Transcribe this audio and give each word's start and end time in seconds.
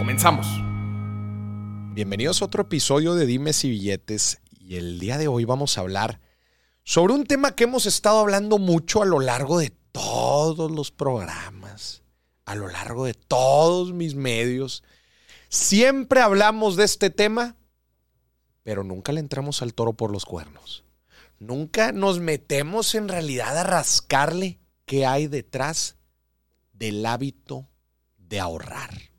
Comenzamos. 0.00 0.46
Bienvenidos 1.92 2.40
a 2.40 2.46
otro 2.46 2.62
episodio 2.62 3.14
de 3.14 3.26
Dimes 3.26 3.66
y 3.66 3.68
Billetes 3.68 4.40
y 4.58 4.76
el 4.76 4.98
día 4.98 5.18
de 5.18 5.28
hoy 5.28 5.44
vamos 5.44 5.76
a 5.76 5.82
hablar 5.82 6.22
sobre 6.84 7.12
un 7.12 7.26
tema 7.26 7.54
que 7.54 7.64
hemos 7.64 7.84
estado 7.84 8.20
hablando 8.20 8.56
mucho 8.56 9.02
a 9.02 9.04
lo 9.04 9.20
largo 9.20 9.58
de 9.58 9.74
todos 9.92 10.70
los 10.70 10.90
programas, 10.90 12.02
a 12.46 12.54
lo 12.54 12.68
largo 12.68 13.04
de 13.04 13.12
todos 13.12 13.92
mis 13.92 14.14
medios. 14.14 14.84
Siempre 15.50 16.22
hablamos 16.22 16.76
de 16.76 16.84
este 16.84 17.10
tema, 17.10 17.56
pero 18.62 18.84
nunca 18.84 19.12
le 19.12 19.20
entramos 19.20 19.60
al 19.60 19.74
toro 19.74 19.92
por 19.92 20.12
los 20.12 20.24
cuernos. 20.24 20.82
Nunca 21.38 21.92
nos 21.92 22.20
metemos 22.20 22.94
en 22.94 23.06
realidad 23.06 23.54
a 23.58 23.64
rascarle 23.64 24.60
qué 24.86 25.04
hay 25.04 25.26
detrás 25.26 25.96
del 26.72 27.04
hábito 27.04 27.68
de 28.16 28.40
ahorrar. 28.40 29.09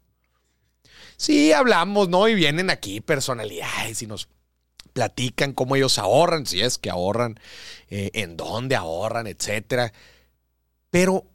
Sí, 1.22 1.54
hablamos, 1.54 2.10
¿no? 2.10 2.28
Y 2.28 2.34
vienen 2.34 2.72
aquí 2.72 3.00
personalidades 3.00 4.02
y 4.02 4.08
nos 4.08 4.28
platican 4.92 5.54
cómo 5.54 5.76
ellos 5.76 6.00
ahorran, 6.00 6.48
si 6.48 6.62
es 6.62 6.80
que 6.80 6.90
ahorran, 6.90 7.40
eh, 7.92 8.10
en 8.16 8.36
dónde 8.38 8.76
ahorran, 8.76 9.28
etcétera. 9.28 9.94
Pero, 10.90 11.30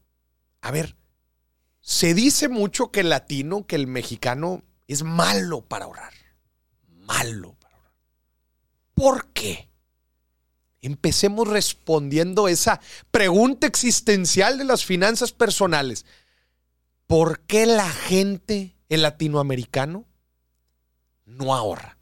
a 0.61 0.73
ver, 0.73 0.97
se 1.81 2.15
dice 2.15 2.49
mucho 2.49 2.91
que 2.91 2.99
el 2.99 3.11
latino, 3.11 3.65
que 3.65 3.77
el 3.77 3.87
mexicano 3.87 4.65
es 4.89 5.05
malo 5.05 5.61
para 5.61 5.85
ahorrar. 5.85 6.15
Malo 6.89 7.55
para 7.61 7.77
ahorrar. 7.77 7.95
¿Por 8.93 9.29
qué? 9.29 9.69
Empecemos 10.81 11.47
respondiendo 11.47 12.49
esa 12.49 12.81
pregunta 13.13 13.69
existencial 13.69 14.59
de 14.59 14.65
las 14.65 14.85
finanzas 14.85 15.31
personales. 15.31 16.07
¿Por 17.07 17.39
qué 17.43 17.67
la 17.67 17.89
gente 17.89 18.76
el 18.89 19.03
latinoamericano 19.03 20.07
no 21.25 21.55
ahorra. 21.55 21.99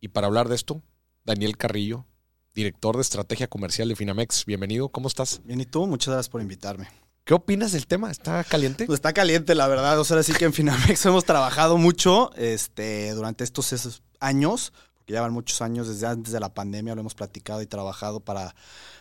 Y 0.00 0.08
para 0.08 0.26
hablar 0.26 0.48
de 0.48 0.56
esto, 0.56 0.82
Daniel 1.24 1.56
Carrillo, 1.56 2.06
director 2.54 2.96
de 2.96 3.02
estrategia 3.02 3.46
comercial 3.46 3.88
de 3.88 3.96
Finamex. 3.96 4.44
Bienvenido, 4.44 4.88
¿cómo 4.88 5.08
estás? 5.08 5.40
Bien, 5.44 5.60
y 5.60 5.66
tú, 5.66 5.86
muchas 5.86 6.12
gracias 6.12 6.28
por 6.28 6.42
invitarme. 6.42 6.88
¿Qué 7.24 7.34
opinas 7.34 7.70
del 7.70 7.86
tema? 7.86 8.10
¿Está 8.10 8.42
caliente? 8.42 8.86
Pues 8.86 8.98
está 8.98 9.12
caliente, 9.12 9.54
la 9.54 9.68
verdad. 9.68 10.00
O 10.00 10.04
sea, 10.04 10.20
sí 10.24 10.32
que 10.32 10.44
en 10.44 10.52
Finamex 10.52 11.06
hemos 11.06 11.24
trabajado 11.24 11.78
mucho 11.78 12.32
este, 12.34 13.12
durante 13.12 13.44
estos 13.44 14.02
años, 14.18 14.72
porque 14.96 15.12
llevan 15.12 15.32
muchos 15.32 15.62
años, 15.62 15.86
desde 15.86 16.08
antes 16.08 16.32
de 16.32 16.40
la 16.40 16.52
pandemia 16.52 16.96
lo 16.96 17.00
hemos 17.02 17.14
platicado 17.14 17.62
y 17.62 17.66
trabajado 17.66 18.18
para 18.18 18.56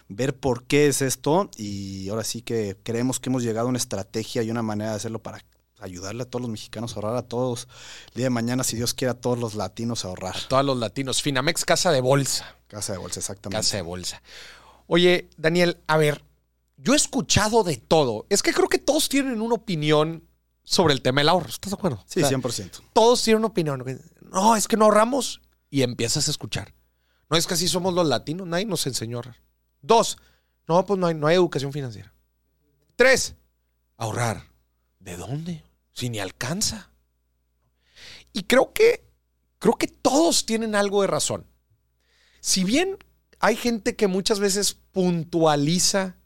ver 0.08 0.38
por 0.38 0.66
qué 0.66 0.88
es 0.88 1.02
esto. 1.02 1.50
Y 1.58 2.08
ahora 2.09 2.23
sí 2.23 2.44
que 2.44 2.78
creemos 2.84 3.20
que 3.20 3.30
hemos 3.30 3.42
llegado 3.42 3.66
a 3.66 3.70
una 3.70 3.80
estrategia 3.80 4.44
y 4.44 4.52
una 4.52 4.62
manera 4.62 4.92
de 4.92 4.98
hacerlo 4.98 5.23
para 5.23 5.44
ayudarle 5.82 6.24
a 6.24 6.26
todos 6.26 6.42
los 6.42 6.52
mexicanos 6.52 6.94
a 6.94 6.96
ahorrar, 6.96 7.16
a 7.18 7.24
todos. 7.24 7.68
El 8.10 8.14
día 8.16 8.26
de 8.26 8.30
mañana, 8.30 8.64
si 8.64 8.76
Dios 8.76 8.94
quiere, 8.94 9.12
a 9.12 9.16
todos 9.16 9.38
los 9.40 9.56
latinos 9.56 10.06
a 10.06 10.10
ahorrar. 10.10 10.36
A 10.36 10.48
todos 10.48 10.66
los 10.66 10.78
latinos. 10.78 11.22
Finamex, 11.22 11.66
casa 11.66 11.92
de 11.92 12.02
bolsa. 12.02 12.56
Casa 12.68 12.94
de 12.94 13.00
bolsa, 13.00 13.20
exactamente. 13.20 13.58
Casa 13.58 13.78
de 13.78 13.83
bolsa. 13.83 14.22
Oye, 14.88 15.30
Daniel, 15.38 15.82
a 15.88 15.98
ver, 15.98 16.23
yo 16.78 16.94
he 16.94 16.95
escuchado 16.95 17.64
de 17.64 17.78
todo. 17.78 18.26
Es 18.30 18.44
que 18.44 18.54
creo 18.54 18.67
que 18.67 18.78
todos 18.80 19.10
tienen 19.10 19.42
una 19.42 19.55
opinión 19.55 20.28
sobre 20.64 20.94
el 20.94 21.02
tema 21.02 21.22
del 21.22 21.30
ahorro. 21.30 21.50
¿Estás 21.50 21.72
de 21.72 21.76
acuerdo? 21.76 22.04
Sí, 22.08 22.22
100%. 22.22 22.82
Todos 22.94 23.23
tienen 23.23 23.39
una 23.39 23.48
opinión. 23.48 23.84
No, 24.32 24.55
es 24.55 24.67
que 24.67 24.78
no 24.78 24.86
ahorramos. 24.86 25.42
Y 25.70 25.84
empiezas 25.84 26.28
a 26.28 26.32
escuchar. 26.32 26.73
No 27.30 27.38
es 27.38 27.48
que 27.48 27.54
así 27.54 27.67
somos 27.67 27.94
los 27.94 28.08
latinos. 28.08 28.48
Nadie 28.48 28.66
nos 28.66 28.86
enseñó 28.88 29.17
a 29.17 29.20
ahorrar. 29.20 29.42
Dos, 29.82 30.17
no, 30.67 30.86
pues 30.86 31.00
no 31.00 31.08
hay, 31.08 31.16
no 31.16 31.28
hay 31.28 31.36
educación 31.36 31.72
financiera. 31.72 32.14
Tres, 32.95 33.36
ahorrar. 33.98 34.45
¿De 35.00 35.17
dónde? 35.17 35.64
Si 35.94 36.10
ni 36.10 36.20
alcanza. 36.20 36.92
Y 38.34 38.44
creo 38.44 38.74
que, 38.74 39.10
creo 39.60 39.76
que 39.76 39.88
todos 39.88 40.46
tienen 40.46 40.76
algo 40.76 41.02
de 41.02 41.08
razón. 41.08 41.46
Si 42.40 42.64
bien 42.64 42.98
hay 43.40 43.56
gente 43.56 43.96
que 43.96 44.08
muchas 44.08 44.40
veces 44.40 44.74
puntualiza 44.74 46.18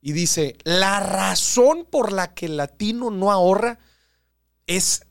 y 0.00 0.12
dice, 0.12 0.56
la 0.64 1.00
razón 1.00 1.86
por 1.90 2.12
la 2.12 2.34
que 2.34 2.46
el 2.46 2.56
latino 2.56 3.10
no 3.10 3.30
ahorra 3.30 3.78
es 4.66 5.06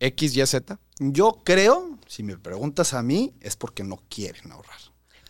X, 0.00 0.36
Y, 0.36 0.46
Z. 0.46 0.78
Yo 0.98 1.40
creo, 1.44 1.98
si 2.06 2.22
me 2.22 2.36
preguntas 2.36 2.94
a 2.94 3.02
mí, 3.02 3.34
es 3.40 3.56
porque 3.56 3.84
no 3.84 4.02
quieren 4.08 4.50
ahorrar. 4.52 4.78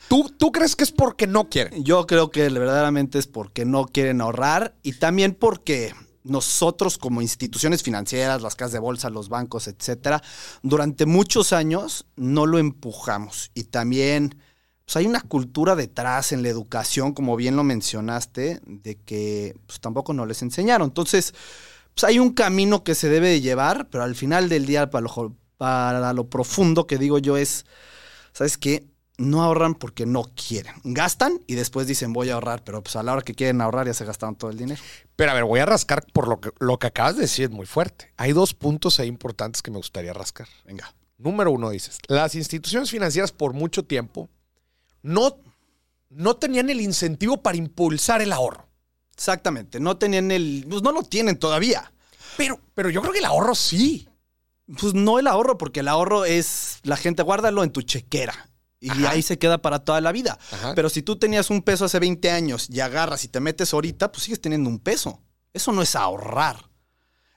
¿Tú, 0.08 0.28
¿Tú, 0.36 0.52
crees 0.52 0.76
que 0.76 0.84
es 0.84 0.92
porque 0.92 1.26
no 1.26 1.48
quieren? 1.48 1.84
Yo 1.84 2.06
creo 2.06 2.30
que 2.30 2.48
verdaderamente 2.48 3.18
es 3.18 3.26
porque 3.26 3.64
no 3.64 3.86
quieren 3.86 4.20
ahorrar 4.20 4.74
y 4.82 4.94
también 4.94 5.34
porque 5.34 5.94
nosotros 6.24 6.98
como 6.98 7.22
instituciones 7.22 7.82
financieras, 7.82 8.42
las 8.42 8.54
casas 8.54 8.72
de 8.72 8.78
bolsa, 8.78 9.10
los 9.10 9.28
bancos, 9.28 9.68
etcétera, 9.68 10.22
durante 10.62 11.06
muchos 11.06 11.52
años 11.52 12.06
no 12.16 12.46
lo 12.46 12.58
empujamos. 12.58 13.50
Y 13.54 13.64
también 13.64 14.36
pues, 14.84 14.96
hay 14.96 15.06
una 15.06 15.20
cultura 15.20 15.74
detrás 15.74 16.32
en 16.32 16.42
la 16.42 16.48
educación, 16.48 17.12
como 17.12 17.36
bien 17.36 17.56
lo 17.56 17.64
mencionaste, 17.64 18.60
de 18.64 18.96
que 18.96 19.56
pues, 19.66 19.80
tampoco 19.80 20.12
nos 20.12 20.28
les 20.28 20.42
enseñaron. 20.42 20.88
Entonces, 20.88 21.34
pues, 21.94 22.04
hay 22.04 22.18
un 22.18 22.32
camino 22.32 22.84
que 22.84 22.94
se 22.94 23.08
debe 23.08 23.28
de 23.28 23.40
llevar, 23.40 23.88
pero 23.90 24.04
al 24.04 24.14
final 24.14 24.48
del 24.48 24.66
día, 24.66 24.90
para 24.90 25.02
lo, 25.02 25.36
para 25.56 26.12
lo 26.12 26.28
profundo 26.28 26.86
que 26.86 26.98
digo 26.98 27.18
yo 27.18 27.36
es, 27.36 27.64
¿sabes 28.32 28.58
qué? 28.58 28.86
No 29.22 29.42
ahorran 29.42 29.74
porque 29.74 30.06
no 30.06 30.24
quieren. 30.24 30.74
Gastan 30.84 31.40
y 31.46 31.54
después 31.54 31.86
dicen 31.86 32.12
voy 32.12 32.30
a 32.30 32.34
ahorrar, 32.34 32.64
pero 32.64 32.82
pues 32.82 32.96
a 32.96 33.02
la 33.02 33.12
hora 33.12 33.22
que 33.22 33.34
quieren 33.34 33.60
ahorrar 33.60 33.86
ya 33.86 33.94
se 33.94 34.04
gastaron 34.04 34.36
todo 34.36 34.50
el 34.50 34.58
dinero. 34.58 34.80
Pero 35.16 35.30
a 35.30 35.34
ver, 35.34 35.44
voy 35.44 35.60
a 35.60 35.66
rascar 35.66 36.04
por 36.12 36.28
lo 36.28 36.40
que, 36.40 36.50
lo 36.58 36.78
que 36.78 36.88
acabas 36.88 37.16
de 37.16 37.22
decir, 37.22 37.46
es 37.46 37.50
muy 37.50 37.66
fuerte. 37.66 38.12
Hay 38.16 38.32
dos 38.32 38.54
puntos 38.54 39.00
ahí 39.00 39.08
importantes 39.08 39.62
que 39.62 39.70
me 39.70 39.78
gustaría 39.78 40.12
rascar. 40.12 40.48
Venga. 40.66 40.94
Número 41.18 41.52
uno, 41.52 41.70
dices, 41.70 41.98
las 42.08 42.34
instituciones 42.34 42.90
financieras 42.90 43.30
por 43.30 43.52
mucho 43.52 43.84
tiempo 43.84 44.28
no, 45.02 45.36
no 46.10 46.34
tenían 46.34 46.68
el 46.68 46.80
incentivo 46.80 47.42
para 47.42 47.56
impulsar 47.56 48.22
el 48.22 48.32
ahorro. 48.32 48.66
Exactamente, 49.14 49.78
no 49.78 49.96
tenían 49.98 50.32
el, 50.32 50.66
pues 50.68 50.82
no 50.82 50.90
lo 50.90 51.04
tienen 51.04 51.38
todavía. 51.38 51.92
Pero, 52.36 52.58
pero 52.74 52.90
yo 52.90 53.00
creo 53.02 53.12
que 53.12 53.20
el 53.20 53.24
ahorro 53.24 53.54
sí. 53.54 54.08
Pues 54.80 54.94
no 54.94 55.18
el 55.18 55.26
ahorro, 55.26 55.58
porque 55.58 55.80
el 55.80 55.88
ahorro 55.88 56.24
es, 56.24 56.78
la 56.82 56.96
gente 56.96 57.22
guárdalo 57.22 57.62
en 57.62 57.70
tu 57.70 57.82
chequera 57.82 58.51
y 58.82 59.06
ahí 59.06 59.22
se 59.22 59.38
queda 59.38 59.58
para 59.58 59.78
toda 59.78 60.00
la 60.00 60.10
vida. 60.10 60.38
Pero 60.74 60.90
si 60.90 61.02
tú 61.02 61.16
tenías 61.16 61.50
un 61.50 61.62
peso 61.62 61.84
hace 61.84 62.00
20 62.00 62.30
años 62.30 62.66
y 62.68 62.80
agarras 62.80 63.24
y 63.24 63.28
te 63.28 63.38
metes 63.38 63.72
ahorita, 63.72 64.10
pues 64.10 64.24
sigues 64.24 64.40
teniendo 64.40 64.68
un 64.68 64.80
peso. 64.80 65.22
Eso 65.52 65.70
no 65.72 65.82
es 65.82 65.94
ahorrar. 65.94 66.68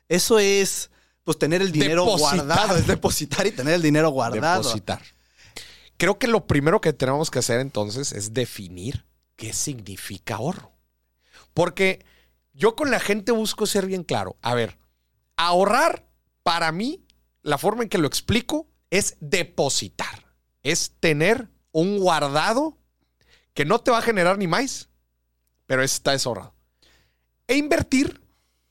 Eso 0.10 0.40
es 0.40 0.90
pues 1.24 1.38
tener 1.38 1.62
el 1.62 1.72
dinero 1.72 2.06
guardado, 2.06 2.76
es 2.78 2.88
depositar 2.88 3.46
y 3.46 3.52
tener 3.52 3.76
el 3.76 3.82
dinero 3.82 4.10
guardado. 4.10 4.64
Depositar. 4.64 5.02
Creo 5.98 6.18
que 6.18 6.28
lo 6.28 6.46
primero 6.48 6.82
que 6.82 6.94
tenemos 6.94 7.30
que 7.30 7.40
hacer 7.40 7.60
entonces 7.60 8.12
es 8.12 8.34
definir 8.34 9.06
qué 9.36 9.54
significa 9.54 10.36
ahorro. 10.36 10.74
Porque 11.54 12.06
yo 12.54 12.76
con 12.76 12.90
la 12.90 13.00
gente 13.00 13.32
busco 13.32 13.66
ser 13.66 13.86
bien 13.86 14.04
claro. 14.04 14.38
A 14.42 14.56
ver, 14.56 14.78
ahorrar 15.38 16.08
para 16.44 16.72
mí, 16.72 17.06
la 17.42 17.58
forma 17.58 17.84
en 17.84 17.90
que 17.90 17.98
lo 17.98 18.08
explico 18.08 18.68
es 18.90 19.16
depositar 19.20 20.25
es 20.66 20.94
tener 21.00 21.48
un 21.72 22.00
guardado 22.00 22.78
que 23.54 23.66
no 23.66 23.80
te 23.80 23.92
va 23.92 24.00
a 24.00 24.02
generar 24.02 24.38
ni 24.38 24.48
más, 24.48 24.90
pero 25.68 25.84
está 25.84 26.12
deshorrado. 26.12 26.54
E 27.48 27.56
invertir, 27.56 28.22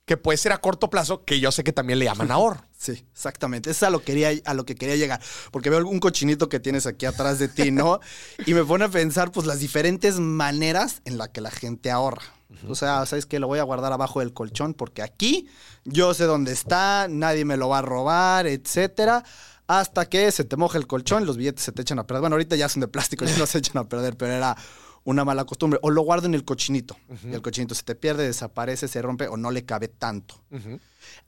que 0.05 0.17
puede 0.17 0.37
ser 0.37 0.52
a 0.52 0.58
corto 0.58 0.91
plazo, 0.91 1.25
que 1.25 1.38
yo 1.41 1.52
sé 1.52 1.62
que 1.64 1.73
también 1.73 2.00
le 2.00 2.05
llaman 2.05 2.31
ahorro. 2.31 2.62
Sí, 2.85 3.02
exactamente. 3.14 3.70
Eso 3.70 3.79
es 3.79 3.82
a 3.85 3.91
lo, 3.91 4.02
quería, 4.02 4.29
a 4.44 4.52
lo 4.52 4.67
que 4.67 4.75
quería 4.75 4.96
llegar. 4.96 5.19
Porque 5.50 5.70
veo 5.70 5.88
un 5.88 6.00
cochinito 6.00 6.50
que 6.50 6.61
tienes 6.61 6.85
aquí 6.85 7.06
atrás 7.06 7.38
de 7.38 7.49
ti, 7.49 7.70
¿no? 7.70 8.00
y 8.47 8.52
me 8.52 8.62
pone 8.62 8.85
a 8.85 8.90
pensar, 8.90 9.32
pues, 9.32 9.47
las 9.47 9.61
diferentes 9.61 10.20
maneras 10.20 11.00
en 11.06 11.17
las 11.17 11.31
que 11.31 11.40
la 11.40 11.50
gente 11.50 11.90
ahorra. 11.90 12.25
O 12.69 12.75
sea, 12.75 13.06
¿sabes 13.06 13.25
qué? 13.25 13.38
Lo 13.38 13.47
voy 13.47 13.58
a 13.58 13.62
guardar 13.62 13.94
abajo 13.94 14.20
del 14.20 14.35
colchón 14.35 14.75
porque 14.75 15.00
aquí 15.00 15.49
yo 15.87 16.12
sé 16.12 16.25
dónde 16.25 16.52
está, 16.52 17.08
nadie 17.08 17.47
me 17.47 17.56
lo 17.56 17.70
va 17.70 17.79
a 17.79 17.82
robar, 17.82 18.47
etcétera 18.47 19.25
hasta 19.66 20.06
que 20.06 20.31
se 20.31 20.44
te 20.44 20.56
moja 20.56 20.78
el 20.78 20.87
colchón, 20.87 21.26
los 21.26 21.37
billetes 21.37 21.64
se 21.64 21.72
te 21.72 21.82
echan 21.82 21.99
a 21.99 22.06
perder. 22.06 22.20
Bueno, 22.20 22.34
ahorita 22.34 22.56
ya 22.56 22.69
son 22.69 22.81
de 22.81 22.88
plástico, 22.88 23.25
ya 23.25 23.37
no 23.38 23.46
se 23.46 23.58
echan 23.58 23.78
a 23.78 23.88
perder, 23.88 24.16
pero 24.16 24.32
era 24.32 24.56
una 25.05 25.25
mala 25.25 25.44
costumbre. 25.44 25.78
O 25.82 25.90
lo 25.90 26.02
guardo 26.02 26.26
en 26.26 26.34
el 26.34 26.44
cochinito. 26.44 26.96
Y 27.25 27.32
el 27.32 27.43
cochinito 27.43 27.75
se 27.75 27.82
te 27.82 27.94
pierde, 27.94 28.25
desaparece, 28.25 28.88
se 28.88 29.00
rompe 29.02 29.28
o 29.28 29.37
no 29.37 29.50
le 29.50 29.64
cabe 29.64 29.88
tanto. 29.88 30.43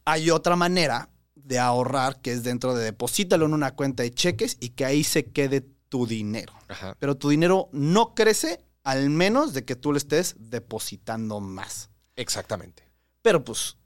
Hay 0.05 0.31
otra 0.31 0.57
manera 0.57 1.11
de 1.35 1.59
ahorrar 1.59 2.21
que 2.21 2.33
es 2.33 2.43
dentro 2.43 2.75
de 2.75 2.85
deposítalo 2.85 3.47
en 3.47 3.55
una 3.55 3.75
cuenta 3.75 4.03
de 4.03 4.11
cheques 4.11 4.57
y 4.61 4.71
que 4.71 4.85
ahí 4.85 5.05
se 5.05 5.27
quede 5.27 5.67
tu 5.89 6.07
dinero. 6.07 6.53
Ajá. 6.69 6.97
Pero 6.99 7.17
tu 7.17 7.29
dinero 7.29 7.69
no 7.73 8.15
crece 8.15 8.65
al 8.83 9.11
menos 9.11 9.53
de 9.53 9.65
que 9.65 9.77
tú 9.77 9.93
le 9.93 9.99
estés 9.99 10.35
depositando 10.39 11.41
más. 11.41 11.91
Exactamente. 12.17 12.85
Pero 13.23 13.45
pues 13.45 13.77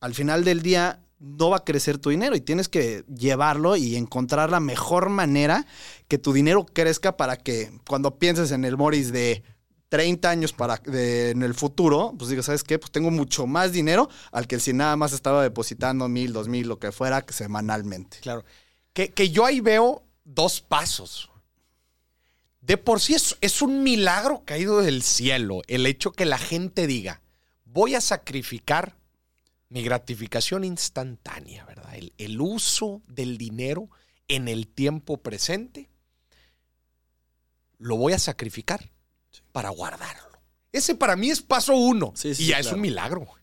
al 0.00 0.14
final 0.14 0.44
del 0.44 0.62
día 0.62 1.05
no 1.18 1.50
va 1.50 1.58
a 1.58 1.64
crecer 1.64 1.98
tu 1.98 2.10
dinero 2.10 2.36
y 2.36 2.40
tienes 2.40 2.68
que 2.68 3.04
llevarlo 3.04 3.76
y 3.76 3.96
encontrar 3.96 4.50
la 4.50 4.60
mejor 4.60 5.08
manera 5.08 5.66
que 6.08 6.18
tu 6.18 6.32
dinero 6.32 6.66
crezca 6.66 7.16
para 7.16 7.36
que 7.36 7.72
cuando 7.88 8.18
pienses 8.18 8.50
en 8.50 8.64
el 8.64 8.76
Morris 8.76 9.12
de 9.12 9.42
30 9.88 10.28
años 10.28 10.52
para 10.52 10.80
en 10.86 11.42
el 11.42 11.54
futuro, 11.54 12.14
pues 12.18 12.30
digas, 12.30 12.46
¿sabes 12.46 12.64
qué? 12.64 12.78
Pues 12.78 12.90
tengo 12.90 13.10
mucho 13.10 13.46
más 13.46 13.72
dinero 13.72 14.08
al 14.32 14.46
que 14.46 14.58
si 14.60 14.72
nada 14.72 14.96
más 14.96 15.12
estaba 15.12 15.42
depositando 15.42 16.08
mil, 16.08 16.32
dos 16.32 16.48
mil, 16.48 16.68
lo 16.68 16.78
que 16.78 16.92
fuera, 16.92 17.24
semanalmente. 17.28 18.18
Claro. 18.20 18.44
Que, 18.92 19.12
que 19.12 19.30
yo 19.30 19.44
ahí 19.46 19.60
veo 19.60 20.02
dos 20.24 20.60
pasos. 20.60 21.30
De 22.60 22.76
por 22.76 23.00
sí 23.00 23.14
es, 23.14 23.36
es 23.40 23.62
un 23.62 23.84
milagro 23.84 24.42
caído 24.44 24.80
del 24.80 25.02
cielo 25.02 25.62
el 25.68 25.86
hecho 25.86 26.10
que 26.10 26.24
la 26.24 26.38
gente 26.38 26.88
diga, 26.88 27.22
voy 27.64 27.94
a 27.94 28.00
sacrificar 28.00 28.96
mi 29.68 29.82
gratificación 29.82 30.64
instantánea, 30.64 31.64
¿verdad? 31.64 31.94
El, 31.96 32.12
el 32.18 32.40
uso 32.40 33.02
del 33.06 33.38
dinero 33.38 33.88
en 34.28 34.48
el 34.48 34.68
tiempo 34.68 35.18
presente, 35.18 35.88
lo 37.78 37.96
voy 37.96 38.12
a 38.12 38.18
sacrificar 38.18 38.90
para 39.52 39.70
guardarlo. 39.70 40.40
Ese 40.72 40.94
para 40.94 41.16
mí 41.16 41.30
es 41.30 41.40
paso 41.40 41.74
uno. 41.74 42.12
Sí, 42.14 42.34
sí, 42.34 42.44
y 42.44 42.46
ya 42.48 42.58
es 42.58 42.72
un 42.72 42.80
milagro. 42.80 43.26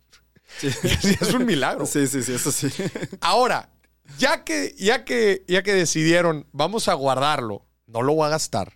Es 0.62 1.34
un 1.34 1.48
milagro. 1.48 1.88
Sí, 1.88 2.06
sí, 2.06 2.22
sí, 2.22 2.34
eso 2.34 2.52
sí. 2.52 2.68
Ahora, 3.22 3.72
ya 4.20 4.44
que, 4.44 4.76
ya 4.78 5.04
que, 5.04 5.44
ya 5.48 5.64
que 5.64 5.74
decidieron, 5.74 6.48
vamos 6.52 6.88
a 6.88 6.94
guardarlo, 6.94 7.66
no 7.88 8.04
lo 8.04 8.14
voy 8.14 8.28
a 8.28 8.30
gastar. 8.30 8.74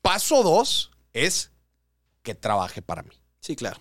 Paso 0.00 0.44
dos 0.44 0.92
es 1.12 1.50
que 2.22 2.36
trabaje 2.36 2.82
para 2.82 3.02
mí. 3.02 3.20
Sí, 3.40 3.56
claro. 3.56 3.80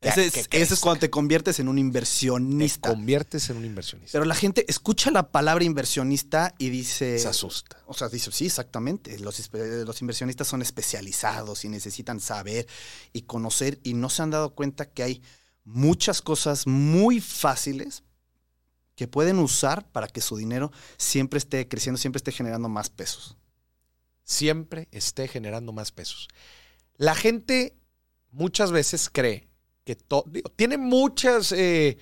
Ese 0.00 0.26
es, 0.26 0.48
ese 0.50 0.76
cuando 0.80 1.00
te 1.00 1.10
conviertes 1.10 1.60
en 1.60 1.68
un 1.68 1.76
Te 1.76 1.80
inversionista. 1.80 2.88
conviertes 2.88 3.50
en 3.50 3.58
un 3.58 3.66
inversionista. 3.66 4.12
Pero 4.12 4.24
la 4.24 4.34
gente 4.34 4.64
escucha 4.66 5.10
la 5.10 5.30
palabra 5.30 5.62
inversionista 5.62 6.54
y 6.56 6.70
dice... 6.70 7.18
Se 7.18 7.28
asusta. 7.28 7.82
O 7.86 7.92
sea, 7.92 8.08
dice, 8.08 8.32
sí, 8.32 8.46
exactamente. 8.46 9.18
Los, 9.18 9.50
los 9.52 10.00
inversionistas 10.00 10.48
son 10.48 10.62
especializados 10.62 11.66
y 11.66 11.68
necesitan 11.68 12.18
saber 12.18 12.66
y 13.12 13.22
conocer 13.22 13.78
y 13.82 13.92
no 13.92 14.08
se 14.08 14.22
han 14.22 14.30
dado 14.30 14.54
cuenta 14.54 14.88
que 14.88 15.02
hay 15.02 15.22
muchas 15.64 16.22
cosas 16.22 16.66
muy 16.66 17.20
fáciles 17.20 18.02
que 18.94 19.06
pueden 19.06 19.38
usar 19.38 19.86
para 19.92 20.08
que 20.08 20.22
su 20.22 20.38
dinero 20.38 20.72
siempre 20.96 21.36
esté 21.36 21.68
creciendo, 21.68 21.98
siempre 21.98 22.18
esté 22.18 22.32
generando 22.32 22.70
más 22.70 22.88
pesos. 22.88 23.36
Siempre 24.24 24.88
esté 24.92 25.28
generando 25.28 25.72
más 25.72 25.92
pesos. 25.92 26.28
La 26.96 27.14
gente 27.14 27.76
muchas 28.30 28.72
veces 28.72 29.10
cree 29.12 29.49
que 29.84 29.96
to- 29.96 30.24
digo, 30.28 30.50
tiene 30.50 30.76
muchas 30.78 31.52
eh, 31.52 31.98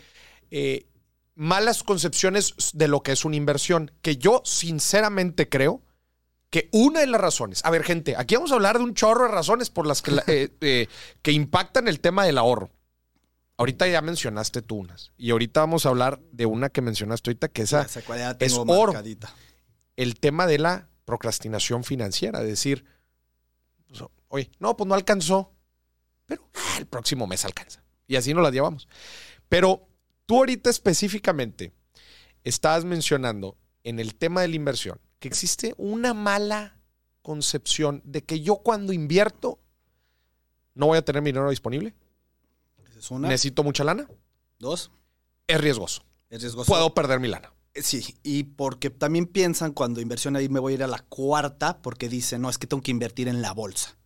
eh, 0.51 0.87
malas 1.35 1.83
concepciones 1.83 2.55
de 2.75 2.89
lo 2.89 3.03
que 3.03 3.13
es 3.13 3.25
una 3.25 3.37
inversión, 3.37 3.91
que 4.03 4.17
yo 4.17 4.43
sinceramente 4.45 5.49
creo 5.49 5.83
que 6.51 6.69
una 6.73 7.01
de 7.01 7.07
las 7.07 7.21
razones, 7.21 7.65
a 7.65 7.71
ver 7.71 7.85
gente, 7.85 8.15
aquí 8.17 8.35
vamos 8.35 8.51
a 8.53 8.55
hablar 8.55 8.79
de 8.79 8.85
un 8.85 8.95
chorro 8.95 9.25
de 9.25 9.31
razones 9.33 9.69
por 9.71 9.87
las 9.87 10.01
que, 10.03 10.11
la- 10.13 10.25
eh, 10.27 10.89
que 11.23 11.33
impactan 11.33 11.89
el 11.89 12.01
tema 12.01 12.25
del 12.25 12.39
ahorro. 12.39 12.71
Ahorita 13.59 13.89
ya 13.89 14.01
mencionaste 14.03 14.63
tú 14.63 14.77
unas 14.77 15.13
y 15.19 15.31
ahorita 15.33 15.61
vamos 15.61 15.85
a 15.85 15.89
hablar 15.89 16.21
de 16.33 16.47
una 16.47 16.69
que 16.71 16.81
mencionaste 16.81 17.31
ahorita 17.31 17.49
que 17.49 17.63
esa 17.63 17.83
es 18.47 18.53
oro. 18.69 18.93
marcadita. 18.93 19.35
el 19.97 20.19
tema 20.21 20.47
de 20.47 20.59
la 20.59 20.89
procrastinación 21.05 21.83
financiera, 21.83 22.41
es 22.43 22.47
decir, 22.47 22.85
pues, 23.89 24.05
oye, 24.29 24.51
no, 24.61 24.77
pues 24.77 24.87
no 24.87 24.95
alcanzó, 24.95 25.53
pero 26.29 26.49
ah, 26.55 26.77
el 26.79 26.87
próximo 26.87 27.27
mes 27.27 27.45
alcanza. 27.45 27.83
Y 28.07 28.15
así 28.15 28.33
nos 28.33 28.45
las 28.45 28.53
llevamos. 28.53 28.87
Pero 29.49 29.89
tú 30.27 30.37
ahorita 30.37 30.71
específicamente 30.71 31.73
estabas 32.45 32.85
mencionando 32.85 33.57
en 33.83 33.99
el 33.99 34.15
tema 34.15 34.43
de 34.43 34.49
la 34.49 34.57
inversión 34.57 35.01
que 35.19 35.27
existe 35.29 35.75
una 35.79 36.15
mala 36.15 36.79
concepción 37.23 38.01
de 38.05 38.23
que 38.23 38.41
yo 38.41 38.57
cuando 38.59 38.93
invierto 38.93 39.59
no 40.75 40.87
voy 40.87 40.99
a 40.99 41.03
tener 41.03 41.23
mi 41.23 41.31
dinero 41.31 41.51
disponible, 41.51 41.93
Esa 42.89 42.99
es 43.01 43.11
una. 43.11 43.29
necesito 43.29 43.65
mucha 43.65 43.83
lana, 43.83 44.09
Dos. 44.61 44.93
es 45.49 45.61
riesgoso, 45.61 46.05
Es 46.31 46.41
riesgoso. 46.41 46.71
puedo 46.71 46.95
perder 46.95 47.19
mi 47.21 47.29
lana. 47.29 47.53
Sí, 47.75 48.17
y 48.23 48.45
porque 48.45 48.91
también 48.91 49.27
piensan 49.27 49.73
cuando 49.73 50.01
inversión 50.01 50.37
ahí 50.37 50.49
me 50.49 50.61
voy 50.61 50.73
a 50.73 50.77
ir 50.77 50.83
a 50.85 50.87
la 50.87 51.01
cuarta 51.01 51.83
porque 51.83 52.09
dicen, 52.09 52.41
no, 52.43 52.49
es 52.51 52.59
que 52.59 52.67
tengo 52.67 52.83
que 52.83 52.91
invertir 52.93 53.29
en 53.29 53.43
la 53.43 53.53
bolsa. 53.53 53.98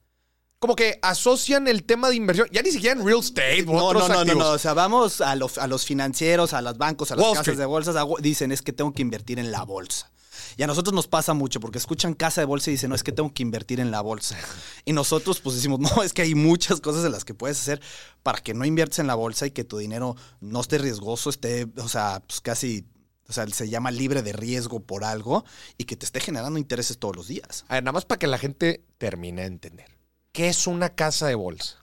Como 0.63 0.77
que 0.77 1.01
asocian 1.03 1.67
el 1.67 1.83
tema 1.83 2.09
de 2.09 2.15
inversión, 2.15 2.47
ya 2.53 2.63
ni 2.63 2.71
siquiera 2.71 2.99
en 3.01 3.05
real 3.05 3.19
estate, 3.19 3.65
No, 3.65 3.85
otros 3.87 4.09
no, 4.09 4.15
no, 4.15 4.25
no, 4.25 4.35
no. 4.37 4.51
O 4.53 4.59
sea, 4.59 4.75
vamos 4.75 5.21
a, 5.21 5.35
los- 5.35 5.59
a 5.59 5.67
los 5.67 5.85
financieros, 5.85 6.53
a 6.53 6.63
los 6.63 6.79
bancos, 6.79 7.11
a 7.11 7.17
las 7.17 7.25
Wall 7.25 7.33
casas 7.33 7.49
Street. 7.49 7.59
de 7.59 7.67
bolsas. 7.67 7.97
a- 7.97 8.07
dicen, 8.21 8.53
es 8.53 8.63
que 8.63 8.73
tengo 8.73 8.93
que 8.93 9.03
invertir 9.03 9.41
en 9.41 9.51
la 9.51 9.65
bolsa. 9.65 10.13
Y 10.57 10.63
a 10.63 10.69
nosotros 10.69 10.95
nos 10.95 11.09
pasa 11.09 11.35
mucho 11.35 11.59
porque 11.59 11.79
escuchan 11.79 12.15
casa 12.15 12.41
de 12.43 12.45
bolsa 12.45 12.71
y 12.71 12.75
dicen, 12.75 12.91
no, 12.91 12.95
es 12.95 13.03
que 13.03 13.11
tengo 13.11 13.35
que 13.35 13.43
invertir 13.43 13.81
en 13.81 13.91
la 13.91 14.03
bolsa. 14.03 14.39
Y 14.85 14.93
nosotros 14.93 15.41
pues 15.41 15.57
decimos, 15.57 15.81
no, 15.81 16.01
es 16.05 16.13
que 16.13 16.23
hay 16.23 16.37
muchas 16.37 16.81
cosas 16.81 17.05
en 17.05 17.11
las 17.11 17.25
que 17.25 17.35
puedes 17.35 17.59
hacer 17.61 17.81
para 18.23 18.39
que 18.39 18.55
no 18.55 18.65
inviertas 18.65 19.01
en 19.01 19.09
la 19.09 19.17
bolsa 19.17 19.47
y 19.47 19.51
que 19.51 19.65
tu 19.65 19.79
dinero 19.79 20.15
no 20.41 20.61
esté 20.61 20.79
riesgoso, 20.79 21.29
esté, 21.29 21.67
o 21.77 21.89
sea, 21.89 22.23
pues 22.25 22.41
casi, 22.41 22.85
o 23.29 23.33
sea, 23.33 23.49
se 23.49 23.69
llama 23.69 23.91
libre 23.91 24.23
de 24.23 24.33
riesgo 24.33 24.79
por 24.79 25.03
algo 25.03 25.45
y 25.77 25.85
que 25.87 25.97
te 25.97 26.07
esté 26.07 26.21
generando 26.21 26.57
intereses 26.57 26.99
todos 26.99 27.17
los 27.17 27.27
días. 27.27 27.65
A 27.67 27.75
ver, 27.75 27.83
nada 27.83 27.93
más 27.95 28.05
para 28.05 28.21
que 28.21 28.29
la 28.29 28.39
gente 28.39 28.85
termine 28.99 29.43
de 29.43 29.49
entender. 29.49 30.02
¿Qué 30.33 30.49
es 30.49 30.67
una 30.67 30.91
casa 30.91 31.27
de 31.27 31.35
bolsa? 31.35 31.77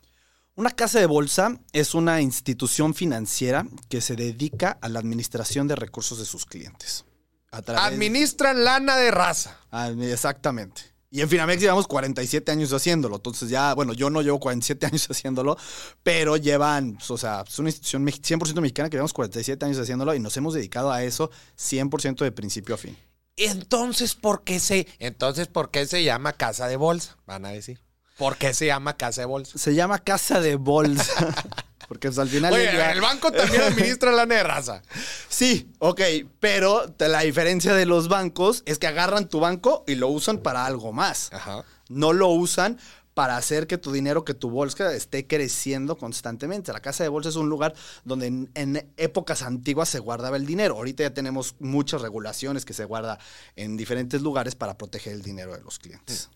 Una 0.56 0.70
casa 0.70 0.98
de 0.98 1.06
bolsa 1.06 1.58
es 1.72 1.94
una 1.94 2.20
institución 2.20 2.94
financiera 2.94 3.66
que 3.88 4.00
se 4.00 4.16
dedica 4.16 4.76
a 4.82 4.88
la 4.88 4.98
administración 4.98 5.68
de 5.68 5.76
recursos 5.76 6.18
de 6.18 6.24
sus 6.26 6.44
clientes. 6.44 7.04
A 7.52 7.58
Administran 7.58 8.62
lana 8.64 8.96
de 8.96 9.10
raza. 9.10 9.58
Ah, 9.70 9.88
Exactamente. 9.88 10.82
Y 11.12 11.22
en 11.22 11.28
Finamex 11.28 11.60
llevamos 11.60 11.88
47 11.88 12.52
años 12.52 12.72
haciéndolo. 12.72 13.16
Entonces 13.16 13.48
ya, 13.48 13.74
bueno, 13.74 13.92
yo 13.94 14.10
no 14.10 14.22
llevo 14.22 14.38
47 14.38 14.86
años 14.92 15.08
haciéndolo, 15.10 15.56
pero 16.04 16.36
llevan, 16.36 16.98
o 17.08 17.18
sea, 17.18 17.44
es 17.48 17.58
una 17.58 17.68
institución 17.70 18.04
mex- 18.04 18.20
100% 18.20 18.60
mexicana 18.60 18.88
que 18.90 18.96
llevamos 18.96 19.12
47 19.12 19.64
años 19.64 19.78
haciéndolo 19.78 20.14
y 20.14 20.20
nos 20.20 20.36
hemos 20.36 20.54
dedicado 20.54 20.92
a 20.92 21.02
eso 21.02 21.30
100% 21.58 22.18
de 22.22 22.30
principio 22.30 22.76
a 22.76 22.78
fin. 22.78 22.96
Entonces, 23.36 24.14
¿por 24.14 24.44
qué 24.44 24.60
se, 24.60 24.86
entonces, 24.98 25.48
¿por 25.48 25.70
qué 25.70 25.86
se 25.86 26.04
llama 26.04 26.34
casa 26.34 26.68
de 26.68 26.76
bolsa? 26.76 27.16
Van 27.26 27.44
a 27.44 27.48
decir. 27.50 27.80
¿Por 28.20 28.36
qué 28.36 28.52
se 28.52 28.66
llama 28.66 28.98
casa 28.98 29.22
de 29.22 29.24
bolsa? 29.24 29.56
Se 29.56 29.74
llama 29.74 29.98
casa 29.98 30.42
de 30.42 30.56
bolsa. 30.56 31.34
Porque 31.88 32.08
pues, 32.08 32.18
al 32.18 32.28
final... 32.28 32.52
Oye, 32.52 32.92
el 32.92 33.00
banco 33.00 33.32
también 33.32 33.62
administra 33.62 34.12
lana 34.12 34.34
de 34.34 34.42
raza. 34.42 34.82
Sí, 35.30 35.72
ok, 35.78 36.02
pero 36.38 36.84
la 36.98 37.20
diferencia 37.20 37.72
de 37.72 37.86
los 37.86 38.08
bancos 38.08 38.62
es 38.66 38.78
que 38.78 38.86
agarran 38.86 39.26
tu 39.26 39.40
banco 39.40 39.84
y 39.86 39.94
lo 39.94 40.08
usan 40.08 40.36
para 40.36 40.66
algo 40.66 40.92
más. 40.92 41.32
Ajá. 41.32 41.64
No 41.88 42.12
lo 42.12 42.28
usan 42.28 42.78
para 43.14 43.38
hacer 43.38 43.66
que 43.66 43.78
tu 43.78 43.90
dinero, 43.90 44.22
que 44.22 44.34
tu 44.34 44.50
bolsa 44.50 44.94
esté 44.94 45.26
creciendo 45.26 45.96
constantemente. 45.96 46.74
La 46.74 46.80
casa 46.80 47.02
de 47.02 47.08
bolsa 47.08 47.30
es 47.30 47.36
un 47.36 47.48
lugar 47.48 47.72
donde 48.04 48.26
en, 48.26 48.50
en 48.54 48.92
épocas 48.98 49.40
antiguas 49.40 49.88
se 49.88 49.98
guardaba 49.98 50.36
el 50.36 50.44
dinero. 50.44 50.76
Ahorita 50.76 51.04
ya 51.04 51.14
tenemos 51.14 51.56
muchas 51.58 52.02
regulaciones 52.02 52.66
que 52.66 52.74
se 52.74 52.84
guarda 52.84 53.18
en 53.56 53.78
diferentes 53.78 54.20
lugares 54.20 54.56
para 54.56 54.76
proteger 54.76 55.14
el 55.14 55.22
dinero 55.22 55.56
de 55.56 55.62
los 55.62 55.78
clientes. 55.78 56.28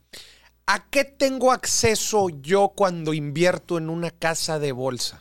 ¿A 0.66 0.88
qué 0.88 1.04
tengo 1.04 1.52
acceso 1.52 2.28
yo 2.30 2.73
cuando 2.75 3.12
invierto 3.12 3.76
en 3.76 3.90
una 3.90 4.11
casa 4.11 4.59
de 4.59 4.73
bolsa? 4.73 5.21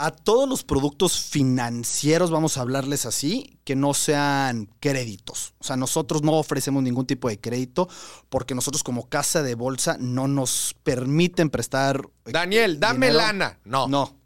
A 0.00 0.12
todos 0.12 0.48
los 0.48 0.62
productos 0.62 1.20
financieros, 1.20 2.30
vamos 2.30 2.56
a 2.56 2.60
hablarles 2.60 3.04
así, 3.04 3.58
que 3.64 3.74
no 3.74 3.94
sean 3.94 4.70
créditos. 4.78 5.54
O 5.58 5.64
sea, 5.64 5.76
nosotros 5.76 6.22
no 6.22 6.34
ofrecemos 6.34 6.84
ningún 6.84 7.06
tipo 7.06 7.28
de 7.28 7.40
crédito 7.40 7.88
porque 8.28 8.54
nosotros 8.54 8.84
como 8.84 9.08
casa 9.08 9.42
de 9.42 9.56
bolsa 9.56 9.96
no 9.98 10.28
nos 10.28 10.76
permiten 10.84 11.50
prestar... 11.50 12.02
eh, 12.26 12.30
Daniel, 12.30 12.78
dame 12.78 13.06
dinero. 13.08 13.26
lana. 13.26 13.58
No. 13.64 13.88
No, 13.88 14.17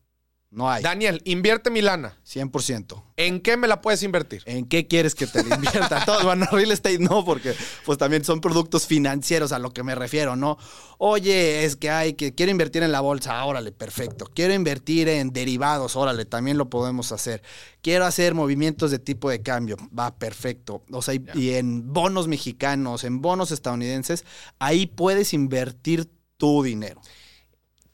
no 0.53 0.71
hay. 0.71 0.83
Daniel, 0.83 1.23
invierte 1.25 1.71
mi 1.71 1.81
lana. 1.81 2.19
100%. 2.27 3.03
¿En 3.17 3.41
qué 3.41 3.57
me 3.57 3.67
la 3.67 3.81
puedes 3.81 4.03
invertir? 4.03 4.43
¿En 4.45 4.67
qué 4.67 4.87
quieres 4.87 5.15
que 5.15 5.27
te 5.27 5.43
la 5.43 5.57
invierta? 5.57 6.05
Todo, 6.07 6.25
bueno, 6.25 6.47
real 6.53 6.71
estate 6.71 6.99
no, 6.99 7.25
porque 7.25 7.55
pues 7.87 7.97
también 7.97 8.23
son 8.23 8.43
productos 8.43 8.87
financieros 8.87 9.53
a 9.53 9.59
lo 9.59 9.73
que 9.73 9.83
me 9.83 9.95
refiero, 9.95 10.37
¿no? 10.37 10.59
Oye, 10.99 11.65
es 11.65 11.77
que 11.77 11.89
hay 11.89 12.13
que, 12.13 12.35
quiero 12.35 12.53
invertir 12.53 12.83
en 12.83 12.93
la 12.93 13.01
bolsa, 13.01 13.43
órale, 13.47 13.73
perfecto. 13.73 14.31
Quiero 14.35 14.53
invertir 14.53 15.09
en 15.09 15.33
derivados, 15.33 15.97
órale, 15.97 16.27
también 16.27 16.59
lo 16.59 16.69
podemos 16.69 17.13
hacer. 17.13 17.43
Quiero 17.81 18.05
hacer 18.05 18.35
movimientos 18.35 18.91
de 18.91 18.99
tipo 18.99 19.31
de 19.31 19.41
cambio, 19.41 19.79
va, 19.99 20.15
perfecto. 20.15 20.85
O 20.93 21.01
sea, 21.01 21.15
y, 21.15 21.25
y 21.33 21.55
en 21.55 21.95
bonos 21.95 22.29
mexicanos, 22.29 23.05
en 23.05 23.23
bonos 23.23 23.53
estadounidenses, 23.53 24.27
ahí 24.59 24.87
puedes 24.87 25.33
invertir 25.33 26.11
tu 26.37 26.63
dinero. 26.63 27.01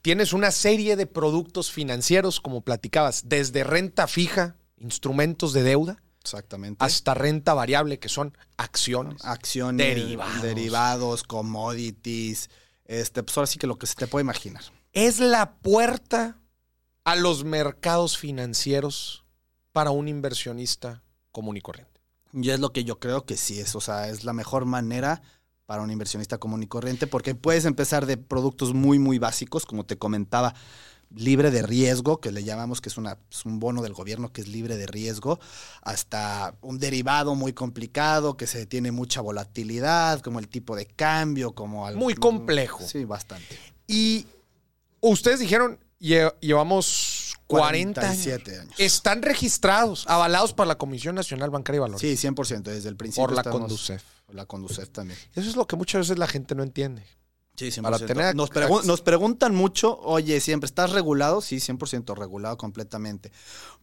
Tienes 0.01 0.33
una 0.33 0.51
serie 0.51 0.95
de 0.95 1.05
productos 1.05 1.71
financieros, 1.71 2.39
como 2.39 2.61
platicabas, 2.61 3.23
desde 3.29 3.63
renta 3.63 4.07
fija, 4.07 4.55
instrumentos 4.77 5.53
de 5.53 5.63
deuda, 5.63 6.01
Exactamente. 6.21 6.83
hasta 6.83 7.13
renta 7.13 7.53
variable, 7.53 7.99
que 7.99 8.09
son 8.09 8.37
acciones. 8.57 9.23
Acciones, 9.25 9.85
Derivados. 9.95 10.41
derivados, 10.41 11.23
commodities. 11.23 12.49
Este, 12.85 13.23
pues 13.23 13.37
ahora 13.37 13.47
sí 13.47 13.59
que 13.59 13.67
lo 13.67 13.77
que 13.77 13.87
se 13.87 13.95
te 13.95 14.07
puede 14.07 14.23
imaginar. 14.23 14.63
Es 14.93 15.19
la 15.19 15.53
puerta 15.57 16.37
a 17.03 17.15
los 17.15 17.43
mercados 17.43 18.17
financieros 18.17 19.23
para 19.71 19.91
un 19.91 20.07
inversionista 20.07 21.03
común 21.31 21.57
y 21.57 21.61
corriente. 21.61 22.01
Y 22.33 22.49
es 22.49 22.59
lo 22.59 22.71
que 22.73 22.83
yo 22.83 22.99
creo 22.99 23.25
que 23.25 23.37
sí 23.37 23.59
es. 23.59 23.75
O 23.75 23.81
sea, 23.81 24.09
es 24.09 24.23
la 24.23 24.33
mejor 24.33 24.65
manera 24.65 25.21
para 25.69 25.83
un 25.83 25.91
inversionista 25.91 26.39
común 26.39 26.63
y 26.63 26.67
corriente, 26.67 27.05
porque 27.05 27.35
puedes 27.35 27.63
empezar 27.65 28.07
de 28.07 28.17
productos 28.17 28.73
muy, 28.73 28.97
muy 28.97 29.19
básicos, 29.19 29.67
como 29.67 29.85
te 29.85 29.99
comentaba, 29.99 30.55
libre 31.13 31.51
de 31.51 31.61
riesgo, 31.61 32.19
que 32.19 32.31
le 32.31 32.43
llamamos 32.43 32.81
que 32.81 32.89
es, 32.89 32.97
una, 32.97 33.19
es 33.29 33.45
un 33.45 33.59
bono 33.59 33.83
del 33.83 33.93
gobierno 33.93 34.33
que 34.33 34.41
es 34.41 34.47
libre 34.47 34.77
de 34.77 34.87
riesgo, 34.87 35.39
hasta 35.83 36.55
un 36.61 36.79
derivado 36.79 37.35
muy 37.35 37.53
complicado, 37.53 38.35
que 38.35 38.47
se 38.47 38.65
tiene 38.65 38.91
mucha 38.91 39.21
volatilidad, 39.21 40.21
como 40.21 40.39
el 40.39 40.47
tipo 40.47 40.75
de 40.75 40.87
cambio, 40.87 41.51
como 41.53 41.85
algo. 41.85 41.99
Muy 41.99 42.15
complejo. 42.15 42.83
Sí, 42.87 43.05
bastante. 43.05 43.55
Y 43.85 44.25
ustedes 45.01 45.39
dijeron, 45.39 45.77
lle- 46.01 46.33
llevamos 46.39 47.35
40 47.45 48.01
años. 48.01 48.23
47 48.23 48.59
años. 48.59 48.73
Están 48.79 49.21
registrados, 49.21 50.05
avalados 50.07 50.53
por 50.53 50.65
la 50.65 50.79
Comisión 50.79 51.13
Nacional 51.13 51.51
Bancaria 51.51 51.77
y 51.77 51.81
Valores. 51.81 52.01
Sí, 52.01 52.27
100%, 52.27 52.63
desde 52.71 52.89
el 52.89 52.95
principio. 52.95 53.25
por 53.27 53.35
la 53.35 53.41
estamos- 53.41 53.59
Conducef. 53.61 54.01
La 54.33 54.45
Conducef 54.45 54.89
también. 54.89 55.17
Eso 55.35 55.49
es 55.49 55.55
lo 55.55 55.65
que 55.67 55.75
muchas 55.75 55.99
veces 56.01 56.17
la 56.17 56.27
gente 56.27 56.55
no 56.55 56.63
entiende. 56.63 57.05
Sí, 57.55 57.67
100%. 57.71 57.81
Para 57.81 57.97
tener- 57.99 58.35
nos, 58.35 58.49
pregu- 58.51 58.83
nos 58.85 59.01
preguntan 59.01 59.53
mucho, 59.53 59.97
oye, 59.99 60.39
siempre, 60.39 60.65
¿estás 60.65 60.91
regulado? 60.91 61.41
Sí, 61.41 61.57
100% 61.57 62.15
regulado 62.15 62.57
completamente. 62.57 63.31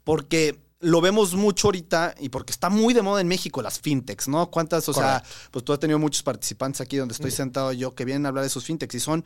Porque 0.04 0.58
lo 0.80 1.00
vemos 1.00 1.34
mucho 1.34 1.68
ahorita 1.68 2.14
y 2.18 2.28
porque 2.30 2.52
está 2.52 2.70
muy 2.70 2.94
de 2.94 3.02
moda 3.02 3.20
en 3.20 3.28
México 3.28 3.60
las 3.62 3.78
fintechs, 3.80 4.28
¿no? 4.28 4.50
¿Cuántas? 4.50 4.88
O 4.88 4.94
sea, 4.94 5.22
pues 5.50 5.64
tú 5.64 5.72
has 5.72 5.78
tenido 5.78 5.98
muchos 5.98 6.22
participantes 6.22 6.80
aquí 6.80 6.96
donde 6.96 7.12
estoy 7.14 7.30
sentado 7.30 7.72
yo 7.72 7.94
que 7.94 8.04
vienen 8.04 8.24
a 8.26 8.28
hablar 8.30 8.42
de 8.42 8.48
esos 8.48 8.64
fintechs 8.64 8.94
y 8.94 9.00
son 9.00 9.24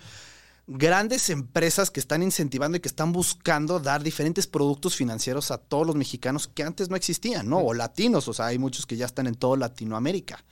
grandes 0.66 1.30
empresas 1.30 1.90
que 1.90 2.00
están 2.00 2.22
incentivando 2.22 2.76
y 2.76 2.80
que 2.80 2.88
están 2.88 3.12
buscando 3.12 3.80
dar 3.80 4.02
diferentes 4.02 4.46
productos 4.46 4.94
financieros 4.94 5.50
a 5.50 5.58
todos 5.58 5.86
los 5.86 5.96
mexicanos 5.96 6.48
que 6.48 6.62
antes 6.62 6.88
no 6.88 6.96
existían, 6.96 7.48
¿no? 7.48 7.58
O 7.58 7.74
latinos, 7.74 8.28
o 8.28 8.32
sea, 8.32 8.46
hay 8.46 8.58
muchos 8.58 8.86
que 8.86 8.96
ya 8.96 9.06
están 9.06 9.26
en 9.26 9.34
toda 9.34 9.56
Latinoamérica. 9.56 10.44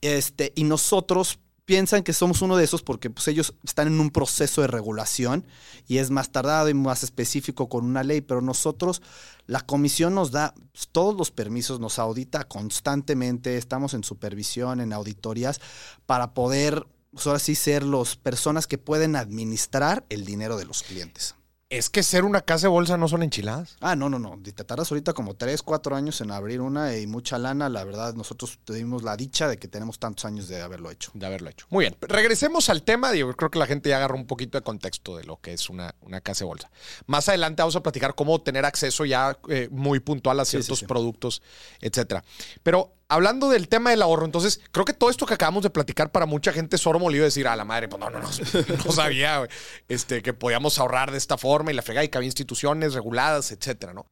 Este, 0.00 0.52
y 0.54 0.64
nosotros 0.64 1.38
piensan 1.68 2.02
que 2.02 2.14
somos 2.14 2.40
uno 2.40 2.56
de 2.56 2.64
esos 2.64 2.82
porque 2.82 3.10
pues, 3.10 3.28
ellos 3.28 3.52
están 3.62 3.88
en 3.88 4.00
un 4.00 4.08
proceso 4.08 4.62
de 4.62 4.68
regulación 4.68 5.44
y 5.86 5.98
es 5.98 6.10
más 6.10 6.32
tardado 6.32 6.70
y 6.70 6.74
más 6.74 7.02
específico 7.02 7.68
con 7.68 7.84
una 7.84 8.02
ley, 8.02 8.22
pero 8.22 8.40
nosotros, 8.40 9.02
la 9.46 9.60
comisión 9.60 10.14
nos 10.14 10.30
da 10.30 10.54
pues, 10.72 10.88
todos 10.90 11.14
los 11.14 11.30
permisos, 11.30 11.78
nos 11.78 11.98
audita 11.98 12.44
constantemente, 12.44 13.58
estamos 13.58 13.92
en 13.92 14.02
supervisión, 14.02 14.80
en 14.80 14.94
auditorías, 14.94 15.60
para 16.06 16.32
poder, 16.32 16.86
pues, 17.12 17.26
ahora 17.26 17.38
sí, 17.38 17.54
ser 17.54 17.82
las 17.82 18.16
personas 18.16 18.66
que 18.66 18.78
pueden 18.78 19.16
administrar 19.16 20.04
el 20.08 20.24
dinero 20.24 20.56
de 20.56 20.64
los 20.64 20.82
clientes. 20.82 21.34
Es 21.70 21.90
que 21.90 22.02
ser 22.02 22.24
una 22.24 22.40
casa 22.40 22.62
de 22.62 22.68
bolsa 22.70 22.96
no 22.96 23.08
son 23.08 23.22
enchiladas. 23.22 23.76
Ah, 23.82 23.94
no, 23.94 24.08
no, 24.08 24.18
no. 24.18 24.40
Te 24.42 24.52
tardas 24.64 24.90
ahorita 24.90 25.12
como 25.12 25.34
3, 25.36 25.60
4 25.62 25.96
años 25.96 26.18
en 26.22 26.30
abrir 26.30 26.62
una 26.62 26.96
y 26.96 27.06
mucha 27.06 27.36
lana. 27.36 27.68
La 27.68 27.84
verdad, 27.84 28.14
nosotros 28.14 28.58
tuvimos 28.64 29.02
la 29.02 29.18
dicha 29.18 29.48
de 29.48 29.58
que 29.58 29.68
tenemos 29.68 29.98
tantos 29.98 30.24
años 30.24 30.48
de 30.48 30.62
haberlo 30.62 30.90
hecho. 30.90 31.10
de 31.12 31.26
haberlo 31.26 31.50
hecho. 31.50 31.66
Muy 31.68 31.82
bien, 31.84 31.94
regresemos 32.00 32.70
al 32.70 32.84
tema. 32.84 33.12
Digo, 33.12 33.34
creo 33.34 33.50
que 33.50 33.58
la 33.58 33.66
gente 33.66 33.90
ya 33.90 33.98
agarró 33.98 34.16
un 34.16 34.26
poquito 34.26 34.56
de 34.56 34.64
contexto 34.64 35.18
de 35.18 35.24
lo 35.24 35.42
que 35.42 35.52
es 35.52 35.68
una, 35.68 35.94
una 36.00 36.22
casa 36.22 36.44
de 36.44 36.46
bolsa. 36.46 36.70
Más 37.04 37.28
adelante 37.28 37.60
vamos 37.60 37.76
a 37.76 37.82
platicar 37.82 38.14
cómo 38.14 38.40
tener 38.40 38.64
acceso 38.64 39.04
ya 39.04 39.38
eh, 39.50 39.68
muy 39.70 40.00
puntual 40.00 40.40
a 40.40 40.46
Sí, 40.46 40.52
sí, 40.56 40.62
ciertos 40.62 40.78
sí. 40.78 40.86
productos, 40.86 41.42
etcétera. 41.82 42.24
Pero 42.62 42.94
hablando 43.08 43.48
del 43.48 43.68
tema 43.68 43.90
del 43.90 44.02
ahorro, 44.02 44.26
entonces 44.26 44.60
creo 44.70 44.84
que 44.84 44.92
todo 44.92 45.10
esto 45.10 45.26
que 45.26 45.34
acabamos 45.34 45.62
de 45.62 45.70
platicar 45.70 46.12
para 46.12 46.26
mucha 46.26 46.52
gente 46.52 46.76
es 46.76 46.86
oro 46.86 46.98
molido 46.98 47.24
decir, 47.24 47.48
a 47.48 47.56
la 47.56 47.64
madre, 47.64 47.88
pues 47.88 47.98
no, 47.98 48.10
no, 48.10 48.20
no, 48.20 48.28
no 48.84 48.92
sabía 48.92 49.48
este, 49.88 50.22
que 50.22 50.34
podíamos 50.34 50.78
ahorrar 50.78 51.10
de 51.10 51.18
esta 51.18 51.38
forma 51.38 51.70
y 51.70 51.74
la 51.74 51.82
fregada 51.82 52.04
y 52.04 52.08
que 52.08 52.18
había 52.18 52.28
instituciones 52.28 52.94
reguladas, 52.94 53.50
etcétera, 53.50 53.94
¿no? 53.94 54.06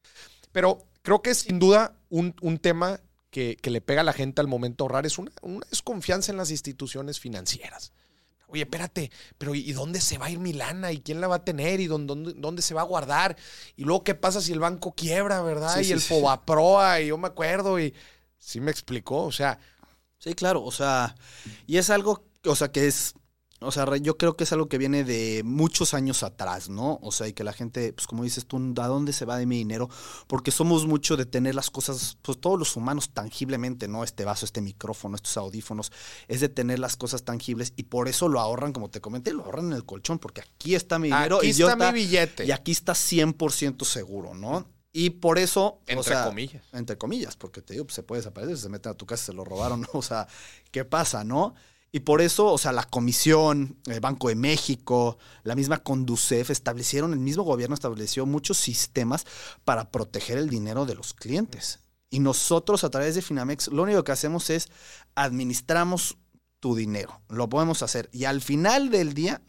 Pero 0.51 0.85
creo 1.03 1.21
que 1.21 1.35
sin 1.35 1.59
duda 1.59 1.95
un, 2.09 2.35
un 2.41 2.57
tema 2.57 2.99
que, 3.29 3.57
que 3.61 3.69
le 3.69 3.81
pega 3.81 4.01
a 4.01 4.03
la 4.03 4.13
gente 4.13 4.41
al 4.41 4.47
momento 4.47 4.83
de 4.83 4.85
ahorrar 4.87 5.05
es 5.05 5.17
una, 5.19 5.31
una 5.41 5.65
desconfianza 5.69 6.31
en 6.31 6.37
las 6.37 6.49
instituciones 6.49 7.19
financieras. 7.19 7.91
Oye, 8.49 8.61
espérate, 8.61 9.11
pero 9.37 9.53
¿y 9.55 9.73
dónde 9.73 9.99
se 9.99 10.17
va 10.17 10.27
a 10.27 10.29
ir 10.29 10.39
mi 10.39 10.53
lana? 10.53 10.93
¿Y 10.93 11.01
quién 11.01 11.19
la 11.19 11.27
va 11.27 11.35
a 11.35 11.43
tener? 11.43 11.81
¿Y 11.81 11.87
dónde, 11.87 12.07
dónde, 12.07 12.33
dónde 12.37 12.61
se 12.61 12.73
va 12.73 12.79
a 12.79 12.85
guardar? 12.85 13.35
Y 13.75 13.83
luego, 13.83 14.05
¿qué 14.05 14.15
pasa 14.15 14.39
si 14.39 14.53
el 14.53 14.59
banco 14.59 14.93
quiebra, 14.93 15.41
verdad? 15.41 15.75
Sí, 15.75 15.81
y 15.81 15.83
sí, 15.83 15.91
el 15.91 15.99
sí. 15.99 16.07
Fobaproa, 16.07 17.01
y 17.01 17.07
yo 17.07 17.17
me 17.17 17.27
acuerdo, 17.27 17.77
y 17.77 17.93
sí 18.37 18.59
me 18.59 18.71
explicó, 18.71 19.23
o 19.23 19.31
sea, 19.31 19.59
Sí, 20.19 20.33
claro, 20.33 20.63
o 20.63 20.71
sea, 20.71 21.15
y 21.67 21.77
es 21.77 21.89
algo, 21.89 22.25
o 22.43 22.55
sea, 22.55 22.71
que 22.71 22.87
es, 22.87 23.13
o 23.59 23.71
sea, 23.71 23.85
yo 23.97 24.17
creo 24.17 24.35
que 24.35 24.45
es 24.45 24.51
algo 24.51 24.67
que 24.67 24.79
viene 24.79 25.03
de 25.03 25.43
muchos 25.45 25.93
años 25.93 26.23
atrás, 26.23 26.69
¿no? 26.69 26.97
O 27.03 27.11
sea, 27.11 27.27
y 27.27 27.33
que 27.33 27.43
la 27.43 27.53
gente, 27.53 27.93
pues 27.93 28.07
como 28.07 28.23
dices 28.23 28.47
tú, 28.47 28.57
¿a 28.77 28.87
dónde 28.87 29.13
se 29.13 29.25
va 29.25 29.37
de 29.37 29.45
mi 29.45 29.57
dinero? 29.57 29.89
Porque 30.25 30.49
somos 30.49 30.87
mucho 30.87 31.17
de 31.17 31.27
tener 31.27 31.53
las 31.53 31.69
cosas, 31.69 32.17
pues 32.23 32.39
todos 32.39 32.57
los 32.57 32.75
humanos 32.75 33.11
tangiblemente, 33.11 33.87
¿no? 33.87 34.03
Este 34.03 34.25
vaso, 34.25 34.45
este 34.45 34.61
micrófono, 34.61 35.15
estos 35.15 35.37
audífonos, 35.37 35.91
es 36.27 36.41
de 36.41 36.49
tener 36.49 36.79
las 36.79 36.97
cosas 36.97 37.23
tangibles 37.23 37.73
y 37.75 37.83
por 37.83 38.07
eso 38.07 38.27
lo 38.27 38.39
ahorran, 38.39 38.73
como 38.73 38.89
te 38.89 39.01
comenté, 39.01 39.33
lo 39.33 39.43
ahorran 39.43 39.67
en 39.67 39.73
el 39.73 39.85
colchón, 39.85 40.17
porque 40.17 40.41
aquí 40.41 40.73
está 40.73 40.97
mi 40.97 41.09
dinero 41.09 41.37
aquí 41.37 41.49
y 41.49 41.53
yo 41.53 41.69
está 41.69 41.91
mi 41.91 41.99
billete. 41.99 42.45
y 42.45 42.51
aquí 42.51 42.71
está 42.71 42.93
100% 42.93 43.85
seguro, 43.85 44.33
¿no? 44.33 44.67
Y 44.91 45.11
por 45.11 45.37
eso, 45.37 45.79
Entre 45.87 45.99
o 45.99 46.03
sea, 46.03 46.25
comillas. 46.25 46.63
entre 46.73 46.97
comillas, 46.97 47.35
porque 47.35 47.61
te 47.61 47.73
digo, 47.73 47.85
pues, 47.85 47.95
se 47.95 48.03
puede 48.03 48.21
desaparecer, 48.21 48.57
se 48.57 48.69
meten 48.69 48.91
a 48.91 48.95
tu 48.95 49.05
casa, 49.05 49.25
se 49.25 49.33
lo 49.33 49.43
robaron, 49.43 49.81
¿no? 49.81 49.87
o 49.93 50.01
sea, 50.01 50.27
¿qué 50.71 50.85
pasa, 50.85 51.23
no? 51.23 51.53
Y 51.91 52.01
por 52.01 52.21
eso, 52.21 52.51
o 52.51 52.57
sea, 52.57 52.73
la 52.73 52.83
Comisión, 52.83 53.77
el 53.85 53.99
Banco 53.99 54.27
de 54.27 54.35
México, 54.35 55.17
la 55.43 55.55
misma 55.55 55.77
Conducef 55.77 56.49
establecieron, 56.49 57.13
el 57.13 57.19
mismo 57.19 57.43
gobierno 57.43 57.73
estableció 57.73 58.25
muchos 58.25 58.57
sistemas 58.57 59.25
para 59.63 59.89
proteger 59.89 60.37
el 60.37 60.49
dinero 60.49 60.85
de 60.85 60.95
los 60.95 61.13
clientes. 61.13 61.79
Y 62.09 62.19
nosotros 62.19 62.83
a 62.83 62.89
través 62.89 63.15
de 63.15 63.21
Finamex 63.21 63.69
lo 63.69 63.83
único 63.83 64.03
que 64.03 64.11
hacemos 64.11 64.49
es 64.49 64.69
administramos 65.15 66.17
tu 66.59 66.75
dinero. 66.75 67.21
Lo 67.29 67.49
podemos 67.49 67.83
hacer. 67.83 68.09
Y 68.11 68.25
al 68.25 68.41
final 68.41 68.89
del 68.89 69.13
día, 69.13 69.41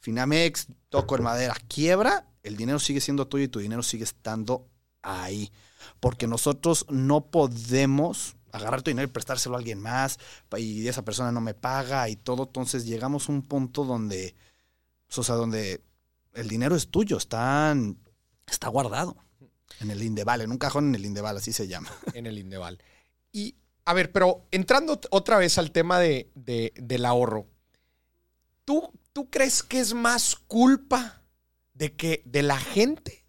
Finamex, 0.00 0.68
toco 0.88 1.16
en 1.16 1.22
madera, 1.22 1.54
quiebra, 1.68 2.26
el 2.42 2.56
dinero 2.56 2.78
sigue 2.78 3.00
siendo 3.00 3.28
tuyo 3.28 3.44
y 3.44 3.48
tu 3.48 3.60
dinero 3.60 3.82
sigue 3.82 4.04
estando 4.04 4.68
ahí. 5.02 5.52
Porque 6.00 6.26
nosotros 6.26 6.86
no 6.88 7.26
podemos 7.30 8.36
agarrar 8.52 8.82
tu 8.82 8.90
dinero 8.90 9.08
y 9.08 9.12
prestárselo 9.12 9.54
a 9.54 9.58
alguien 9.58 9.80
más 9.80 10.18
y 10.58 10.86
esa 10.86 11.04
persona 11.04 11.32
no 11.32 11.40
me 11.40 11.54
paga 11.54 12.08
y 12.08 12.16
todo. 12.16 12.44
Entonces 12.44 12.84
llegamos 12.86 13.28
a 13.28 13.32
un 13.32 13.42
punto 13.42 13.84
donde, 13.84 14.34
pues, 15.06 15.18
o 15.18 15.22
sea, 15.22 15.34
donde 15.36 15.82
el 16.34 16.48
dinero 16.48 16.76
es 16.76 16.88
tuyo, 16.88 17.16
está, 17.16 17.74
está 18.46 18.68
guardado 18.68 19.16
en 19.80 19.90
el 19.90 20.02
Indeval, 20.02 20.42
en 20.42 20.50
un 20.52 20.58
cajón 20.58 20.88
en 20.88 20.94
el 20.94 21.06
Indeval, 21.06 21.36
así 21.36 21.52
se 21.52 21.66
llama. 21.66 21.90
en 22.14 22.26
el 22.26 22.38
Indeval. 22.38 22.78
Y, 23.32 23.56
a 23.84 23.94
ver, 23.94 24.12
pero 24.12 24.46
entrando 24.50 25.00
otra 25.10 25.38
vez 25.38 25.58
al 25.58 25.72
tema 25.72 25.98
de- 25.98 26.30
del 26.34 27.04
ahorro, 27.04 27.46
¿tú, 28.64 28.92
¿tú 29.12 29.28
crees 29.30 29.62
que 29.62 29.80
es 29.80 29.94
más 29.94 30.36
culpa 30.36 31.22
de 31.74 31.94
que 31.96 32.22
de 32.26 32.42
la 32.42 32.58
gente? 32.58 33.21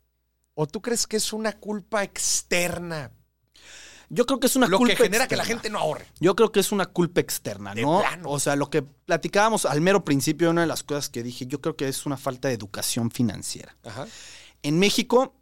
¿O 0.55 0.67
tú 0.67 0.81
crees 0.81 1.07
que 1.07 1.17
es 1.17 1.33
una 1.33 1.53
culpa 1.53 2.03
externa? 2.03 3.11
Yo 4.09 4.25
creo 4.27 4.39
que 4.39 4.47
es 4.47 4.55
una 4.55 4.67
lo 4.67 4.77
culpa 4.77 4.95
que 4.95 5.03
genera 5.03 5.27
que 5.27 5.35
la 5.35 5.45
gente 5.45 5.69
no 5.71 5.79
ahorre. 5.79 6.05
Yo 6.19 6.35
creo 6.35 6.51
que 6.51 6.59
es 6.59 6.71
una 6.71 6.85
culpa 6.85 7.19
externa, 7.21 7.73
De 7.73 7.81
¿no? 7.81 7.99
plano. 8.01 8.29
O 8.29 8.39
sea, 8.39 8.55
lo 8.55 8.69
que 8.69 8.83
platicábamos 8.83 9.65
al 9.65 9.81
mero 9.81 10.03
principio, 10.03 10.51
una 10.51 10.61
de 10.61 10.67
las 10.67 10.83
cosas 10.83 11.09
que 11.09 11.23
dije, 11.23 11.47
yo 11.47 11.61
creo 11.61 11.75
que 11.75 11.87
es 11.87 12.05
una 12.05 12.17
falta 12.17 12.49
de 12.49 12.53
educación 12.53 13.09
financiera. 13.09 13.75
Ajá. 13.83 14.05
En 14.61 14.77
México, 14.77 15.35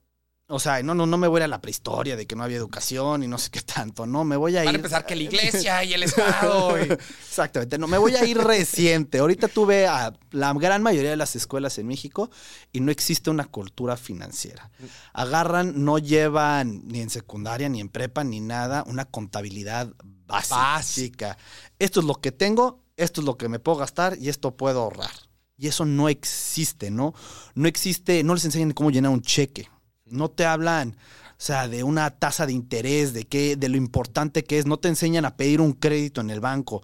o 0.51 0.60
sea, 0.60 0.84
no, 0.84 0.93
no, 0.93 1.05
no 1.05 1.17
me 1.17 1.27
voy 1.27 1.41
a 1.41 1.48
la 1.48 1.60
prehistoria 1.62 2.15
de 2.15 2.27
que 2.27 2.36
no 2.36 2.43
había 2.43 2.58
educación 2.58 3.24
y 3.24 3.27
no 3.27 3.38
sé 3.38 3.50
qué 3.50 3.62
tanto, 3.62 4.05
no, 4.05 4.24
me 4.24 4.36
voy 4.36 4.55
a 4.58 4.60
Van 4.60 4.67
a 4.67 4.72
ir. 4.72 4.75
empezar 4.75 5.05
que 5.05 5.15
la 5.15 5.24
iglesia 5.29 5.84
y 5.84 5.93
el 5.93 6.03
Estado. 6.03 6.77
y- 6.84 6.89
Exactamente, 7.27 7.77
no, 7.77 7.88
me 7.88 7.98
voy 7.98 8.15
a 8.15 8.25
ir 8.25 8.38
reciente. 8.38 9.20
Ahorita 9.20 9.48
tuve 9.48 9.88
a 9.88 10.13
la 10.31 10.53
gran 10.53 10.84
mayoría 10.84 11.10
de 11.10 11.15
las 11.17 11.36
escuelas 11.36 11.77
en 11.77 11.88
México 11.88 12.29
y 12.72 12.79
no 12.81 12.91
existe 12.91 13.29
una 13.29 13.46
cultura 13.46 13.98
financiera. 13.98 14.70
Agarran, 15.13 15.84
no 15.84 15.98
llevan 15.98 16.81
ni 16.88 17.01
en 17.01 17.10
secundaria, 17.10 17.70
ni 17.70 17.79
en 17.79 17.89
prepa, 17.89 18.24
ni 18.24 18.39
nada, 18.39 18.84
una 18.88 19.05
contabilidad 19.05 19.93
básica. 20.27 20.55
Básica. 20.58 21.38
Esto 21.79 22.00
es 22.01 22.05
lo 22.05 22.15
que 22.15 22.31
tengo, 22.31 22.84
esto 22.98 23.22
es 23.22 23.25
lo 23.25 23.38
que 23.38 23.50
me 23.50 23.60
puedo 23.60 23.77
gastar 23.77 24.17
y 24.20 24.29
esto 24.29 24.55
puedo 24.55 24.81
ahorrar. 24.81 25.12
Y 25.58 25.67
eso 25.67 25.86
no 25.86 26.10
existe, 26.10 26.89
¿no? 26.89 27.13
No 27.53 27.67
existe, 27.67 28.24
no 28.24 28.34
les 28.34 28.46
enseñan 28.46 28.72
cómo 28.72 28.89
llenar 28.91 29.12
un 29.12 29.22
cheque. 29.22 29.70
No 30.12 30.30
te 30.30 30.46
hablan, 30.46 30.96
o 31.41 31.44
sea, 31.44 31.68
de 31.68 31.84
una 31.84 32.12
tasa 32.12 32.46
de 32.46 32.53
interés, 32.53 33.13
de 33.13 33.25
qué, 33.25 33.56
de 33.56 33.68
lo 33.68 33.77
importante 33.77 34.44
que 34.44 34.60
es. 34.60 34.68
No 34.68 34.77
te 34.77 34.89
enseñan 34.89 35.25
a 35.25 35.38
pedir 35.38 35.60
un 35.60 35.74
crédito 35.74 36.22
en 36.22 36.30
el 36.30 36.39
banco. 36.39 36.84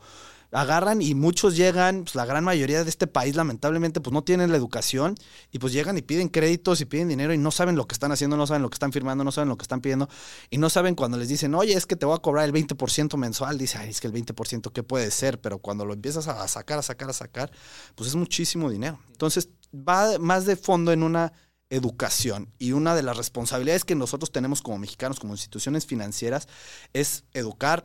agarran 0.51 1.01
y 1.01 1.13
muchos 1.13 1.55
llegan, 1.55 2.05
pues 2.05 2.15
la 2.15 2.25
gran 2.25 2.43
mayoría 2.43 2.83
de 2.83 2.89
este 2.89 3.05
país 3.05 3.35
lamentablemente 3.35 3.99
pues 3.99 4.13
no 4.13 4.23
tienen 4.23 4.49
la 4.49 4.57
educación 4.57 5.15
y 5.51 5.59
pues 5.59 5.73
llegan 5.73 5.97
y 5.97 6.01
piden 6.01 6.29
créditos 6.29 6.81
y 6.81 6.85
piden 6.85 7.09
dinero 7.09 7.33
y 7.33 7.37
no 7.37 7.51
saben 7.51 7.75
lo 7.75 7.85
que 7.85 7.93
están 7.93 8.11
haciendo, 8.11 8.37
no 8.37 8.47
saben 8.47 8.63
lo 8.63 8.69
que 8.69 8.75
están 8.75 8.93
firmando, 8.93 9.23
no 9.23 9.31
saben 9.31 9.49
lo 9.49 9.57
que 9.57 9.63
están 9.63 9.81
pidiendo 9.81 10.09
y 10.49 10.57
no 10.57 10.69
saben 10.69 10.95
cuando 10.95 11.17
les 11.17 11.27
dicen, 11.27 11.53
oye, 11.53 11.73
es 11.73 11.85
que 11.85 11.95
te 11.95 12.05
voy 12.05 12.15
a 12.15 12.19
cobrar 12.19 12.45
el 12.45 12.53
20% 12.53 13.15
mensual, 13.17 13.57
dice, 13.57 13.77
ay, 13.77 13.89
es 13.89 13.99
que 13.99 14.07
el 14.07 14.13
20% 14.13 14.71
qué 14.71 14.81
puede 14.81 15.11
ser, 15.11 15.39
pero 15.39 15.59
cuando 15.59 15.85
lo 15.85 15.93
empiezas 15.93 16.27
a 16.27 16.47
sacar, 16.47 16.79
a 16.79 16.81
sacar, 16.81 17.09
a 17.09 17.13
sacar, 17.13 17.51
pues 17.93 18.09
es 18.09 18.15
muchísimo 18.15 18.71
dinero. 18.71 18.99
Entonces 19.11 19.49
va 19.71 20.17
más 20.17 20.45
de 20.45 20.55
fondo 20.55 20.91
en 20.91 21.03
una 21.03 21.33
educación 21.69 22.53
y 22.57 22.71
una 22.71 22.95
de 22.95 23.03
las 23.03 23.17
responsabilidades 23.17 23.83
que 23.83 23.95
nosotros 23.95 24.31
tenemos 24.31 24.61
como 24.61 24.77
mexicanos, 24.77 25.19
como 25.19 25.33
instituciones 25.33 25.85
financieras, 25.85 26.47
es 26.93 27.25
educar 27.33 27.83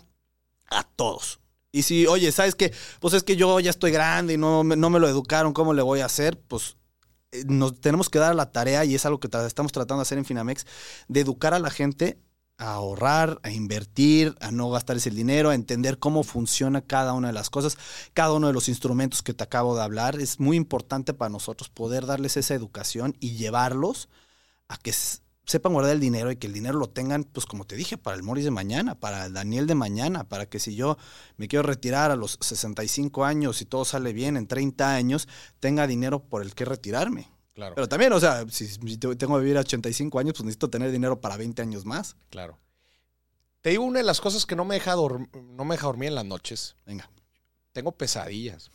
a 0.71 0.85
todos. 0.85 1.41
Y 1.73 1.83
si, 1.83 2.07
oye, 2.07 2.31
¿sabes 2.33 2.55
qué? 2.55 2.73
Pues 3.01 3.15
es 3.15 3.23
que 3.23 3.37
yo 3.37 3.59
ya 3.61 3.71
estoy 3.71 3.93
grande 3.93 4.35
y 4.35 4.39
no, 4.39 4.63
no 4.63 4.91
me 4.91 5.01
lo 5.01 5.09
educaron, 5.09 5.53
¿cómo 5.53 5.73
le 5.73 5.83
voy 5.83 6.01
a 6.01 6.07
hacer? 6.07 6.39
Pues 6.39 6.77
eh, 7.33 7.45
nos 7.47 7.81
tenemos 7.81 8.11
que 8.11 8.19
dar 8.19 8.33
a 8.33 8.35
la 8.35 8.53
tarea, 8.53 8.85
y 8.85 8.95
es 8.95 9.07
algo 9.07 9.19
que 9.19 9.29
estamos 9.47 9.73
tratando 9.73 10.01
de 10.01 10.03
hacer 10.03 10.19
en 10.19 10.27
Finamex, 10.27 10.67
de 11.09 11.21
educar 11.21 11.55
a 11.55 11.59
la 11.59 11.71
gente 11.71 12.19
a 12.63 12.75
ahorrar, 12.75 13.41
a 13.43 13.51
invertir, 13.51 14.37
a 14.41 14.53
no 14.53 14.71
gastar 14.71 14.97
ese 14.97 15.11
dinero, 15.11 15.51
a 15.51 15.55
entender 15.55 15.99
cómo 15.99 16.23
funciona 16.23 16.81
cada 16.81 17.13
una 17.13 17.29
de 17.29 17.35
las 17.35 17.51
cosas, 17.51 17.77
cada 18.15 18.33
uno 18.33 18.47
de 18.47 18.53
los 18.53 18.69
instrumentos 18.69 19.23
que 19.23 19.35
te 19.35 19.43
acabo 19.43 19.77
de 19.77 19.83
hablar. 19.83 20.21
Es 20.21 20.39
muy 20.39 20.57
importante 20.57 21.13
para 21.13 21.29
nosotros 21.29 21.69
poder 21.69 22.07
darles 22.07 22.37
esa 22.37 22.55
educación 22.55 23.17
y 23.19 23.33
llevarlos 23.33 24.09
a 24.69 24.77
que 24.77 24.93
sepan 25.45 25.73
guardar 25.73 25.95
el 25.95 26.01
dinero 26.01 26.31
y 26.31 26.37
que 26.37 26.47
el 26.47 26.53
dinero 26.53 26.79
lo 26.79 26.89
tengan, 26.89 27.25
pues 27.25 27.47
como 27.47 27.65
te 27.65 27.75
dije, 27.75 27.99
para 27.99 28.17
el 28.17 28.23
Morris 28.23 28.45
de 28.45 28.53
mañana, 28.53 28.95
para 28.95 29.27
el 29.27 29.33
Daniel 29.33 29.67
de 29.67 29.75
mañana, 29.75 30.29
para 30.29 30.47
que 30.47 30.61
si 30.61 30.77
yo 30.77 30.97
me 31.37 31.49
quiero 31.49 31.65
retirar 31.65 32.13
a 32.13 32.17
los 32.17 32.39
65 32.41 33.25
años 33.25 33.61
y 33.61 33.65
todo 33.65 33.85
sale 33.85 34.13
bien 34.13 34.37
en 34.37 34.47
30 34.47 34.95
años, 34.95 35.27
tenga 35.59 35.89
dinero 35.89 36.23
por 36.23 36.43
el 36.43 36.55
que 36.55 36.65
retirarme. 36.65 37.29
Claro, 37.55 37.75
Pero 37.75 37.87
también, 37.89 38.13
o 38.15 38.21
sea, 38.21 38.47
si, 38.49 38.67
si 38.67 38.79
te- 38.97 39.15
tengo 39.17 39.35
que 39.37 39.41
vivir 39.41 39.59
a 39.59 39.61
85 39.61 40.19
años, 40.19 40.33
pues 40.35 40.45
necesito 40.47 40.71
tener 40.71 40.91
dinero 40.91 41.21
para 41.21 41.37
20 41.37 41.61
años 41.63 41.85
más. 41.85 42.17
claro. 42.31 42.59
Te 43.61 43.71
digo 43.71 43.85
una 43.85 44.01
de 44.01 44.05
las 44.05 44.21
cosas 44.21 44.45
que 44.45 44.57
no 44.57 44.65
me 44.65 44.75
deja, 44.75 44.97
no 44.97 45.65
me 45.65 45.77
deja 45.77 45.87
dormir 45.87 46.09
en 46.09 46.17
las 46.17 46.25
noches. 46.25 46.75
Venga. 46.85 47.09
Tengo 47.73 47.93
pesadillas. 47.93 48.73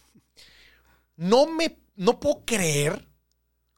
No 1.17 1.45
me, 1.45 1.77
no 1.97 2.21
puedo 2.21 2.45
creer 2.45 3.05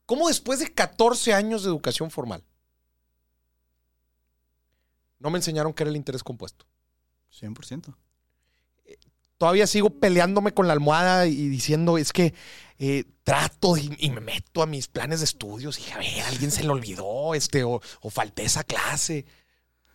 cómo 0.05 0.27
después 0.27 0.59
de 0.59 0.71
14 0.71 1.33
años 1.33 1.63
de 1.63 1.69
educación 1.69 2.11
formal, 2.11 2.43
no 5.19 5.29
me 5.31 5.37
enseñaron 5.39 5.73
qué 5.73 5.83
era 5.83 5.89
el 5.89 5.95
interés 5.97 6.23
compuesto. 6.23 6.65
100%. 7.41 7.95
Todavía 9.37 9.67
sigo 9.67 9.89
peleándome 9.89 10.53
con 10.53 10.67
la 10.67 10.73
almohada 10.73 11.25
y 11.27 11.47
diciendo, 11.47 11.97
es 11.97 12.11
que 12.13 12.33
eh, 12.79 13.03
trato 13.23 13.77
y, 13.77 14.09
me 14.09 14.21
meto 14.21 14.61
a 14.61 14.65
mis 14.65 14.87
planes 14.87 15.19
de 15.19 15.25
estudios 15.25 15.79
y 15.79 15.91
a 15.91 15.97
ver, 15.97 16.21
alguien 16.21 16.49
se 16.49 16.63
le 16.63 16.69
olvidó, 16.69 17.35
este, 17.35 17.63
o, 17.63 17.81
o 18.01 18.09
falté 18.09 18.43
esa 18.43 18.63
clase. 18.63 19.25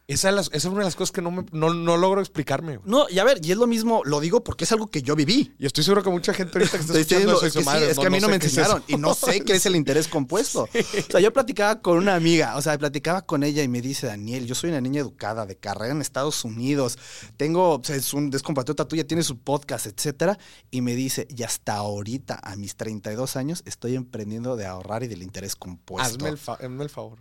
Esa 0.06 0.28
es, 0.28 0.34
las- 0.34 0.46
esa 0.48 0.56
es 0.56 0.64
una 0.66 0.80
de 0.80 0.84
las 0.84 0.96
cosas 0.96 1.12
que 1.12 1.22
no, 1.22 1.30
me- 1.30 1.46
no, 1.52 1.72
no 1.72 1.96
logro 1.96 2.20
explicarme. 2.20 2.76
güey. 2.76 2.90
No, 2.90 3.06
y 3.08 3.18
a 3.20 3.24
ver, 3.24 3.40
y 3.42 3.52
es 3.52 3.56
lo 3.56 3.66
mismo, 3.66 4.02
lo 4.04 4.20
digo 4.20 4.44
porque 4.44 4.64
es 4.64 4.72
algo 4.72 4.88
que 4.90 5.00
yo 5.00 5.16
viví. 5.16 5.54
Y 5.58 5.64
estoy 5.64 5.82
seguro 5.82 6.02
que 6.02 6.10
mucha 6.10 6.34
gente 6.34 6.58
ahorita 6.58 6.76
que 6.76 6.84
está 6.84 6.98
escuchando 6.98 7.32
es 7.42 7.52
que, 7.54 7.58
sí, 7.60 7.64
"Madre, 7.64 7.90
es 7.90 7.98
que 7.98 8.06
a 8.06 8.10
mí 8.10 8.20
no, 8.20 8.28
me 8.28 8.36
es 8.36 8.44
enseñaron 8.44 8.78
eso". 8.78 8.84
y 8.88 8.96
no 9.00 9.14
sé 9.14 9.40
qué 9.40 9.54
es 9.54 9.64
el 9.64 9.76
interés 9.76 10.06
compuesto. 10.08 10.68
O 11.08 11.10
sea, 11.10 11.20
yo 11.20 11.32
platicaba 11.32 11.80
con 11.80 11.96
una 11.96 12.14
amiga, 12.16 12.56
o 12.56 12.60
sea, 12.62 12.76
platicaba 12.76 13.22
con 13.22 13.44
ella 13.44 13.62
y 13.62 13.68
me 13.68 13.80
dice, 13.80 14.06
Daniel, 14.06 14.46
yo 14.46 14.54
soy 14.54 14.70
una 14.70 14.80
niña 14.82 15.00
educada 15.00 15.46
de 15.46 15.56
carrera 15.56 15.92
en 15.94 16.02
Estados 16.02 16.44
Unidos, 16.44 16.98
tengo, 17.38 17.70
o 17.76 17.80
sea, 17.82 17.96
es 17.96 18.12
un 18.12 18.28
descompatriota 18.30 18.86
tuya, 18.86 19.06
tiene 19.06 19.22
su 19.22 19.38
podcast, 19.38 19.86
etcétera, 19.86 20.38
y 20.70 20.82
me 20.82 20.94
dice, 20.94 21.26
y 21.30 21.44
hasta 21.44 21.76
ahorita, 21.76 22.40
a 22.42 22.56
mis 22.56 22.76
32 22.76 23.36
años, 23.36 23.62
estoy 23.64 23.94
emprendiendo 23.94 24.56
de 24.56 24.66
ahorrar 24.66 25.02
y 25.02 25.08
del 25.08 25.22
interés 25.22 25.56
compuesto. 25.56 26.16
Hazme 26.16 26.28
el, 26.28 26.36
fa- 26.38 26.54
hazme 26.60 26.82
el 26.84 26.90
favor. 26.90 27.20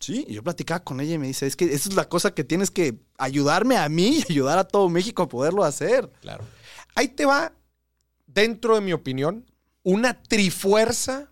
Sí, 0.00 0.24
y 0.28 0.34
yo 0.34 0.42
platicaba 0.42 0.84
con 0.84 1.00
ella 1.00 1.14
y 1.14 1.18
me 1.18 1.26
dice, 1.26 1.46
es 1.46 1.56
que 1.56 1.64
esa 1.64 1.88
es 1.88 1.94
la 1.94 2.08
cosa 2.08 2.34
que 2.34 2.44
tienes 2.44 2.70
que 2.70 3.00
ayudarme 3.18 3.76
a 3.76 3.88
mí 3.88 4.18
y 4.28 4.32
ayudar 4.32 4.58
a 4.58 4.68
todo 4.68 4.88
México 4.88 5.22
a 5.22 5.28
poderlo 5.28 5.64
hacer. 5.64 6.10
Claro. 6.20 6.44
Ahí 6.94 7.08
te 7.08 7.24
va, 7.24 7.52
dentro 8.26 8.74
de 8.74 8.82
mi 8.82 8.92
opinión, 8.92 9.50
una 9.82 10.22
trifuerza 10.22 11.30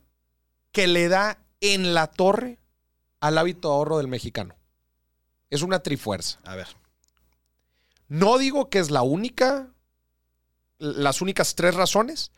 que 0.72 0.86
le 0.86 1.08
da 1.08 1.38
en 1.60 1.94
la 1.94 2.08
torre 2.08 2.58
al 3.20 3.38
hábito 3.38 3.68
de 3.68 3.74
ahorro 3.74 3.98
del 3.98 4.08
mexicano. 4.08 4.56
Es 5.50 5.62
una 5.62 5.80
trifuerza. 5.82 6.40
A 6.44 6.56
ver. 6.56 6.68
No 8.08 8.38
digo 8.38 8.70
que 8.70 8.78
es 8.78 8.90
la 8.90 9.02
única, 9.02 9.72
las 10.78 11.20
únicas 11.20 11.54
tres 11.54 11.74
razones. 11.74 12.32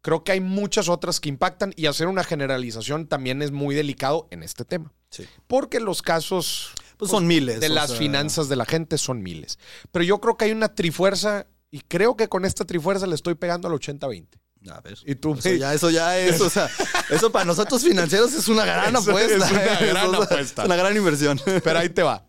Creo 0.00 0.22
que 0.22 0.32
hay 0.32 0.40
muchas 0.40 0.88
otras 0.88 1.18
que 1.18 1.28
impactan 1.28 1.72
y 1.76 1.86
hacer 1.86 2.06
una 2.06 2.24
generalización 2.24 3.08
también 3.08 3.42
es 3.42 3.50
muy 3.50 3.74
delicado 3.74 4.28
en 4.30 4.42
este 4.42 4.64
tema. 4.64 4.92
Sí. 5.10 5.26
Porque 5.46 5.80
los 5.80 6.02
casos 6.02 6.72
Pues 6.96 7.10
son 7.10 7.26
miles. 7.26 7.60
de 7.60 7.68
las 7.68 7.90
sea, 7.90 7.98
finanzas 7.98 8.48
de 8.48 8.56
la 8.56 8.64
gente 8.64 8.98
son 8.98 9.22
miles. 9.22 9.58
Pero 9.92 10.04
yo 10.04 10.20
creo 10.20 10.36
que 10.36 10.46
hay 10.46 10.52
una 10.52 10.74
trifuerza 10.74 11.46
y 11.70 11.80
creo 11.80 12.16
que 12.16 12.28
con 12.28 12.44
esta 12.44 12.64
trifuerza 12.64 13.06
le 13.06 13.14
estoy 13.14 13.34
pegando 13.34 13.68
al 13.68 13.74
80-20. 13.74 14.26
A 14.70 14.80
ver. 14.80 14.98
Y 15.04 15.14
tú 15.14 15.34
Eso 15.34 15.50
ya, 15.54 15.72
eso 15.74 15.90
ya 15.90 16.18
es, 16.18 16.40
o 16.40 16.50
sea, 16.50 16.68
eso 17.10 17.30
para 17.30 17.44
nosotros 17.44 17.82
financieros 17.82 18.32
es 18.34 18.48
una 18.48 18.64
gran 18.64 18.96
Eso 18.96 19.10
apuesta. 19.10 19.36
es 19.46 19.50
una 19.52 19.62
¿eh? 19.80 19.86
gran 19.86 20.06
Eso 20.12 20.22
apuesta. 20.22 20.62
Es 20.62 20.66
una 20.66 20.76
gran 20.76 20.96
inversión. 20.96 21.40
Pero 21.62 21.78
ahí 21.78 21.88
te 21.88 22.02
va. 22.02 22.26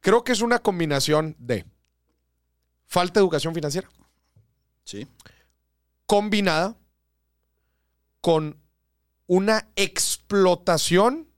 Creo 0.00 0.22
que 0.24 0.32
es 0.32 0.40
una 0.42 0.58
combinación 0.58 1.34
de 1.38 1.64
falta 2.86 3.20
de 3.20 3.24
educación 3.24 3.54
financiera 3.54 3.88
Sí. 4.84 5.06
combinada 6.06 6.76
con 8.20 8.58
una 9.26 9.68
explotación 9.76 11.28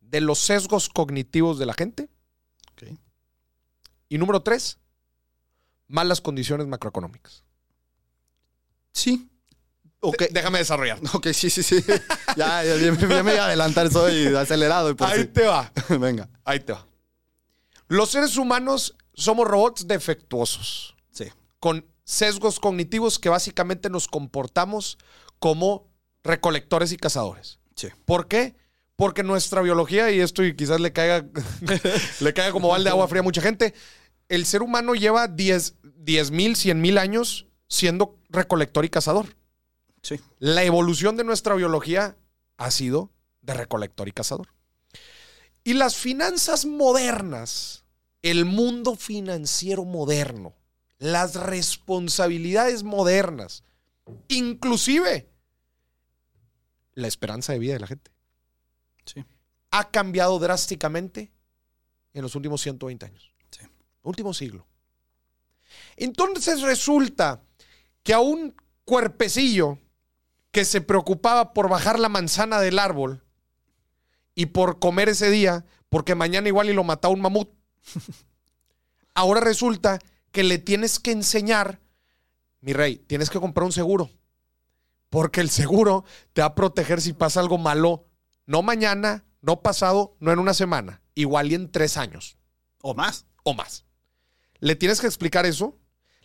de 0.00 0.20
los 0.20 0.38
sesgos 0.38 0.88
cognitivos 0.88 1.58
de 1.58 1.66
la 1.66 1.74
gente. 1.74 2.08
Y 4.08 4.18
número 4.18 4.42
tres, 4.42 4.78
malas 5.88 6.20
condiciones 6.20 6.66
macroeconómicas. 6.66 7.44
Sí. 8.92 9.30
Ok. 10.00 10.18
D- 10.18 10.28
Déjame 10.32 10.58
desarrollar. 10.58 10.98
Ok, 11.14 11.28
sí, 11.32 11.48
sí, 11.48 11.62
sí. 11.62 11.76
Ya, 12.36 12.62
ya, 12.62 12.76
ya 12.76 12.92
me 12.92 13.08
ya 13.08 13.22
me 13.22 13.32
iba 13.34 13.44
a 13.44 13.46
adelantar, 13.46 13.90
soy 13.90 14.26
acelerado. 14.36 14.90
Y 14.90 14.94
por 14.94 15.08
Ahí 15.08 15.22
sí. 15.22 15.26
te 15.28 15.46
va. 15.46 15.72
Venga. 15.98 16.28
Ahí 16.44 16.60
te 16.60 16.72
va. 16.74 16.86
Los 17.88 18.10
seres 18.10 18.36
humanos 18.36 18.96
somos 19.14 19.46
robots 19.48 19.86
defectuosos, 19.86 20.94
Sí. 21.10 21.24
con 21.58 21.86
sesgos 22.04 22.60
cognitivos 22.60 23.18
que 23.18 23.28
básicamente 23.30 23.88
nos 23.88 24.08
comportamos 24.08 24.98
como 25.38 25.88
recolectores 26.24 26.92
y 26.92 26.96
cazadores. 26.96 27.58
Sí. 27.74 27.88
¿Por 28.04 28.28
qué? 28.28 28.54
Porque 28.96 29.22
nuestra 29.22 29.62
biología, 29.62 30.10
y 30.10 30.20
esto 30.20 30.44
y 30.44 30.54
quizás 30.54 30.80
le 30.80 30.92
caiga, 30.92 31.26
le 32.20 32.34
caiga 32.34 32.52
como 32.52 32.68
balde 32.68 32.84
de 32.84 32.90
agua 32.90 33.08
fría 33.08 33.20
a 33.20 33.24
mucha 33.24 33.42
gente, 33.42 33.74
el 34.28 34.46
ser 34.46 34.62
humano 34.62 34.94
lleva 34.94 35.28
10 35.28 35.74
mil, 36.30 36.56
100 36.56 36.80
mil 36.80 36.98
años 36.98 37.46
siendo 37.68 38.18
recolector 38.28 38.84
y 38.84 38.90
cazador. 38.90 39.36
Sí. 40.02 40.20
La 40.38 40.64
evolución 40.64 41.16
de 41.16 41.24
nuestra 41.24 41.54
biología 41.54 42.16
ha 42.56 42.70
sido 42.70 43.10
de 43.40 43.54
recolector 43.54 44.08
y 44.08 44.12
cazador. 44.12 44.48
Y 45.64 45.74
las 45.74 45.96
finanzas 45.96 46.66
modernas, 46.66 47.84
el 48.22 48.44
mundo 48.44 48.96
financiero 48.96 49.84
moderno, 49.84 50.54
las 50.98 51.34
responsabilidades 51.34 52.82
modernas, 52.82 53.64
inclusive 54.28 55.31
la 56.94 57.08
esperanza 57.08 57.52
de 57.52 57.58
vida 57.58 57.74
de 57.74 57.80
la 57.80 57.86
gente, 57.86 58.10
Sí. 59.04 59.24
ha 59.70 59.90
cambiado 59.90 60.38
drásticamente 60.38 61.32
en 62.12 62.22
los 62.22 62.34
últimos 62.34 62.60
120 62.60 63.06
años. 63.06 63.32
Sí. 63.50 63.66
Último 64.02 64.34
siglo. 64.34 64.66
Entonces 65.96 66.60
resulta 66.62 67.42
que 68.02 68.12
a 68.14 68.20
un 68.20 68.54
cuerpecillo 68.84 69.78
que 70.50 70.64
se 70.64 70.80
preocupaba 70.80 71.54
por 71.54 71.68
bajar 71.68 71.98
la 71.98 72.08
manzana 72.10 72.60
del 72.60 72.78
árbol 72.78 73.24
y 74.34 74.46
por 74.46 74.78
comer 74.78 75.08
ese 75.08 75.30
día, 75.30 75.64
porque 75.88 76.14
mañana 76.14 76.48
igual 76.48 76.68
y 76.68 76.74
lo 76.74 76.84
mataba 76.84 77.14
un 77.14 77.20
mamut, 77.22 77.50
ahora 79.14 79.40
resulta 79.40 79.98
que 80.30 80.42
le 80.42 80.58
tienes 80.58 80.98
que 80.98 81.12
enseñar, 81.12 81.80
mi 82.60 82.72
rey, 82.72 82.96
tienes 82.98 83.30
que 83.30 83.40
comprar 83.40 83.64
un 83.64 83.72
seguro, 83.72 84.10
porque 85.12 85.42
el 85.42 85.50
seguro 85.50 86.06
te 86.32 86.40
va 86.40 86.46
a 86.46 86.54
proteger 86.54 87.02
si 87.02 87.12
pasa 87.12 87.38
algo 87.38 87.58
malo, 87.58 88.06
no 88.46 88.62
mañana, 88.62 89.26
no 89.42 89.60
pasado, 89.60 90.16
no 90.20 90.32
en 90.32 90.38
una 90.38 90.54
semana, 90.54 91.02
igual 91.14 91.52
y 91.52 91.54
en 91.54 91.70
tres 91.70 91.98
años 91.98 92.38
O 92.80 92.94
más. 92.94 93.26
o 93.42 93.52
más. 93.52 93.84
Le 94.58 94.74
tienes 94.74 95.02
que 95.02 95.06
explicar 95.06 95.44
eso. 95.44 95.78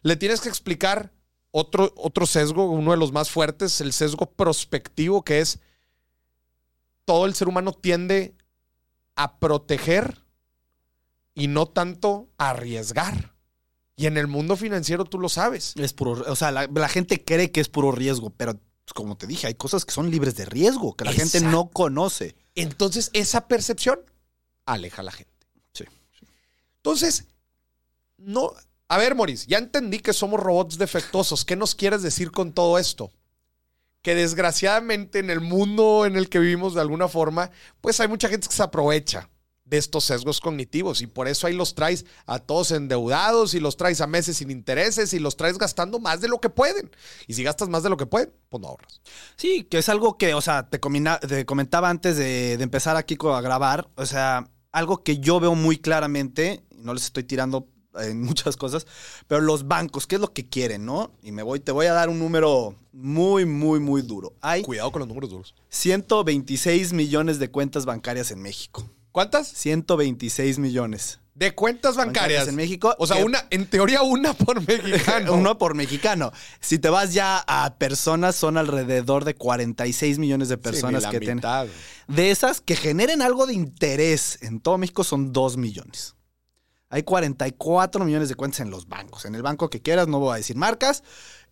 Le 0.04 0.16
tienes 0.16 0.40
que 0.40 0.48
explicar 0.48 1.12
otro, 1.52 1.94
otro 1.98 2.26
sesgo, 2.26 2.72
uno 2.72 2.92
de 2.92 2.98
los 2.98 3.12
más 3.12 3.30
fuertes, 3.30 3.82
el 3.82 3.92
sesgo 3.92 4.32
prospectivo, 4.32 5.22
que 5.26 5.42
es 5.42 5.60
todo 7.04 7.26
el 7.26 7.36
ser 7.36 7.50
humano 7.50 7.74
tiende 7.74 8.38
a 9.18 9.38
proteger 9.38 10.24
y 11.34 11.48
no 11.48 11.66
tanto 11.66 12.30
a 12.38 12.52
arriesgar. 12.52 13.36
Y 13.98 14.06
en 14.06 14.16
el 14.16 14.28
mundo 14.28 14.56
financiero 14.56 15.04
tú 15.04 15.20
lo 15.20 15.28
sabes. 15.28 15.74
Es 15.76 15.92
puro, 15.92 16.24
o 16.26 16.36
sea, 16.38 16.52
la, 16.52 16.70
la 16.74 16.88
gente 16.88 17.26
cree 17.26 17.52
que 17.52 17.60
es 17.60 17.68
puro 17.68 17.92
riesgo, 17.92 18.30
pero 18.30 18.62
pues, 18.88 18.94
como 18.94 19.18
te 19.18 19.28
dije, 19.28 19.48
hay 19.48 19.56
cosas 19.56 19.84
que 19.84 19.92
son 19.92 20.10
libres 20.10 20.38
de 20.38 20.46
riesgo, 20.46 20.96
que 20.96 21.04
la 21.04 21.12
gente 21.12 21.42
no 21.42 21.68
conoce. 21.68 22.38
Entonces, 22.56 23.10
esa 23.12 23.50
percepción 23.50 24.00
aleja 24.66 25.02
a 25.02 25.04
la 25.06 25.12
gente. 25.12 25.46
Sí. 25.74 25.84
Entonces, 26.78 27.26
no. 28.16 28.54
A 28.88 28.98
ver, 28.98 29.14
Moris, 29.14 29.46
ya 29.46 29.58
entendí 29.58 30.00
que 30.00 30.14
somos 30.14 30.40
robots 30.40 30.78
defectuosos. 30.78 31.44
¿Qué 31.44 31.58
nos 31.58 31.76
quieres 31.76 32.02
decir 32.02 32.32
con 32.32 32.54
todo 32.54 32.80
esto? 32.80 33.12
Que 34.02 34.16
desgraciadamente 34.16 35.20
en 35.20 35.32
el 35.32 35.42
mundo 35.42 36.06
en 36.06 36.16
el 36.16 36.30
que 36.30 36.40
vivimos 36.40 36.74
de 36.74 36.80
alguna 36.80 37.10
forma, 37.10 37.52
pues 37.82 38.00
hay 38.00 38.08
mucha 38.08 38.30
gente 38.30 38.48
que 38.48 38.56
se 38.56 38.64
aprovecha 38.64 39.30
de 39.70 39.78
estos 39.78 40.06
sesgos 40.06 40.40
cognitivos 40.40 41.02
y 41.02 41.08
por 41.08 41.28
eso 41.28 41.46
ahí 41.46 41.54
los 41.54 41.76
traes 41.76 42.06
a 42.26 42.40
todos 42.40 42.72
endeudados 42.72 43.54
y 43.54 43.60
los 43.60 43.76
traes 43.76 44.00
a 44.00 44.08
meses 44.08 44.38
sin 44.38 44.50
intereses 44.50 45.14
y 45.14 45.20
los 45.20 45.36
traes 45.36 45.58
gastando 45.58 46.00
más 46.00 46.22
de 46.22 46.30
lo 46.30 46.40
que 46.40 46.50
pueden. 46.50 46.90
Y 47.28 47.34
si 47.34 47.44
gastas 47.44 47.68
más 47.68 47.84
de 47.84 47.90
lo 47.90 47.98
que 47.98 48.06
pueden, 48.06 48.32
pues 48.50 48.62
no 48.62 48.70
ahorras. 48.70 49.02
Sí, 49.36 49.64
que 49.66 49.80
es 49.80 49.90
algo 49.90 50.18
que, 50.18 50.34
o 50.34 50.42
sea, 50.42 50.70
te, 50.70 50.80
comina- 50.80 51.20
te 51.20 51.46
comentaba 51.46 51.90
antes 51.90 52.16
de, 52.18 52.56
de 52.58 52.64
empezar 52.64 52.96
aquí 52.96 53.18
a 53.22 53.42
grabar, 53.42 53.90
o 53.96 54.06
sea, 54.06 54.50
algo 54.72 55.04
que 55.04 55.18
yo 55.20 55.40
veo 55.40 55.54
muy 55.56 55.78
claramente, 55.78 56.64
no 56.78 56.94
les 56.94 57.04
estoy 57.04 57.24
tirando 57.24 57.68
en 58.00 58.22
muchas 58.24 58.56
cosas, 58.56 58.86
pero 59.28 59.42
los 59.42 59.68
bancos, 59.68 60.08
¿qué 60.08 60.16
es 60.16 60.22
lo 60.22 60.32
que 60.32 60.48
quieren, 60.48 60.86
no? 60.86 61.12
Y 61.24 61.32
me 61.34 61.44
voy, 61.44 61.60
te 61.60 61.72
voy 61.74 61.88
a 61.88 61.94
dar 61.94 62.08
un 62.10 62.20
número 62.20 62.76
muy, 62.94 63.46
muy, 63.46 63.80
muy 63.82 64.02
duro. 64.02 64.34
Hay 64.40 64.62
Cuidado 64.62 64.92
con 64.92 65.00
los 65.00 65.08
números 65.10 65.30
duros. 65.30 65.56
126 65.70 66.94
millones 66.94 67.40
de 67.40 67.50
cuentas 67.52 67.86
bancarias 67.86 68.32
en 68.32 68.42
México. 68.42 68.90
¿Cuántas? 69.18 69.48
126 69.48 70.60
millones. 70.60 71.22
De 71.34 71.56
cuentas 71.56 71.96
bancarias. 71.96 72.48
en 72.48 72.56
México. 72.56 72.94
O 73.00 73.08
sea, 73.08 73.18
que- 73.18 73.24
una, 73.24 73.48
en 73.50 73.68
teoría, 73.68 74.04
una 74.04 74.34
por 74.36 74.62
mexicano. 74.68 75.34
Uno 75.34 75.58
por 75.58 75.74
mexicano. 75.74 76.32
Si 76.60 76.78
te 76.78 76.90
vas 76.90 77.16
ya 77.16 77.44
a 77.48 77.78
personas, 77.80 78.36
son 78.36 78.58
alrededor 78.58 79.26
de 79.26 79.34
46 79.34 80.20
millones 80.20 80.50
de 80.50 80.60
personas 80.60 81.04
Sí, 81.06 81.10
que 81.10 81.20
tienen. 81.20 81.42
De 82.08 82.30
esas 82.30 82.62
que 82.62 82.76
generen 82.76 83.24
algo 83.24 83.48
de 83.48 83.56
interés 83.56 84.38
en 84.44 84.60
todo 84.60 84.78
México 84.78 85.04
son 85.04 85.34
2 85.34 85.58
millones. 85.58 86.14
Hay 86.92 87.02
44 87.02 88.06
millones 88.06 88.30
de 88.30 88.36
cuentas 88.36 88.60
en 88.60 88.70
los 88.70 88.88
bancos. 88.88 89.26
En 89.26 89.34
el 89.34 89.42
banco 89.42 89.72
que 89.72 89.82
quieras, 89.82 90.08
no 90.08 90.20
voy 90.20 90.36
a 90.36 90.38
decir 90.38 90.58
marcas, 90.58 91.02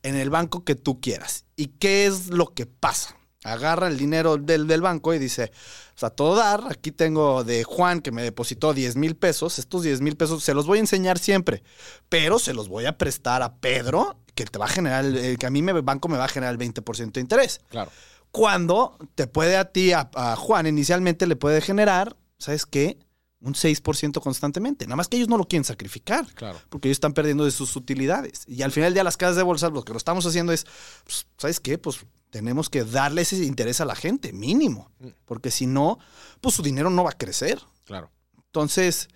en 0.03 0.15
el 0.15 0.29
banco 0.29 0.63
que 0.63 0.75
tú 0.75 1.01
quieras. 1.01 1.45
¿Y 1.55 1.69
qué 1.79 2.05
es 2.05 2.27
lo 2.27 2.53
que 2.53 2.67
pasa? 2.67 3.17
Agarra 3.45 3.87
el 3.87 3.97
dinero 3.97 4.37
del, 4.37 4.67
del 4.67 4.81
banco 4.81 5.13
y 5.13 5.19
dice, 5.19 5.51
o 5.95 5.99
sea, 5.99 6.09
todo 6.09 6.35
dar, 6.35 6.63
aquí 6.69 6.91
tengo 6.91 7.43
de 7.43 7.63
Juan 7.63 8.01
que 8.01 8.11
me 8.11 8.23
depositó 8.23 8.73
10 8.73 8.95
mil 8.95 9.15
pesos, 9.15 9.59
estos 9.59 9.83
10 9.83 10.01
mil 10.01 10.17
pesos 10.17 10.43
se 10.43 10.53
los 10.53 10.65
voy 10.65 10.79
a 10.79 10.81
enseñar 10.81 11.19
siempre, 11.19 11.63
pero 12.09 12.39
se 12.39 12.53
los 12.53 12.67
voy 12.69 12.85
a 12.85 12.97
prestar 12.97 13.41
a 13.43 13.55
Pedro, 13.57 14.17
que 14.33 14.45
te 14.45 14.57
va 14.59 14.65
a 14.65 14.69
generar, 14.69 15.05
el- 15.05 15.37
que 15.37 15.45
a 15.45 15.49
mí 15.49 15.61
me, 15.61 15.71
el 15.71 15.81
banco 15.83 16.07
me 16.07 16.17
va 16.17 16.25
a 16.25 16.27
generar 16.27 16.53
el 16.53 16.57
20% 16.59 17.11
de 17.13 17.21
interés 17.21 17.61
Claro. 17.69 17.91
cuando 18.31 18.97
te 19.15 19.27
puede 19.27 19.57
a 19.57 19.65
ti, 19.71 19.93
a, 19.93 20.09
a 20.15 20.35
Juan, 20.35 20.67
inicialmente 20.67 21.27
le 21.27 21.35
puede 21.35 21.61
generar, 21.61 22.17
¿sabes 22.37 22.65
qué? 22.65 22.97
Un 23.41 23.53
6% 23.53 24.21
constantemente. 24.21 24.85
Nada 24.87 24.95
más 24.95 25.07
que 25.07 25.17
ellos 25.17 25.29
no 25.29 25.37
lo 25.37 25.47
quieren 25.47 25.63
sacrificar. 25.65 26.25
Claro. 26.33 26.57
Porque 26.69 26.87
ellos 26.87 26.95
están 26.95 27.13
perdiendo 27.13 27.45
de 27.45 27.51
sus 27.51 27.75
utilidades. 27.75 28.43
Y 28.47 28.63
al 28.63 28.71
final 28.71 28.87
del 28.87 28.95
día, 28.95 29.03
las 29.03 29.17
casas 29.17 29.35
de 29.35 29.43
bolsa, 29.43 29.69
lo 29.69 29.83
que 29.83 29.91
lo 29.93 29.97
estamos 29.97 30.25
haciendo 30.25 30.51
es, 30.51 30.65
pues, 31.03 31.27
¿sabes 31.37 31.59
qué? 31.59 31.77
Pues 31.77 31.99
tenemos 32.35 32.69
que 32.69 32.83
darle 32.83 33.21
ese 33.21 33.37
interés 33.45 33.79
a 33.79 33.85
la 33.85 33.95
gente, 33.95 34.33
mínimo. 34.33 34.91
Porque 35.23 35.51
si 35.51 35.67
no, 35.67 35.99
pues 36.41 36.53
su 36.53 36.61
dinero 36.61 36.89
no 36.89 37.05
va 37.05 37.11
a 37.11 37.17
crecer. 37.17 37.61
Claro. 37.85 38.11
Entonces, 38.47 39.07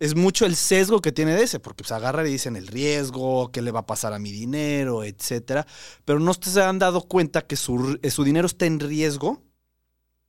es 0.00 0.16
mucho 0.16 0.44
el 0.44 0.56
sesgo 0.56 1.00
que 1.00 1.12
tiene 1.12 1.36
de 1.36 1.44
ese, 1.44 1.60
porque 1.60 1.84
se 1.84 1.94
agarra 1.94 2.26
y 2.26 2.32
dicen 2.32 2.56
el 2.56 2.66
riesgo, 2.66 3.52
qué 3.52 3.62
le 3.62 3.70
va 3.70 3.80
a 3.80 3.86
pasar 3.86 4.12
a 4.12 4.18
mi 4.18 4.32
dinero, 4.32 5.04
etcétera. 5.04 5.68
Pero 6.04 6.18
no 6.18 6.34
se 6.34 6.60
han 6.60 6.80
dado 6.80 7.02
cuenta 7.02 7.46
que 7.46 7.54
su, 7.54 7.96
su 8.10 8.24
dinero 8.24 8.48
está 8.48 8.66
en 8.66 8.80
riesgo, 8.80 9.40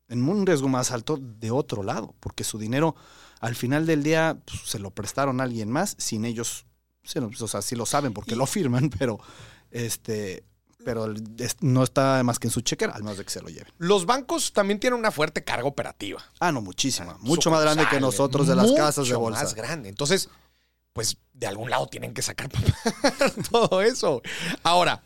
en 0.07 0.29
un 0.29 0.45
riesgo 0.45 0.67
más 0.67 0.91
alto 0.91 1.17
de 1.19 1.49
otro 1.49 1.81
lado, 1.81 2.13
porque 2.19 2.43
su 2.43 2.59
dinero 2.59 2.95
al 3.39 3.55
final 3.55 3.87
del 3.87 4.03
día 4.03 4.37
pues, 4.45 4.61
se 4.65 4.77
lo 4.77 4.91
prestaron 4.91 5.41
a 5.41 5.45
alguien 5.45 5.71
más 5.71 5.95
sin 5.97 6.25
ellos, 6.25 6.67
o 7.41 7.47
sea, 7.47 7.63
sí 7.63 7.75
lo 7.75 7.87
saben 7.87 8.13
porque 8.13 8.35
Y- 8.35 8.37
lo 8.37 8.45
firman, 8.45 8.89
pero 8.99 9.19
este, 9.71 10.43
pero 10.83 11.13
no 11.61 11.83
está 11.83 12.21
más 12.23 12.39
que 12.39 12.47
en 12.47 12.51
su 12.51 12.61
chequera, 12.61 12.93
al 12.93 13.03
menos 13.03 13.17
de 13.17 13.25
que 13.25 13.31
se 13.31 13.41
lo 13.41 13.49
lleven. 13.49 13.71
Los 13.77 14.05
bancos 14.05 14.53
también 14.53 14.79
tienen 14.79 14.99
una 14.99 15.11
fuerte 15.11 15.43
carga 15.43 15.65
operativa. 15.65 16.23
Ah, 16.39 16.51
no, 16.51 16.61
muchísima, 16.61 17.17
mucho 17.19 17.51
más 17.51 17.61
grande 17.61 17.85
que 17.89 17.99
nosotros 17.99 18.47
de 18.47 18.55
las 18.55 18.71
casas 18.71 19.07
de 19.07 19.15
bolsa. 19.15 19.43
más 19.43 19.55
grande. 19.55 19.89
Entonces, 19.89 20.29
pues 20.93 21.17
de 21.33 21.47
algún 21.47 21.69
lado 21.69 21.87
tienen 21.87 22.13
que 22.13 22.21
sacar 22.21 22.49
todo 23.51 23.81
eso. 23.81 24.21
Ahora, 24.63 25.03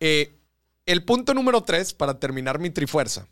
eh, 0.00 0.38
el 0.86 1.04
punto 1.04 1.34
número 1.34 1.62
tres, 1.62 1.92
para 1.94 2.18
terminar 2.18 2.58
mi 2.58 2.70
trifuerza, 2.70 3.26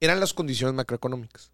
eran 0.00 0.20
las 0.20 0.34
condiciones 0.34 0.74
macroeconómicas. 0.74 1.50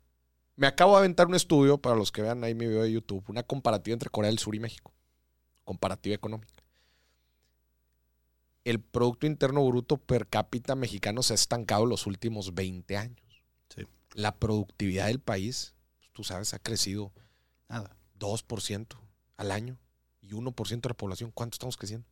Me 0.57 0.67
acabo 0.67 0.93
de 0.93 0.99
aventar 0.99 1.27
un 1.27 1.35
estudio, 1.35 1.79
para 1.79 1.97
los 1.97 2.13
que 2.13 2.23
vean 2.23 2.45
ahí 2.45 2.55
mi 2.55 2.67
video 2.67 2.83
de 2.83 2.93
YouTube, 2.93 3.25
una 3.29 3.43
comparativa 3.43 3.95
entre 3.95 4.11
Corea 4.11 4.29
del 4.31 4.39
Sur 4.39 4.55
y 4.55 4.61
México. 4.61 4.93
Comparativa 5.65 6.15
económica. 6.15 6.62
El 8.65 8.81
Producto 8.81 9.27
Interno 9.27 9.67
Bruto 9.67 9.97
per 9.97 10.29
cápita 10.29 10.75
mexicano 10.75 11.23
se 11.23 11.33
ha 11.33 11.37
estancado 11.37 11.87
los 11.87 12.07
últimos 12.07 12.55
20 12.55 12.97
años. 12.97 13.43
Sí. 13.75 13.87
La 14.15 14.37
productividad 14.37 15.07
del 15.07 15.21
país, 15.21 15.75
tú 16.13 16.23
sabes, 16.23 16.55
ha 16.55 16.59
crecido 16.59 17.13
Nada. 17.73 17.97
2% 18.19 18.87
al 19.39 19.51
año 19.51 19.79
y 20.21 20.33
1% 20.33 20.81
de 20.83 20.89
la 20.89 20.95
población. 20.95 21.31
¿Cuánto 21.33 21.55
estamos 21.55 21.79
creciendo? 21.79 22.07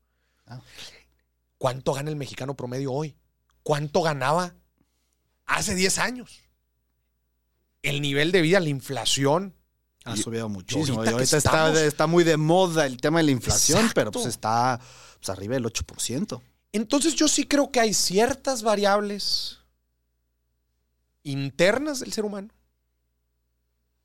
Ah. 0.47 0.61
¿Cuánto 1.59 1.93
gana 1.93 2.09
el 2.09 2.17
mexicano 2.17 2.57
promedio 2.57 2.93
hoy? 2.93 3.15
¿Cuánto 3.63 4.01
ganaba 4.01 4.55
hace 5.45 5.75
10 5.75 5.99
años? 5.99 6.41
El 7.83 8.01
nivel 8.01 8.33
de 8.33 8.41
vida, 8.41 8.59
la 8.59 8.71
inflación. 8.71 9.55
Ha 10.05 10.17
subido 10.17 10.49
muchísimo. 10.49 11.03
ahorita 11.03 11.21
Y 11.21 11.85
está, 11.87 12.07
muy 12.07 12.25
de 12.25 12.37
moda 12.37 12.87
el 12.87 12.97
tema 12.97 13.19
de 13.19 13.25
la 13.25 13.31
inflación, 13.33 13.81
Exacto. 13.81 13.95
pero 13.95 14.13
pues 14.13 14.27
está 14.27 14.81
pues, 15.19 15.29
arriba 15.29 15.55
del 15.55 15.65
8%. 15.65 16.41
Entonces 16.73 17.15
yo 17.15 17.29
sí 17.29 17.47
creo 17.47 17.71
que 17.71 17.81
hay 17.81 17.93
ciertas 17.93 18.63
variables 18.63 19.59
internas 21.23 22.01
del 22.01 22.13
ser 22.13 22.25
humano 22.25 22.49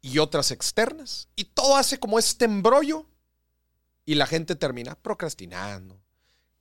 y 0.01 0.19
otras 0.19 0.51
externas. 0.51 1.29
Y 1.35 1.45
todo 1.45 1.77
hace 1.77 1.99
como 1.99 2.19
este 2.19 2.45
embrollo 2.45 3.07
y 4.05 4.15
la 4.15 4.27
gente 4.27 4.55
termina 4.55 4.95
procrastinando, 4.95 5.99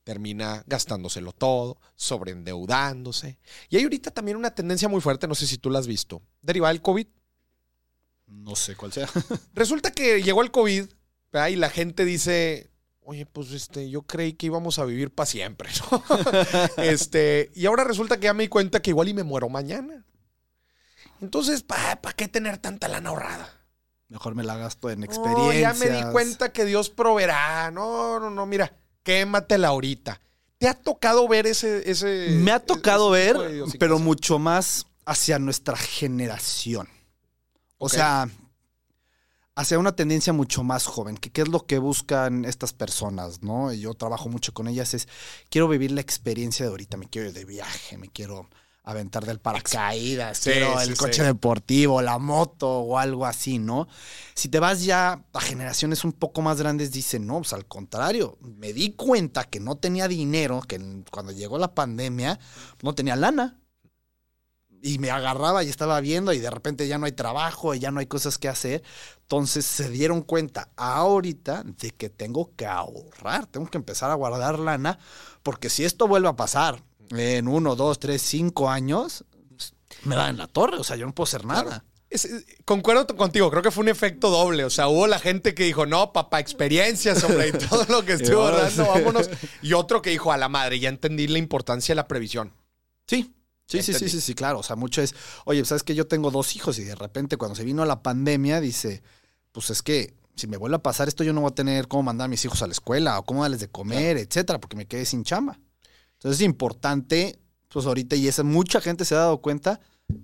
termina 0.04 0.62
gastándoselo 0.66 1.32
todo, 1.32 1.78
sobreendeudándose. 1.96 3.38
Y 3.68 3.76
hay 3.76 3.82
ahorita 3.82 4.10
también 4.10 4.36
una 4.36 4.54
tendencia 4.54 4.88
muy 4.88 5.00
fuerte, 5.00 5.26
no 5.26 5.34
sé 5.34 5.46
si 5.46 5.58
tú 5.58 5.70
la 5.70 5.78
has 5.78 5.86
visto, 5.86 6.22
derivada 6.40 6.72
del 6.72 6.82
COVID. 6.82 7.06
No 8.26 8.56
sé 8.56 8.76
cuál 8.76 8.92
sea. 8.92 9.08
Resulta 9.54 9.90
que 9.92 10.22
llegó 10.22 10.42
el 10.42 10.50
COVID 10.50 10.86
¿verdad? 11.32 11.48
y 11.48 11.56
la 11.56 11.70
gente 11.70 12.04
dice, 12.04 12.70
oye, 13.00 13.26
pues 13.26 13.52
este, 13.52 13.90
yo 13.90 14.02
creí 14.02 14.34
que 14.34 14.46
íbamos 14.46 14.78
a 14.78 14.84
vivir 14.84 15.10
para 15.10 15.26
siempre, 15.26 15.70
¿no? 15.90 16.02
este, 16.82 17.50
y 17.54 17.66
ahora 17.66 17.84
resulta 17.84 18.18
que 18.18 18.24
ya 18.24 18.34
me 18.34 18.44
di 18.44 18.48
cuenta 18.48 18.80
que 18.80 18.90
igual 18.90 19.08
y 19.08 19.14
me 19.14 19.22
muero 19.22 19.48
mañana. 19.48 20.04
Entonces, 21.20 21.62
¿para 21.62 21.98
qué 22.16 22.28
tener 22.28 22.58
tanta 22.58 22.88
lana 22.88 23.10
ahorrada? 23.10 23.48
Mejor 24.08 24.34
me 24.34 24.42
la 24.42 24.56
gasto 24.56 24.90
en 24.90 25.02
experiencias. 25.02 25.78
ya 25.78 25.86
me 25.86 25.90
di 25.90 26.02
cuenta 26.12 26.52
que 26.52 26.64
Dios 26.64 26.90
proveerá. 26.90 27.70
No, 27.70 28.20
no, 28.20 28.30
no, 28.30 28.46
mira, 28.46 28.76
quématela 29.02 29.68
ahorita. 29.68 30.20
¿Te 30.58 30.68
ha 30.68 30.74
tocado 30.74 31.26
ver 31.26 31.46
ese... 31.46 31.90
ese 31.90 32.28
Me 32.30 32.52
ha 32.52 32.60
tocado 32.60 33.14
ese 33.16 33.32
ver, 33.32 33.64
pero 33.78 33.98
mucho 33.98 34.38
más 34.38 34.86
hacia 35.04 35.38
nuestra 35.38 35.76
generación. 35.76 36.88
O 37.78 37.88
sea, 37.88 38.28
hacia 39.56 39.78
una 39.78 39.94
tendencia 39.94 40.32
mucho 40.32 40.64
más 40.64 40.86
joven, 40.86 41.16
que 41.16 41.30
qué 41.30 41.42
es 41.42 41.48
lo 41.48 41.66
que 41.66 41.78
buscan 41.78 42.44
estas 42.44 42.72
personas, 42.72 43.42
¿no? 43.42 43.72
Y 43.72 43.80
yo 43.80 43.94
trabajo 43.94 44.28
mucho 44.28 44.52
con 44.52 44.68
ellas, 44.68 44.94
es, 44.94 45.08
quiero 45.48 45.68
vivir 45.68 45.92
la 45.92 46.00
experiencia 46.00 46.64
de 46.64 46.70
ahorita, 46.70 46.96
me 46.96 47.08
quiero 47.08 47.28
ir 47.28 47.34
de 47.34 47.44
viaje, 47.44 47.96
me 47.98 48.08
quiero 48.08 48.48
aventar 48.82 49.24
del 49.24 49.38
paracaídas, 49.38 50.38
Sí, 50.38 50.50
quiero 50.50 50.78
sí, 50.78 50.88
el 50.88 50.90
sí. 50.90 50.96
coche 50.96 51.22
deportivo, 51.22 52.02
la 52.02 52.18
moto 52.18 52.68
o 52.68 52.98
algo 52.98 53.24
así, 53.26 53.58
¿no? 53.58 53.88
Si 54.34 54.48
te 54.48 54.58
vas 54.58 54.84
ya 54.84 55.24
a 55.32 55.40
generaciones 55.40 56.04
un 56.04 56.12
poco 56.12 56.42
más 56.42 56.58
grandes, 56.58 56.90
dicen, 56.92 57.26
no, 57.26 57.38
pues 57.38 57.52
al 57.54 57.66
contrario, 57.66 58.36
me 58.42 58.72
di 58.72 58.92
cuenta 58.92 59.44
que 59.44 59.60
no 59.60 59.76
tenía 59.76 60.06
dinero, 60.08 60.60
que 60.68 61.02
cuando 61.10 61.32
llegó 61.32 61.58
la 61.58 61.74
pandemia 61.74 62.38
no 62.82 62.94
tenía 62.94 63.16
lana. 63.16 63.60
Y 64.86 64.98
me 64.98 65.10
agarraba 65.10 65.64
y 65.64 65.70
estaba 65.70 65.98
viendo 66.00 66.32
y 66.34 66.38
de 66.40 66.50
repente 66.50 66.86
ya 66.86 66.98
no 66.98 67.06
hay 67.06 67.12
trabajo 67.12 67.74
y 67.74 67.78
ya 67.78 67.90
no 67.90 68.00
hay 68.00 68.06
cosas 68.06 68.36
que 68.36 68.48
hacer. 68.48 68.82
Entonces 69.22 69.64
se 69.64 69.88
dieron 69.88 70.20
cuenta 70.20 70.68
ahorita 70.76 71.62
de 71.64 71.90
que 71.92 72.10
tengo 72.10 72.50
que 72.54 72.66
ahorrar, 72.66 73.46
tengo 73.46 73.66
que 73.70 73.78
empezar 73.78 74.10
a 74.10 74.14
guardar 74.14 74.58
lana, 74.58 74.98
porque 75.42 75.70
si 75.70 75.84
esto 75.84 76.06
vuelve 76.06 76.28
a 76.28 76.36
pasar 76.36 76.82
en 77.10 77.48
uno, 77.48 77.76
dos, 77.76 77.98
tres, 77.98 78.20
cinco 78.20 78.68
años, 78.68 79.24
pues, 79.56 79.72
me 80.04 80.16
da 80.16 80.28
en 80.28 80.36
la 80.36 80.48
torre, 80.48 80.76
o 80.76 80.84
sea, 80.84 80.96
yo 80.96 81.06
no 81.06 81.14
puedo 81.14 81.24
hacer 81.28 81.46
nada. 81.46 81.82
Es- 82.10 82.26
es- 82.26 82.44
concuerdo 82.66 83.06
contigo, 83.16 83.50
creo 83.50 83.62
que 83.62 83.70
fue 83.70 83.82
un 83.84 83.88
efecto 83.88 84.28
doble. 84.28 84.64
O 84.66 84.70
sea, 84.70 84.88
hubo 84.88 85.06
la 85.06 85.18
gente 85.18 85.54
que 85.54 85.64
dijo, 85.64 85.86
no, 85.86 86.12
papá, 86.12 86.40
experiencias, 86.40 87.24
hombre, 87.24 87.48
y 87.48 87.52
todo 87.70 87.86
lo 87.88 88.04
que 88.04 88.12
estuvo 88.12 88.50
dando, 88.50 88.86
vámonos. 88.86 89.30
Y 89.62 89.72
otro 89.72 90.02
que 90.02 90.10
dijo, 90.10 90.30
a 90.30 90.36
la 90.36 90.50
madre, 90.50 90.78
ya 90.78 90.90
entendí 90.90 91.26
la 91.26 91.38
importancia 91.38 91.92
de 91.92 91.96
la 91.96 92.06
previsión. 92.06 92.52
Sí. 93.06 93.32
Sí, 93.66 93.78
sí, 93.78 93.84
sí, 93.84 93.92
Entendí. 93.92 94.10
sí, 94.10 94.20
sí, 94.20 94.34
claro. 94.34 94.58
O 94.58 94.62
sea, 94.62 94.76
mucho 94.76 95.00
es, 95.00 95.14
oye, 95.44 95.64
sabes 95.64 95.82
que 95.82 95.94
yo 95.94 96.06
tengo 96.06 96.30
dos 96.30 96.54
hijos 96.56 96.78
y 96.78 96.84
de 96.84 96.94
repente 96.94 97.36
cuando 97.36 97.54
se 97.54 97.64
vino 97.64 97.84
la 97.84 98.02
pandemia 98.02 98.60
dice, 98.60 99.02
pues 99.52 99.70
es 99.70 99.82
que 99.82 100.14
si 100.36 100.46
me 100.46 100.56
vuelve 100.56 100.76
a 100.76 100.82
pasar 100.82 101.08
esto 101.08 101.24
yo 101.24 101.32
no 101.32 101.40
voy 101.40 101.50
a 101.50 101.54
tener 101.54 101.88
cómo 101.88 102.02
mandar 102.02 102.26
a 102.26 102.28
mis 102.28 102.44
hijos 102.44 102.60
a 102.62 102.66
la 102.66 102.72
escuela 102.72 103.18
o 103.18 103.24
cómo 103.24 103.42
darles 103.42 103.60
de 103.60 103.68
comer, 103.68 104.18
etcétera, 104.18 104.60
porque 104.60 104.76
me 104.76 104.86
quedé 104.86 105.04
sin 105.06 105.24
chamba. 105.24 105.58
Entonces 106.14 106.40
es 106.40 106.44
importante, 106.44 107.38
pues 107.68 107.86
ahorita, 107.86 108.16
y 108.16 108.28
esa 108.28 108.42
mucha 108.42 108.80
gente 108.80 109.04
se 109.04 109.14
ha 109.14 109.18
dado 109.18 109.38
cuenta, 109.38 109.80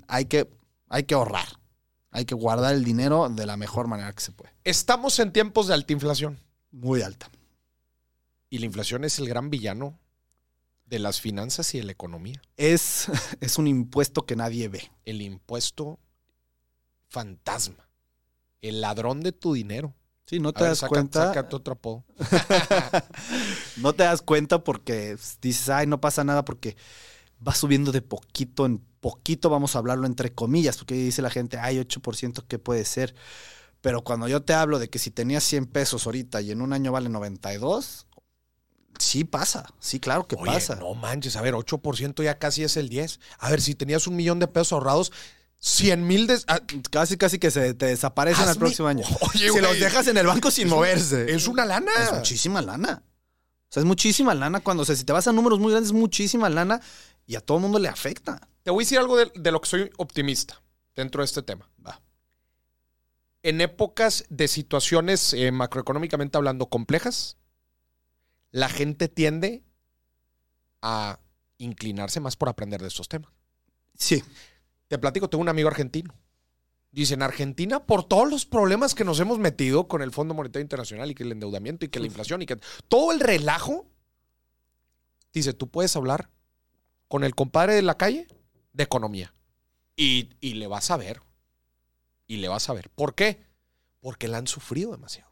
hay 0.09 0.27
que, 0.27 0.51
hay 0.89 1.05
que 1.05 1.15
ahorrar. 1.15 1.61
Hay 2.13 2.25
que 2.25 2.35
guardar 2.35 2.75
el 2.75 2.83
dinero 2.83 3.29
de 3.29 3.47
la 3.47 3.57
mejor 3.57 3.87
manera 3.87 4.13
que 4.13 4.21
se 4.21 4.33
puede. 4.33 4.53
Estamos 4.65 5.19
en 5.21 5.33
tiempos 5.33 5.69
de 5.69 5.75
alta 5.75 5.93
inflación. 5.93 6.41
Muy 6.73 7.03
alta. 7.03 7.31
Y 8.49 8.59
la 8.59 8.67
inflación 8.67 9.05
es 9.05 9.19
el 9.21 9.29
gran 9.29 9.49
villano 9.49 9.97
de 10.91 10.99
las 10.99 11.21
finanzas 11.21 11.73
y 11.75 11.79
de 11.79 11.85
la 11.85 11.93
economía. 11.93 12.43
Es, 12.57 13.07
es 13.41 13.57
un 13.59 13.67
impuesto 13.69 14.27
que 14.27 14.37
nadie 14.37 14.69
ve. 14.69 14.91
El 15.07 15.23
impuesto 15.23 15.99
fantasma. 17.09 17.89
El 18.61 18.81
ladrón 18.83 19.21
de 19.23 19.33
tu 19.33 19.55
dinero. 19.55 19.95
Sí, 20.27 20.39
no 20.39 20.51
A 20.51 20.53
te 20.53 20.61
ver, 20.61 20.71
das 20.71 20.79
saca- 20.81 20.89
cuenta. 20.91 21.29
sácate 21.29 21.57
otro 21.57 21.73
apodo. 21.75 22.05
No 23.79 23.95
te 23.95 24.03
das 24.03 24.21
cuenta 24.23 24.63
porque 24.63 25.17
dices, 25.41 25.69
ay, 25.71 25.87
no 25.87 26.01
pasa 26.01 26.23
nada 26.25 26.45
porque 26.45 26.77
va 27.47 27.55
subiendo 27.55 27.93
de 27.93 28.03
poquito 28.03 28.67
en 28.67 28.79
poquito, 29.01 29.49
vamos 29.49 29.75
a 29.75 29.79
hablarlo 29.79 30.07
entre 30.07 30.35
comillas, 30.35 30.77
porque 30.77 30.95
dice 30.95 31.23
la 31.23 31.31
gente, 31.31 31.57
ay, 31.59 31.79
8%, 31.79 32.45
¿qué 32.47 32.59
puede 32.59 32.85
ser? 32.85 33.15
Pero 33.81 34.05
cuando 34.05 34.29
yo 34.29 34.43
te 34.43 34.53
hablo 34.53 34.79
de 34.79 34.91
que 34.91 34.99
si 34.99 35.11
tenías 35.11 35.43
100 35.45 35.67
pesos 35.67 36.05
ahorita 36.05 36.43
y 36.43 36.51
en 36.51 36.61
un 36.61 36.75
año 36.75 36.93
vale 36.93 37.09
92, 37.09 38.07
sí 38.99 39.25
pasa, 39.25 39.67
sí, 39.79 39.99
claro 40.01 40.27
que 40.27 40.37
Oye, 40.37 40.53
pasa. 40.53 40.77
no 40.77 40.95
manches, 40.95 41.37
a 41.37 41.43
ver, 41.43 41.55
8% 41.55 42.23
ya 42.23 42.39
casi 42.39 42.63
es 42.65 42.77
el 42.77 42.89
10. 42.89 43.21
A 43.39 43.51
ver, 43.51 43.61
si 43.61 43.75
tenías 43.75 44.07
un 44.07 44.17
millón 44.17 44.39
de 44.39 44.47
pesos 44.49 44.73
ahorrados, 44.73 45.13
100 45.59 46.07
mil 46.07 46.27
ah, 46.49 46.61
Casi, 46.91 47.17
casi 47.19 47.39
que 47.39 47.51
se 47.51 47.75
te 47.75 47.87
desaparecen 47.87 48.45
al 48.49 48.55
Hazme- 48.57 48.59
próximo 48.59 48.89
año. 48.89 49.05
Oye, 49.35 49.51
si 49.51 49.61
los 49.61 49.79
dejas 49.79 50.07
en 50.07 50.17
el 50.17 50.27
banco 50.27 50.51
sin 50.51 50.69
moverse. 50.69 51.31
es 51.33 51.47
una 51.49 51.65
lana. 51.67 51.91
Es 52.03 52.13
muchísima 52.13 52.63
lana. 52.63 53.03
O 53.05 53.73
sea, 53.73 53.83
es 53.83 53.87
muchísima 53.87 54.35
lana 54.35 54.61
cuando, 54.61 54.83
o 54.83 54.87
sea, 54.87 54.97
si 54.97 55.05
te 55.05 55.13
vas 55.13 55.29
a 55.29 55.33
números 55.33 55.61
muy 55.61 55.71
grandes, 55.71 55.91
es 55.91 55.97
muchísima 55.97 56.49
lana 56.49 56.81
y 57.27 57.37
a 57.37 57.41
todo 57.41 57.59
el 57.59 57.63
mundo 57.63 57.79
le 57.79 57.89
afecta. 57.89 58.49
Te 58.63 58.71
voy 58.71 58.83
a 58.83 58.85
decir 58.85 58.99
algo 58.99 59.17
de, 59.17 59.31
de 59.35 59.53
lo 59.53 59.61
que 59.61 59.69
soy 59.69 59.91
optimista 59.99 60.61
dentro 60.97 61.21
de 61.23 61.27
este 61.27 61.43
tema. 61.43 61.71
Va. 61.87 62.01
En 63.43 63.61
épocas 63.61 64.25
de 64.29 64.49
situaciones 64.49 65.33
eh, 65.35 65.51
macroeconómicamente 65.53 66.37
hablando 66.37 66.67
complejas, 66.67 67.37
la 68.51 68.69
gente 68.69 69.09
tiende 69.09 69.63
a 70.83 71.21
inclinarse 71.59 72.21
más 72.21 72.37
por 72.37 72.49
aprender 72.49 72.81
de 72.81 72.89
estos 72.89 73.09
temas. 73.09 73.33
Sí. 73.95 74.23
Te 74.89 74.99
platico, 74.99 75.29
tengo 75.29 75.43
un 75.43 75.49
amigo 75.49 75.69
argentino. 75.69 76.15
Dice, 76.91 77.15
en 77.15 77.23
Argentina, 77.23 77.87
por 77.87 78.03
todos 78.03 78.29
los 78.29 78.47
problemas 78.47 78.97
que 78.97 79.05
nos 79.05 79.21
hemos 79.21 79.39
metido 79.39 79.87
con 79.87 80.03
el 80.03 80.11
Fondo 80.11 80.35
Monetario 80.35 80.63
Internacional 80.63 81.11
y 81.11 81.15
que 81.15 81.23
el 81.23 81.33
endeudamiento 81.33 81.85
y 81.85 81.89
que 81.89 82.01
la 82.01 82.07
inflación 82.07 82.43
y 82.43 82.47
que 82.47 82.59
todo 82.89 83.13
el 83.13 83.21
relajo, 83.21 83.87
dice, 85.33 85.53
tú 85.53 85.69
puedes 85.69 85.95
hablar 85.95 86.31
con 87.07 87.23
el 87.23 87.37
compadre 87.37 87.75
de 87.75 87.83
la 87.83 87.97
calle 87.97 88.27
de 88.73 88.83
economía. 88.83 89.33
Y, 89.95 90.31
y 90.41 90.55
le 90.55 90.67
vas 90.67 90.91
a 90.91 90.97
ver. 90.97 91.23
Y 92.27 92.39
le 92.39 92.49
vas 92.49 92.69
a 92.69 92.73
ver. 92.73 92.91
¿Por 92.91 93.15
qué? 93.15 93.45
Porque 94.01 94.27
la 94.27 94.39
han 94.39 94.49
sufrido 94.49 94.91
demasiado. 94.91 95.30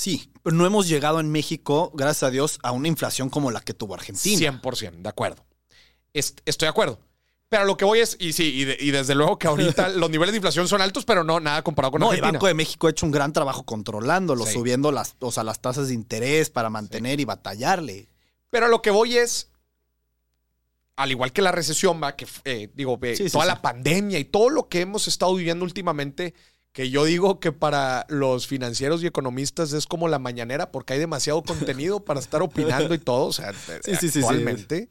Sí, 0.00 0.32
pero 0.42 0.56
no 0.56 0.64
hemos 0.64 0.88
llegado 0.88 1.20
en 1.20 1.30
México, 1.30 1.92
gracias 1.94 2.22
a 2.22 2.30
Dios, 2.30 2.58
a 2.62 2.72
una 2.72 2.88
inflación 2.88 3.28
como 3.28 3.50
la 3.50 3.60
que 3.60 3.74
tuvo 3.74 3.92
Argentina. 3.92 4.58
100%, 4.62 5.02
de 5.02 5.08
acuerdo. 5.10 5.44
Est- 6.14 6.40
estoy 6.46 6.64
de 6.66 6.70
acuerdo. 6.70 6.98
Pero 7.50 7.66
lo 7.66 7.76
que 7.76 7.84
voy 7.84 7.98
es, 7.98 8.16
y 8.18 8.32
sí, 8.32 8.44
y, 8.44 8.64
de- 8.64 8.78
y 8.80 8.92
desde 8.92 9.14
luego 9.14 9.38
que 9.38 9.46
ahorita 9.48 9.88
los 9.90 10.08
niveles 10.08 10.32
de 10.32 10.38
inflación 10.38 10.68
son 10.68 10.80
altos, 10.80 11.04
pero 11.04 11.22
no 11.22 11.38
nada 11.38 11.62
comparado 11.62 11.92
con 11.92 12.00
No, 12.00 12.06
el 12.06 12.12
Argentina. 12.12 12.32
Banco 12.32 12.46
de 12.46 12.54
México 12.54 12.86
ha 12.86 12.90
hecho 12.90 13.04
un 13.04 13.12
gran 13.12 13.34
trabajo 13.34 13.64
controlándolo, 13.64 14.46
Sí. 14.46 14.54
subiendo 14.54 14.90
las, 14.90 15.16
o 15.20 15.30
sea, 15.30 15.44
las 15.44 15.60
tasas 15.60 15.88
de 15.88 15.94
interés 15.94 16.48
para 16.48 16.70
mantener 16.70 17.20
y 17.20 17.26
batallarle. 17.26 18.08
Pero 18.48 18.66
a 18.66 18.68
lo 18.70 18.80
que 18.80 18.90
voy 18.90 19.18
es, 19.18 19.50
al 20.96 21.10
igual 21.10 21.32
que 21.32 21.42
la 21.42 21.52
recesión, 21.52 22.00
va, 22.02 22.16
que 22.16 22.26
eh, 22.44 22.70
digo, 22.74 22.98
eh, 23.02 23.16
Sí, 23.16 23.28
toda 23.30 23.44
la 23.44 23.60
pandemia 23.60 24.18
y 24.18 24.24
todo 24.24 24.48
lo 24.48 24.68
que 24.68 24.80
hemos 24.80 25.08
estado 25.08 25.34
viviendo 25.34 25.64
últimamente, 25.64 26.34
que 26.72 26.90
yo 26.90 27.04
digo 27.04 27.40
que 27.40 27.52
para 27.52 28.06
los 28.08 28.46
financieros 28.46 29.02
y 29.02 29.06
economistas 29.06 29.72
es 29.72 29.86
como 29.86 30.08
la 30.08 30.18
mañanera, 30.18 30.70
porque 30.70 30.92
hay 30.92 30.98
demasiado 31.00 31.42
contenido 31.42 32.04
para 32.04 32.20
estar 32.20 32.42
opinando 32.42 32.94
y 32.94 32.98
todo, 32.98 33.26
o 33.26 33.32
sea, 33.32 33.52
Sí, 33.82 33.92
sí, 33.92 33.96
sí, 33.96 34.10
sí. 34.10 34.18
actualmente. 34.20 34.88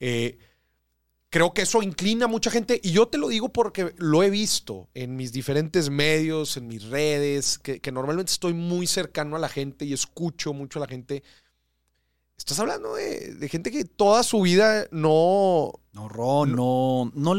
Eh, 0.00 0.38
creo 1.28 1.52
que 1.52 1.62
eso 1.62 1.82
inclina 1.82 2.24
a 2.24 2.28
mucha 2.28 2.50
gente 2.50 2.80
y 2.82 2.92
yo 2.92 3.06
te 3.06 3.18
lo 3.18 3.28
digo 3.28 3.50
porque 3.50 3.94
lo 3.98 4.22
he 4.22 4.30
visto 4.30 4.88
en 4.94 5.14
mis 5.16 5.32
diferentes 5.32 5.90
medios, 5.90 6.56
en 6.56 6.66
mis 6.66 6.84
redes, 6.84 7.58
que, 7.58 7.80
que 7.80 7.92
normalmente 7.92 8.32
estoy 8.32 8.54
muy 8.54 8.86
cercano 8.86 9.36
a 9.36 9.40
la 9.40 9.48
gente 9.48 9.84
y 9.84 9.92
escucho 9.92 10.54
mucho 10.54 10.78
a 10.78 10.82
la 10.82 10.88
gente. 10.88 11.22
Estás 12.38 12.58
hablando 12.58 12.94
de, 12.94 13.34
de 13.34 13.48
gente 13.48 13.70
que 13.70 13.84
toda 13.84 14.22
su 14.22 14.40
vida 14.40 14.86
no... 14.90 15.79
No, 15.92 16.08
Ro, 16.08 16.46
no, 16.46 17.10
no, 17.14 17.34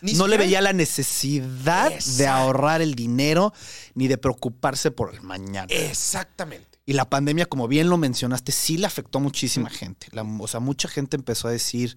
Ni 0.00 0.14
no 0.14 0.26
le 0.26 0.38
veía 0.38 0.62
la 0.62 0.72
necesidad 0.72 1.92
de 2.16 2.26
ahorrar 2.26 2.80
el 2.80 2.94
dinero 2.94 3.52
ni 3.94 4.08
de 4.08 4.16
preocuparse 4.16 4.90
por 4.90 5.14
el 5.14 5.20
mañana. 5.20 5.66
Exactamente. 5.68 6.78
Y 6.86 6.94
la 6.94 7.08
pandemia, 7.08 7.46
como 7.46 7.68
bien 7.68 7.88
lo 7.88 7.96
mencionaste, 7.96 8.52
sí 8.52 8.78
le 8.78 8.86
afectó 8.86 9.18
a 9.18 9.22
muchísima 9.22 9.70
gente. 9.70 10.06
La- 10.12 10.22
o 10.22 10.46
sea, 10.48 10.60
mucha 10.60 10.88
gente 10.88 11.16
empezó 11.16 11.48
a 11.48 11.50
decir 11.50 11.96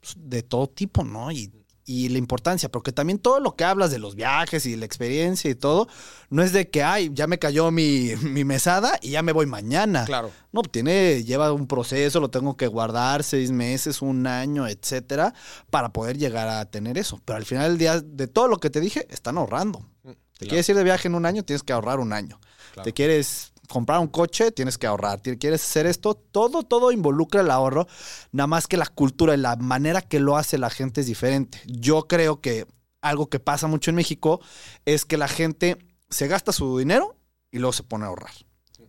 pues, 0.00 0.14
de 0.18 0.42
todo 0.42 0.66
tipo, 0.68 1.04
¿no? 1.04 1.30
Y, 1.30 1.52
y 1.90 2.10
la 2.10 2.18
importancia, 2.18 2.68
porque 2.70 2.92
también 2.92 3.18
todo 3.18 3.40
lo 3.40 3.56
que 3.56 3.64
hablas 3.64 3.90
de 3.90 3.98
los 3.98 4.14
viajes 4.14 4.66
y 4.66 4.76
la 4.76 4.84
experiencia 4.84 5.50
y 5.50 5.54
todo, 5.54 5.88
no 6.28 6.42
es 6.42 6.52
de 6.52 6.68
que, 6.68 6.82
ay, 6.82 7.10
ya 7.14 7.26
me 7.26 7.38
cayó 7.38 7.70
mi, 7.70 8.10
mi 8.22 8.44
mesada 8.44 8.98
y 9.00 9.12
ya 9.12 9.22
me 9.22 9.32
voy 9.32 9.46
mañana. 9.46 10.04
Claro. 10.04 10.30
No, 10.52 10.60
tiene, 10.62 11.24
lleva 11.24 11.50
un 11.54 11.66
proceso, 11.66 12.20
lo 12.20 12.28
tengo 12.28 12.58
que 12.58 12.66
guardar 12.66 13.24
seis 13.24 13.50
meses, 13.50 14.02
un 14.02 14.26
año, 14.26 14.68
etcétera, 14.68 15.32
para 15.70 15.88
poder 15.94 16.18
llegar 16.18 16.46
a 16.48 16.66
tener 16.66 16.98
eso. 16.98 17.20
Pero 17.24 17.38
al 17.38 17.46
final 17.46 17.70
del 17.70 17.78
día, 17.78 18.00
de 18.02 18.26
todo 18.26 18.48
lo 18.48 18.58
que 18.58 18.68
te 18.68 18.80
dije, 18.80 19.06
están 19.08 19.38
ahorrando. 19.38 19.80
Te 20.04 20.14
Claro. 20.44 20.50
quieres 20.50 20.68
ir 20.68 20.76
de 20.76 20.84
viaje 20.84 21.08
en 21.08 21.14
un 21.14 21.24
año, 21.24 21.42
tienes 21.42 21.62
que 21.62 21.72
ahorrar 21.72 22.00
un 22.00 22.12
año. 22.12 22.38
Claro. 22.74 22.84
Te 22.84 22.92
quieres 22.92 23.52
comprar 23.68 24.00
un 24.00 24.08
coche, 24.08 24.50
tienes 24.50 24.78
que 24.78 24.86
ahorrar. 24.86 25.20
Quieres 25.20 25.62
hacer 25.62 25.86
esto, 25.86 26.14
todo, 26.14 26.62
todo 26.62 26.90
involucra 26.90 27.42
el 27.42 27.50
ahorro. 27.50 27.86
Nada 28.32 28.46
más 28.46 28.66
que 28.66 28.76
la 28.76 28.86
cultura 28.86 29.34
y 29.34 29.36
la 29.36 29.56
manera 29.56 30.02
que 30.02 30.18
lo 30.18 30.36
hace 30.36 30.58
la 30.58 30.70
gente 30.70 31.02
es 31.02 31.06
diferente. 31.06 31.60
Yo 31.66 32.08
creo 32.08 32.40
que 32.40 32.66
algo 33.00 33.28
que 33.28 33.38
pasa 33.38 33.66
mucho 33.66 33.90
en 33.90 33.96
México 33.96 34.40
es 34.84 35.04
que 35.04 35.16
la 35.16 35.28
gente 35.28 35.78
se 36.10 36.26
gasta 36.26 36.52
su 36.52 36.78
dinero 36.78 37.16
y 37.50 37.58
luego 37.58 37.72
se 37.72 37.82
pone 37.82 38.04
a 38.04 38.08
ahorrar. 38.08 38.32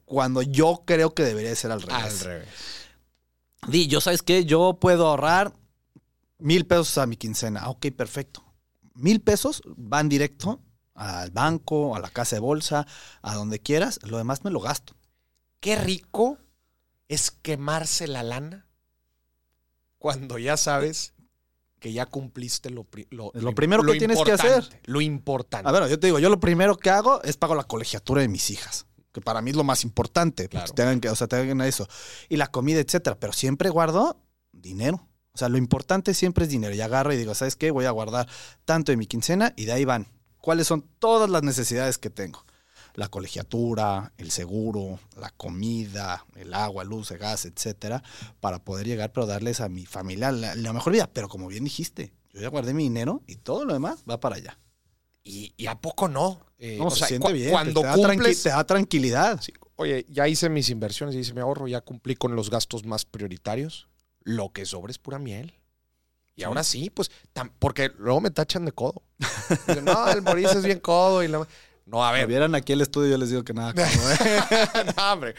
Cuando 0.06 0.42
yo 0.42 0.84
creo 0.86 1.14
que 1.14 1.24
debería 1.24 1.54
ser 1.56 1.72
al 1.72 1.82
revés. 1.82 2.22
Al 2.22 2.26
revés. 2.26 2.48
Di, 3.68 3.88
yo 3.88 4.02
sabes 4.02 4.24
qué, 4.24 4.46
yo 4.46 4.78
puedo 4.80 5.08
ahorrar 5.08 5.54
mil 6.40 6.66
pesos 6.66 6.98
a 6.98 7.06
mi 7.06 7.18
quincena. 7.18 7.70
Ok, 7.70 7.88
perfecto. 7.96 8.44
Mil 8.96 9.22
pesos 9.22 9.62
van 9.66 10.10
directo 10.10 10.62
al 11.00 11.32
banco, 11.32 11.96
a 11.96 12.00
la 12.00 12.10
casa 12.10 12.36
de 12.36 12.42
bolsa, 12.42 12.86
a 13.22 13.34
donde 13.34 13.60
quieras. 13.60 14.00
Lo 14.04 14.18
demás 14.18 14.44
me 14.44 14.52
lo 14.52 14.60
gasto. 14.60 14.96
Qué 15.62 15.76
rico 15.76 16.38
es 17.08 17.32
quemarse 17.32 18.08
la 18.08 18.22
lana 18.22 18.68
cuando 19.98 20.38
ya 20.38 20.58
sabes 20.58 21.14
que 21.80 21.94
ya 21.94 22.06
cumpliste 22.06 22.70
lo, 22.70 22.86
lo, 23.12 23.32
Lo 23.34 23.56
primero 23.56 23.84
que 23.84 23.98
tienes 23.98 24.22
que 24.22 24.34
hacer. 24.34 24.68
Lo 24.84 25.00
importante. 25.00 25.68
A 25.68 25.72
ver, 25.72 25.88
yo 25.90 25.98
te 26.00 26.08
digo, 26.08 26.20
yo 26.20 26.30
lo 26.30 26.40
primero 26.40 26.78
que 26.78 26.90
hago 26.90 27.24
es 27.24 27.38
pago 27.38 27.56
la 27.56 27.64
colegiatura 27.64 28.22
de 28.22 28.28
mis 28.28 28.50
hijas. 28.50 28.86
Que 29.14 29.22
para 29.22 29.42
mí 29.42 29.52
es 29.52 29.56
lo 29.56 29.64
más 29.64 29.84
importante. 29.86 30.50
Claro. 30.50 30.66
Pues 30.66 30.76
tengan 30.76 31.00
que, 31.00 31.10
o 31.10 31.16
sea, 31.16 31.28
tengan 31.28 31.62
eso. 31.62 31.88
Y 32.28 32.36
la 32.36 32.48
comida, 32.48 32.80
etcétera. 32.82 33.18
Pero 33.18 33.32
siempre 33.32 33.70
guardo 33.70 34.22
dinero. 34.52 35.08
O 35.32 35.38
sea, 35.38 35.48
lo 35.48 35.58
importante 35.58 36.14
siempre 36.14 36.44
es 36.44 36.52
dinero. 36.52 36.76
Y 36.76 36.82
agarro 36.82 37.14
y 37.14 37.18
digo, 37.18 37.34
¿sabes 37.34 37.56
qué? 37.56 37.72
Voy 37.72 37.86
a 37.86 37.92
guardar 37.92 38.28
tanto 38.66 38.92
de 38.92 38.98
mi 38.98 39.08
quincena 39.08 39.54
y 39.56 39.66
de 39.66 39.72
ahí 39.72 39.86
van. 39.86 40.19
¿Cuáles 40.42 40.68
son 40.68 40.86
todas 41.00 41.30
las 41.30 41.44
necesidades 41.44 41.98
que 41.98 42.10
tengo? 42.10 42.46
La 42.96 43.08
colegiatura, 43.08 44.14
el 44.18 44.32
seguro, 44.32 45.00
la 45.16 45.30
comida, 45.32 46.26
el 46.36 46.54
agua, 46.54 46.84
luz, 46.84 47.12
el 47.12 47.18
gas, 47.20 47.46
etcétera, 47.46 48.04
para 48.40 48.64
poder 48.64 48.88
llegar, 48.88 49.12
pero 49.14 49.26
darles 49.28 49.62
a 49.62 49.70
mi 49.70 49.86
familia 49.86 50.32
la, 50.32 50.56
la 50.56 50.74
mejor 50.74 50.94
vida. 50.94 51.10
Pero 51.14 51.30
como 51.30 51.48
bien 51.48 51.64
dijiste, 51.64 52.14
yo 52.34 52.42
ya 52.42 52.48
guardé 52.50 52.74
mi 52.74 52.84
dinero 52.84 53.22
y 53.28 53.36
todo 53.38 53.64
lo 53.66 53.74
demás 53.74 54.04
va 54.10 54.20
para 54.20 54.38
allá. 54.38 54.60
Y, 55.24 55.54
y 55.58 55.68
a 55.68 55.76
poco 55.80 56.08
no. 56.08 56.46
Eh, 56.58 56.78
No, 56.80 56.88
o 56.88 56.92
se 56.92 57.00
sea, 57.00 57.08
siente 57.10 57.28
cu- 57.28 57.34
bien. 57.34 57.52
Cuando 57.52 57.82
te, 57.82 57.88
da 57.88 57.96
tranqui- 57.96 58.08
cumples. 58.16 58.44
te 58.44 58.50
da 58.50 58.64
tranquilidad. 58.64 59.40
Sí, 59.42 59.54
Oye, 59.76 60.06
ya 60.10 60.28
hice 60.28 60.50
mis 60.50 60.70
inversiones, 60.70 61.16
ya 61.16 61.22
hice 61.22 61.34
mi 61.34 61.40
ahorro, 61.42 61.68
ya 61.68 61.80
cumplí 61.82 62.16
con 62.16 62.36
los 62.36 62.50
gastos 62.50 62.86
más 62.86 63.06
prioritarios. 63.06 63.88
Lo 64.24 64.52
que 64.52 64.66
sobra 64.66 64.92
es 64.92 64.98
pura 64.98 65.20
miel. 65.20 65.54
Y 66.40 66.44
ahora 66.44 66.64
sí, 66.64 66.90
pues, 66.90 67.12
tam- 67.34 67.52
porque 67.60 67.92
luego 67.98 68.22
me 68.22 68.32
tachan 68.32 68.64
de 68.66 68.72
codo. 68.72 69.04
Dicen, 69.68 69.84
no, 69.86 70.10
el 70.10 70.22
Mauricio 70.22 70.58
es 70.60 70.64
bien 70.64 70.80
codo. 70.80 71.22
Y 71.22 71.28
la... 71.28 71.46
No, 71.86 72.06
a 72.06 72.12
Si 72.14 72.20
ver. 72.20 72.28
vieran 72.28 72.56
aquí 72.56 72.72
el 72.74 72.82
estudio, 72.82 73.10
yo 73.12 73.18
les 73.18 73.30
digo 73.30 73.44
que 73.44 73.54
nada. 73.54 73.74
como, 73.74 74.10
¿eh? 74.10 74.94
no, 74.98 75.14
hombre. 75.14 75.36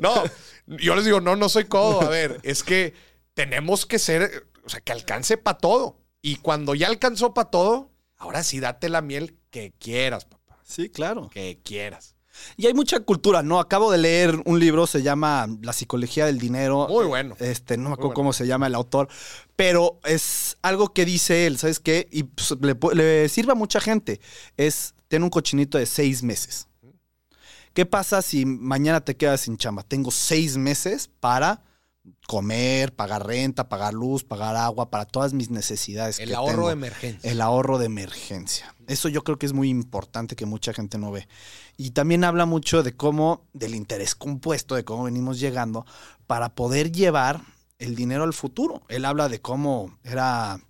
No, 0.00 0.22
yo 0.66 0.94
les 0.94 1.04
digo, 1.04 1.20
no, 1.20 1.34
no 1.34 1.48
soy 1.48 1.64
codo. 1.64 2.02
A 2.02 2.08
ver, 2.08 2.38
es 2.44 2.62
que 2.62 2.94
tenemos 3.34 3.84
que 3.86 3.98
ser, 3.98 4.46
o 4.64 4.68
sea, 4.68 4.80
que 4.80 4.92
alcance 4.92 5.36
para 5.38 5.58
todo. 5.58 5.98
Y 6.22 6.36
cuando 6.36 6.74
ya 6.74 6.86
alcanzó 6.86 7.34
para 7.34 7.50
todo, 7.50 7.90
ahora 8.16 8.42
sí 8.44 8.60
date 8.60 8.88
la 8.88 9.00
miel 9.02 9.36
que 9.50 9.72
quieras, 9.78 10.24
papá. 10.24 10.60
Sí, 10.62 10.88
claro. 10.88 11.28
Que 11.30 11.60
quieras. 11.64 12.13
Y 12.56 12.66
hay 12.66 12.74
mucha 12.74 13.00
cultura, 13.00 13.42
¿no? 13.42 13.60
Acabo 13.60 13.90
de 13.90 13.98
leer 13.98 14.40
un 14.44 14.58
libro, 14.58 14.86
se 14.86 15.02
llama 15.02 15.46
La 15.62 15.72
psicología 15.72 16.26
del 16.26 16.38
dinero. 16.38 16.86
Muy 16.88 17.06
bueno. 17.06 17.36
Este, 17.40 17.76
no 17.76 17.90
me 17.90 17.94
acuerdo 17.94 18.08
bueno. 18.08 18.14
cómo 18.14 18.32
se 18.32 18.46
llama 18.46 18.66
el 18.66 18.74
autor, 18.74 19.08
pero 19.56 19.98
es 20.04 20.56
algo 20.62 20.92
que 20.92 21.04
dice 21.04 21.46
él, 21.46 21.58
¿sabes 21.58 21.80
qué? 21.80 22.08
Y 22.10 22.24
pues, 22.24 22.54
le, 22.60 22.76
le 22.94 23.28
sirve 23.28 23.52
a 23.52 23.56
mucha 23.56 23.80
gente. 23.80 24.20
Es 24.56 24.94
tener 25.08 25.24
un 25.24 25.30
cochinito 25.30 25.78
de 25.78 25.86
seis 25.86 26.22
meses. 26.22 26.68
¿Qué 27.72 27.86
pasa 27.86 28.22
si 28.22 28.46
mañana 28.46 29.00
te 29.00 29.16
quedas 29.16 29.42
sin 29.42 29.56
chamba? 29.56 29.82
Tengo 29.82 30.12
seis 30.12 30.56
meses 30.56 31.10
para 31.20 31.64
comer, 32.26 32.94
pagar 32.94 33.26
renta, 33.26 33.68
pagar 33.68 33.94
luz, 33.94 34.24
pagar 34.24 34.56
agua, 34.56 34.90
para 34.90 35.04
todas 35.04 35.32
mis 35.32 35.50
necesidades. 35.50 36.18
El 36.18 36.30
que 36.30 36.34
ahorro 36.34 36.52
tengo. 36.52 36.66
de 36.68 36.72
emergencia. 36.72 37.30
El 37.30 37.40
ahorro 37.40 37.78
de 37.78 37.86
emergencia. 37.86 38.74
Eso 38.86 39.08
yo 39.08 39.24
creo 39.24 39.38
que 39.38 39.46
es 39.46 39.52
muy 39.52 39.70
importante 39.70 40.36
que 40.36 40.46
mucha 40.46 40.72
gente 40.72 40.98
no 40.98 41.10
ve. 41.10 41.28
Y 41.76 41.90
también 41.90 42.24
habla 42.24 42.46
mucho 42.46 42.82
de 42.82 42.94
cómo, 42.94 43.46
del 43.52 43.74
interés 43.74 44.14
compuesto, 44.14 44.74
de 44.74 44.84
cómo 44.84 45.04
venimos 45.04 45.40
llegando 45.40 45.86
para 46.26 46.54
poder 46.54 46.92
llevar 46.92 47.42
el 47.78 47.94
dinero 47.96 48.24
al 48.24 48.32
futuro. 48.32 48.82
Él 48.88 49.04
habla 49.04 49.28
de 49.28 49.40
cómo 49.40 49.98
era 50.04 50.60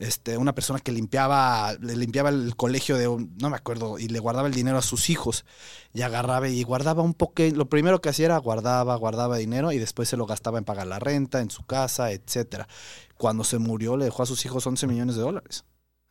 este, 0.00 0.38
una 0.38 0.54
persona 0.54 0.80
que 0.80 0.92
limpiaba, 0.92 1.74
le 1.74 1.94
limpiaba 1.94 2.30
el 2.30 2.56
colegio 2.56 2.96
de 2.96 3.06
un, 3.06 3.36
no 3.38 3.50
me 3.50 3.56
acuerdo, 3.56 3.98
y 3.98 4.08
le 4.08 4.18
guardaba 4.18 4.48
el 4.48 4.54
dinero 4.54 4.78
a 4.78 4.82
sus 4.82 5.10
hijos. 5.10 5.44
Y 5.92 6.00
agarraba 6.00 6.48
y 6.48 6.62
guardaba 6.62 7.02
un 7.02 7.12
poco. 7.12 7.42
Lo 7.54 7.68
primero 7.68 8.00
que 8.00 8.08
hacía 8.08 8.26
era 8.26 8.38
guardaba, 8.38 8.96
guardaba 8.96 9.36
dinero 9.36 9.72
y 9.72 9.78
después 9.78 10.08
se 10.08 10.16
lo 10.16 10.24
gastaba 10.24 10.56
en 10.56 10.64
pagar 10.64 10.86
la 10.86 10.98
renta, 10.98 11.40
en 11.40 11.50
su 11.50 11.64
casa, 11.64 12.12
etcétera. 12.12 12.66
Cuando 13.18 13.44
se 13.44 13.58
murió, 13.58 13.98
le 13.98 14.06
dejó 14.06 14.22
a 14.22 14.26
sus 14.26 14.42
hijos 14.46 14.66
11 14.66 14.86
millones 14.86 15.16
de 15.16 15.22
dólares. 15.22 15.64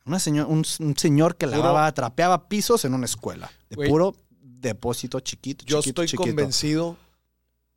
Una 0.06 0.20
señor, 0.20 0.46
un, 0.46 0.64
un 0.78 0.96
señor 0.96 1.36
que 1.36 1.46
lavaba, 1.46 1.92
trapeaba 1.92 2.48
pisos 2.48 2.84
en 2.84 2.94
una 2.94 3.06
escuela. 3.06 3.50
De 3.68 3.88
puro 3.88 4.14
depósito 4.40 5.18
chiquito, 5.18 5.64
Yo 5.64 5.80
chiquito, 5.80 6.02
estoy 6.02 6.06
chiquito. 6.06 6.28
convencido 6.28 6.96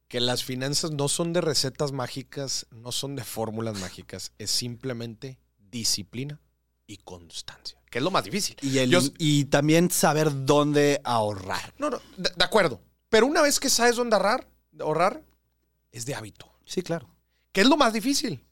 que 0.08 0.20
las 0.20 0.44
finanzas 0.44 0.92
no 0.92 1.08
son 1.08 1.34
de 1.34 1.42
recetas 1.42 1.92
mágicas, 1.92 2.68
no 2.70 2.92
son 2.92 3.16
de 3.16 3.24
fórmulas 3.24 3.80
mágicas, 3.80 4.32
es 4.38 4.52
simplemente 4.52 5.40
disciplina 5.80 6.40
y 6.88 6.98
constancia, 6.98 7.78
que 7.90 7.98
es 8.00 8.04
lo 8.04 8.12
más 8.12 8.24
difícil. 8.24 8.56
Y, 8.62 8.78
el- 8.78 8.90
Yo- 8.92 9.02
y 9.18 9.46
también 9.46 9.90
saber 9.92 10.46
dónde 10.46 11.02
ahorrar. 11.04 11.74
No, 11.78 11.90
no, 11.90 12.00
de, 12.18 12.30
de 12.36 12.44
acuerdo. 12.46 12.82
Pero 13.10 13.26
una 13.28 13.42
vez 13.42 13.60
que 13.60 13.70
sabes 13.70 13.96
dónde 13.96 14.16
ahorrar, 14.16 14.48
ahorrar, 14.80 15.22
es 15.92 16.06
de 16.06 16.16
hábito. 16.16 16.52
Sí, 16.66 16.82
claro. 16.82 17.10
Que 17.52 17.62
es 17.62 17.68
lo 17.68 17.78
más 17.78 17.94
difícil. 17.94 18.44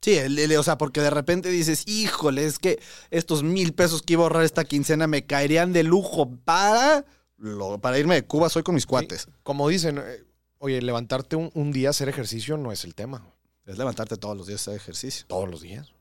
Sí, 0.00 0.14
el- 0.14 0.38
el- 0.38 0.56
o 0.56 0.62
sea, 0.62 0.76
porque 0.78 1.00
de 1.00 1.10
repente 1.10 1.48
dices, 1.48 1.84
híjole, 1.86 2.44
es 2.44 2.58
que 2.58 2.80
estos 3.10 3.42
mil 3.42 3.72
pesos 3.72 4.02
que 4.02 4.14
iba 4.14 4.22
a 4.22 4.24
ahorrar 4.24 4.42
esta 4.44 4.64
quincena 4.64 5.06
me 5.06 5.24
caerían 5.26 5.72
de 5.72 5.82
lujo 5.84 6.28
para, 6.44 7.04
lo- 7.38 7.78
para 7.80 7.98
irme 7.98 8.16
de 8.16 8.26
Cuba, 8.26 8.48
soy 8.48 8.62
con 8.62 8.74
mis 8.74 8.86
cuates. 8.86 9.22
Sí. 9.22 9.30
Como 9.42 9.68
dicen, 9.68 9.98
eh, 9.98 10.24
oye, 10.58 10.82
levantarte 10.82 11.36
un, 11.36 11.50
un 11.54 11.70
día 11.72 11.88
a 11.88 11.90
hacer 11.90 12.08
ejercicio 12.08 12.56
no 12.56 12.72
es 12.72 12.84
el 12.84 12.94
tema. 12.94 13.24
Es 13.64 13.78
levantarte 13.78 14.16
todos 14.16 14.36
los 14.36 14.46
días 14.48 14.60
a 14.66 14.72
hacer 14.72 14.80
ejercicio. 14.80 15.24
Todos 15.28 15.48
los 15.48 15.60
días. 15.62 15.92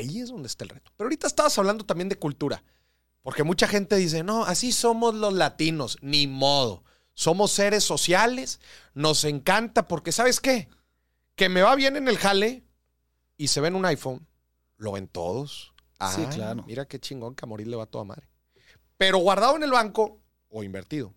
Ahí 0.00 0.20
es 0.20 0.30
donde 0.30 0.46
está 0.48 0.64
el 0.64 0.70
reto. 0.70 0.90
Pero 0.96 1.06
ahorita 1.06 1.26
estabas 1.26 1.56
hablando 1.58 1.84
también 1.84 2.08
de 2.08 2.16
cultura. 2.16 2.62
Porque 3.22 3.44
mucha 3.44 3.68
gente 3.68 3.96
dice, 3.96 4.24
no, 4.24 4.44
así 4.44 4.72
somos 4.72 5.14
los 5.14 5.34
latinos. 5.34 5.98
Ni 6.00 6.26
modo. 6.26 6.84
Somos 7.12 7.52
seres 7.52 7.84
sociales. 7.84 8.60
Nos 8.94 9.24
encanta 9.24 9.86
porque, 9.88 10.12
¿sabes 10.12 10.40
qué? 10.40 10.68
Que 11.34 11.48
me 11.48 11.62
va 11.62 11.74
bien 11.74 11.96
en 11.96 12.08
el 12.08 12.18
jale 12.18 12.64
y 13.36 13.48
se 13.48 13.60
ve 13.60 13.68
en 13.68 13.76
un 13.76 13.84
iPhone. 13.84 14.26
Lo 14.76 14.92
ven 14.92 15.06
todos. 15.06 15.74
Sí, 16.14 16.24
claro. 16.26 16.64
Mira 16.66 16.86
qué 16.86 16.98
chingón 16.98 17.34
que 17.34 17.44
a 17.44 17.48
morir 17.48 17.68
le 17.68 17.76
va 17.76 17.84
a 17.84 17.86
toda 17.86 18.04
madre. 18.04 18.26
Pero 18.96 19.18
guardado 19.18 19.56
en 19.56 19.62
el 19.62 19.70
banco 19.70 20.20
o 20.48 20.62
invertido, 20.62 21.14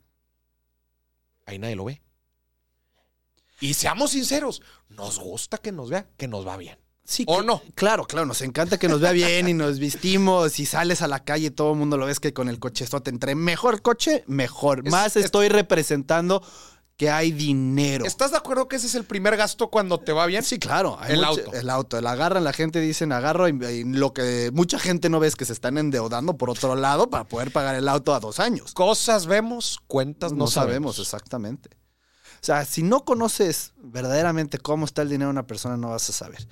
ahí 1.46 1.58
nadie 1.58 1.76
lo 1.76 1.86
ve. 1.86 2.02
Y 3.62 3.76
seamos 3.76 4.12
sinceros, 4.12 4.62
nos 4.89 5.19
gusta 5.19 5.58
que 5.58 5.72
nos 5.72 5.89
vea, 5.89 6.10
que 6.17 6.28
nos 6.28 6.46
va 6.46 6.58
bien. 6.58 6.83
Sí, 7.06 7.26
¿O 7.28 7.42
no? 7.42 7.62
Claro, 7.76 8.06
claro, 8.06 8.26
nos 8.26 8.42
encanta 8.42 8.78
que 8.78 8.88
nos 8.88 9.02
vea 9.02 9.12
bien 9.12 9.50
y 9.50 9.54
nos 9.54 9.78
vestimos 9.80 10.58
y 10.60 10.66
sales 10.66 11.02
a 11.02 11.08
la 11.08 11.24
calle 11.24 11.48
y 11.48 11.52
todo 11.52 11.74
el 11.74 11.78
mundo 11.78 11.98
lo 11.98 12.06
ves 12.06 12.20
que 12.22 12.34
con 12.34 12.48
el 12.48 12.60
cochezote, 12.60 13.10
entre 13.10 13.36
mejor 13.36 13.82
coche, 13.82 14.24
mejor. 14.28 14.84
Es- 14.86 14.92
Más 14.92 15.18
es- 15.18 15.26
estoy 15.26 15.50
representando 15.50 16.42
que 16.96 17.10
hay 17.10 17.32
dinero. 17.32 18.06
¿Estás 18.06 18.32
de 18.32 18.38
acuerdo 18.38 18.68
que 18.70 18.76
ese 18.78 18.88
es 18.88 18.96
el 18.96 19.04
primer 19.04 19.36
gasto 19.36 19.70
cuando 19.70 20.00
te 20.00 20.13
va 20.13 20.26
bien? 20.28 20.44
Sí, 20.44 20.60
claro. 20.60 20.98
El 21.08 21.24
auto. 21.24 21.52
El 21.54 21.70
auto. 21.70 21.98
El 21.98 22.08
agarran, 22.08 22.44
la 22.46 22.54
gente 22.54 22.80
dicen 22.80 23.12
agarro 23.12 23.50
y, 23.50 23.52
y 23.66 23.84
lo 23.84 24.13
que 24.13 24.52
mucha 24.54 24.80
gente 24.80 25.10
no 25.10 25.20
ve 25.20 25.28
es 25.28 25.36
que 25.36 25.44
se 25.44 25.54
están 25.54 25.78
endeudando 25.78 26.38
por 26.38 26.50
otro 26.52 26.76
lado 26.76 27.10
para 27.10 27.26
poder 27.26 27.52
pagar 27.52 27.76
el 27.76 27.89
auto 27.89 28.13
a 28.13 28.20
dos 28.22 28.39
años. 28.39 28.74
Cosas 28.74 29.26
vemos, 29.26 29.80
cuentas 29.88 30.32
no, 30.32 30.38
no 30.39 30.48
sabemos 30.48 31.00
exactamente. 31.00 31.70
O 32.36 32.46
sea, 32.46 32.63
si 32.66 32.84
no 32.84 33.06
conoces 33.06 33.74
verdaderamente 33.78 34.58
cómo 34.60 34.86
está 34.86 35.02
el 35.02 35.10
dinero 35.10 35.30
de 35.30 35.32
una 35.32 35.48
persona, 35.48 35.78
no 35.78 35.89
vas 35.89 36.10
a 36.10 36.13
saber. 36.13 36.48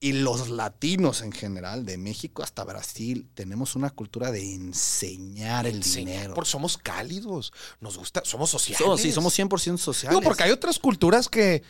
Y 0.00 0.12
los 0.12 0.48
latinos 0.48 1.22
en 1.22 1.32
general, 1.32 1.84
de 1.84 1.98
México 1.98 2.44
hasta 2.44 2.62
Brasil, 2.62 3.28
tenemos 3.34 3.74
una 3.74 3.90
cultura 3.90 4.30
de 4.30 4.54
enseñar 4.54 5.66
el 5.66 5.76
Enseñar, 5.76 6.14
dinero. 6.14 6.34
Porque 6.34 6.50
somos 6.50 6.78
cálidos, 6.78 7.52
nos 7.80 7.98
gusta, 7.98 8.22
somos 8.24 8.48
sociales. 8.48 8.86
So- 8.86 8.96
sí, 8.96 9.10
somos 9.10 9.36
100% 9.36 9.76
sociales. 9.78 10.16
No, 10.16 10.22
porque 10.22 10.44
hay 10.44 10.52
otras 10.52 10.78
culturas 10.78 11.28
que 11.28 11.64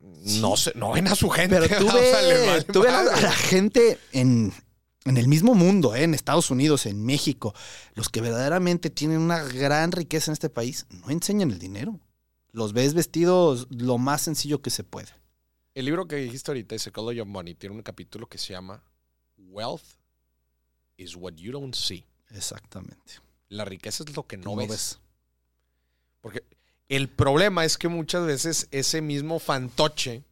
no, 0.00 0.56
se, 0.56 0.72
no 0.74 0.90
ven 0.92 1.06
a 1.06 1.14
su 1.14 1.30
gente. 1.30 1.60
Pero 1.60 1.78
tú 1.78 1.88
o 1.88 1.92
sea, 1.92 2.00
ves 2.00 2.46
vale 2.46 2.62
tú 2.64 2.80
ves 2.82 2.92
a, 2.92 3.04
madre. 3.04 3.14
a 3.14 3.20
la 3.20 3.32
gente 3.32 3.98
en, 4.10 4.52
en 5.04 5.16
el 5.16 5.28
mismo 5.28 5.54
mundo, 5.54 5.94
¿eh? 5.94 6.02
en 6.02 6.14
Estados 6.14 6.50
Unidos, 6.50 6.86
en 6.86 7.04
México, 7.04 7.54
los 7.94 8.08
que 8.08 8.20
verdaderamente 8.20 8.90
tienen 8.90 9.18
una 9.20 9.44
gran 9.44 9.92
riqueza 9.92 10.30
en 10.30 10.32
este 10.32 10.50
país, 10.50 10.86
no 10.90 11.08
enseñan 11.10 11.52
el 11.52 11.60
dinero. 11.60 12.00
Los 12.50 12.72
ves 12.72 12.94
vestidos 12.94 13.68
lo 13.70 13.96
más 13.98 14.22
sencillo 14.22 14.60
que 14.60 14.70
se 14.70 14.82
puede. 14.82 15.08
El 15.74 15.86
libro 15.86 16.06
que 16.06 16.16
dijiste 16.16 16.50
ahorita, 16.50 16.78
Psychology 16.78 17.20
of 17.20 17.28
Money, 17.28 17.54
tiene 17.54 17.74
un 17.74 17.82
capítulo 17.82 18.28
que 18.28 18.38
se 18.38 18.52
llama 18.52 18.82
Wealth 19.38 19.82
is 20.96 21.16
what 21.16 21.34
you 21.34 21.52
don't 21.52 21.74
see. 21.74 22.04
Exactamente. 22.30 23.14
La 23.48 23.64
riqueza 23.64 24.04
es 24.06 24.14
lo 24.14 24.26
que 24.26 24.36
no, 24.36 24.50
No 24.50 24.56
ves. 24.56 24.68
ves. 24.68 24.98
Porque 26.20 26.44
el 26.88 27.08
problema 27.08 27.64
es 27.64 27.78
que 27.78 27.88
muchas 27.88 28.26
veces 28.26 28.68
ese 28.70 29.00
mismo 29.00 29.38
fantoche 29.38 30.24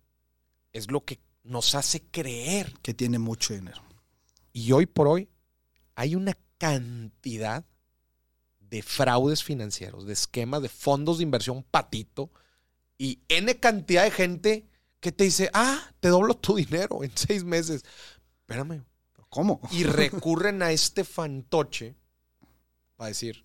es 0.72 0.90
lo 0.90 1.04
que 1.04 1.18
nos 1.42 1.74
hace 1.74 2.02
creer. 2.02 2.74
Que 2.82 2.94
tiene 2.94 3.18
mucho 3.18 3.54
dinero. 3.54 3.82
Y 4.52 4.72
hoy 4.72 4.86
por 4.86 5.08
hoy 5.08 5.28
hay 5.94 6.14
una 6.14 6.36
cantidad 6.58 7.64
de 8.60 8.82
fraudes 8.82 9.42
financieros, 9.42 10.06
de 10.06 10.12
esquemas, 10.12 10.62
de 10.62 10.68
fondos 10.68 11.18
de 11.18 11.24
inversión 11.24 11.62
patito 11.62 12.30
y 12.98 13.20
N 13.28 13.58
cantidad 13.58 14.04
de 14.04 14.10
gente 14.10 14.69
que 15.00 15.12
te 15.12 15.24
dice, 15.24 15.50
ah, 15.54 15.80
te 16.00 16.08
doblo 16.08 16.34
tu 16.34 16.54
dinero 16.56 17.02
en 17.02 17.10
seis 17.14 17.42
meses. 17.44 17.84
Espérame. 18.40 18.84
¿Cómo? 19.28 19.60
Y 19.70 19.84
recurren 19.84 20.60
a 20.62 20.72
este 20.72 21.04
fantoche 21.04 21.94
para 22.96 23.08
decir, 23.08 23.44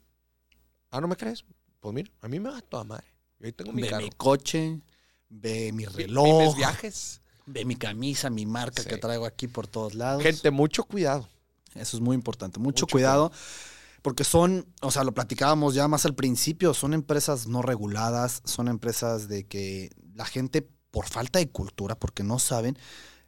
ah, 0.91 0.99
¿no 0.99 1.07
me 1.07 1.15
crees? 1.15 1.45
Pues 1.79 1.93
mira, 1.93 2.11
a 2.21 2.27
mí 2.27 2.39
me 2.39 2.49
va 2.49 2.61
toda 2.61 2.83
madre. 2.83 3.05
Yo 3.39 3.45
ahí 3.45 3.51
tengo 3.51 3.71
mi 3.71 3.83
Ve 3.83 3.89
carro. 3.89 4.03
mi 4.03 4.09
coche, 4.11 4.81
ve 5.29 5.71
mi 5.71 5.85
reloj, 5.85 6.45
mis 6.47 6.55
viajes. 6.55 7.21
ve 7.45 7.65
mi 7.65 7.75
camisa, 7.75 8.29
mi 8.31 8.45
marca 8.47 8.81
Sí. 8.81 8.89
que 8.89 8.97
traigo 8.97 9.25
aquí 9.25 9.47
por 9.47 9.67
todos 9.67 9.93
lados. 9.93 10.23
Gente, 10.23 10.49
mucho 10.49 10.83
cuidado. 10.85 11.29
Eso 11.75 11.97
es 11.97 12.01
muy 12.01 12.15
importante. 12.15 12.57
Mucho, 12.59 12.85
Mucho 12.85 12.87
cuidado. 12.87 13.31
Porque 14.01 14.23
son, 14.23 14.65
o 14.81 14.89
sea, 14.91 15.03
lo 15.03 15.13
platicábamos 15.13 15.75
ya 15.75 15.87
más 15.87 16.05
al 16.05 16.15
principio, 16.15 16.73
son 16.73 16.93
empresas 16.93 17.47
no 17.47 17.61
reguladas, 17.61 18.41
son 18.45 18.67
empresas 18.67 19.27
de 19.27 19.45
que 19.47 19.89
la 20.15 20.25
gente, 20.25 20.67
por 20.95 21.09
falta 21.09 21.39
de 21.39 21.49
cultura, 21.49 21.95
porque 21.99 22.23
no 22.23 22.39
saben, 22.39 22.77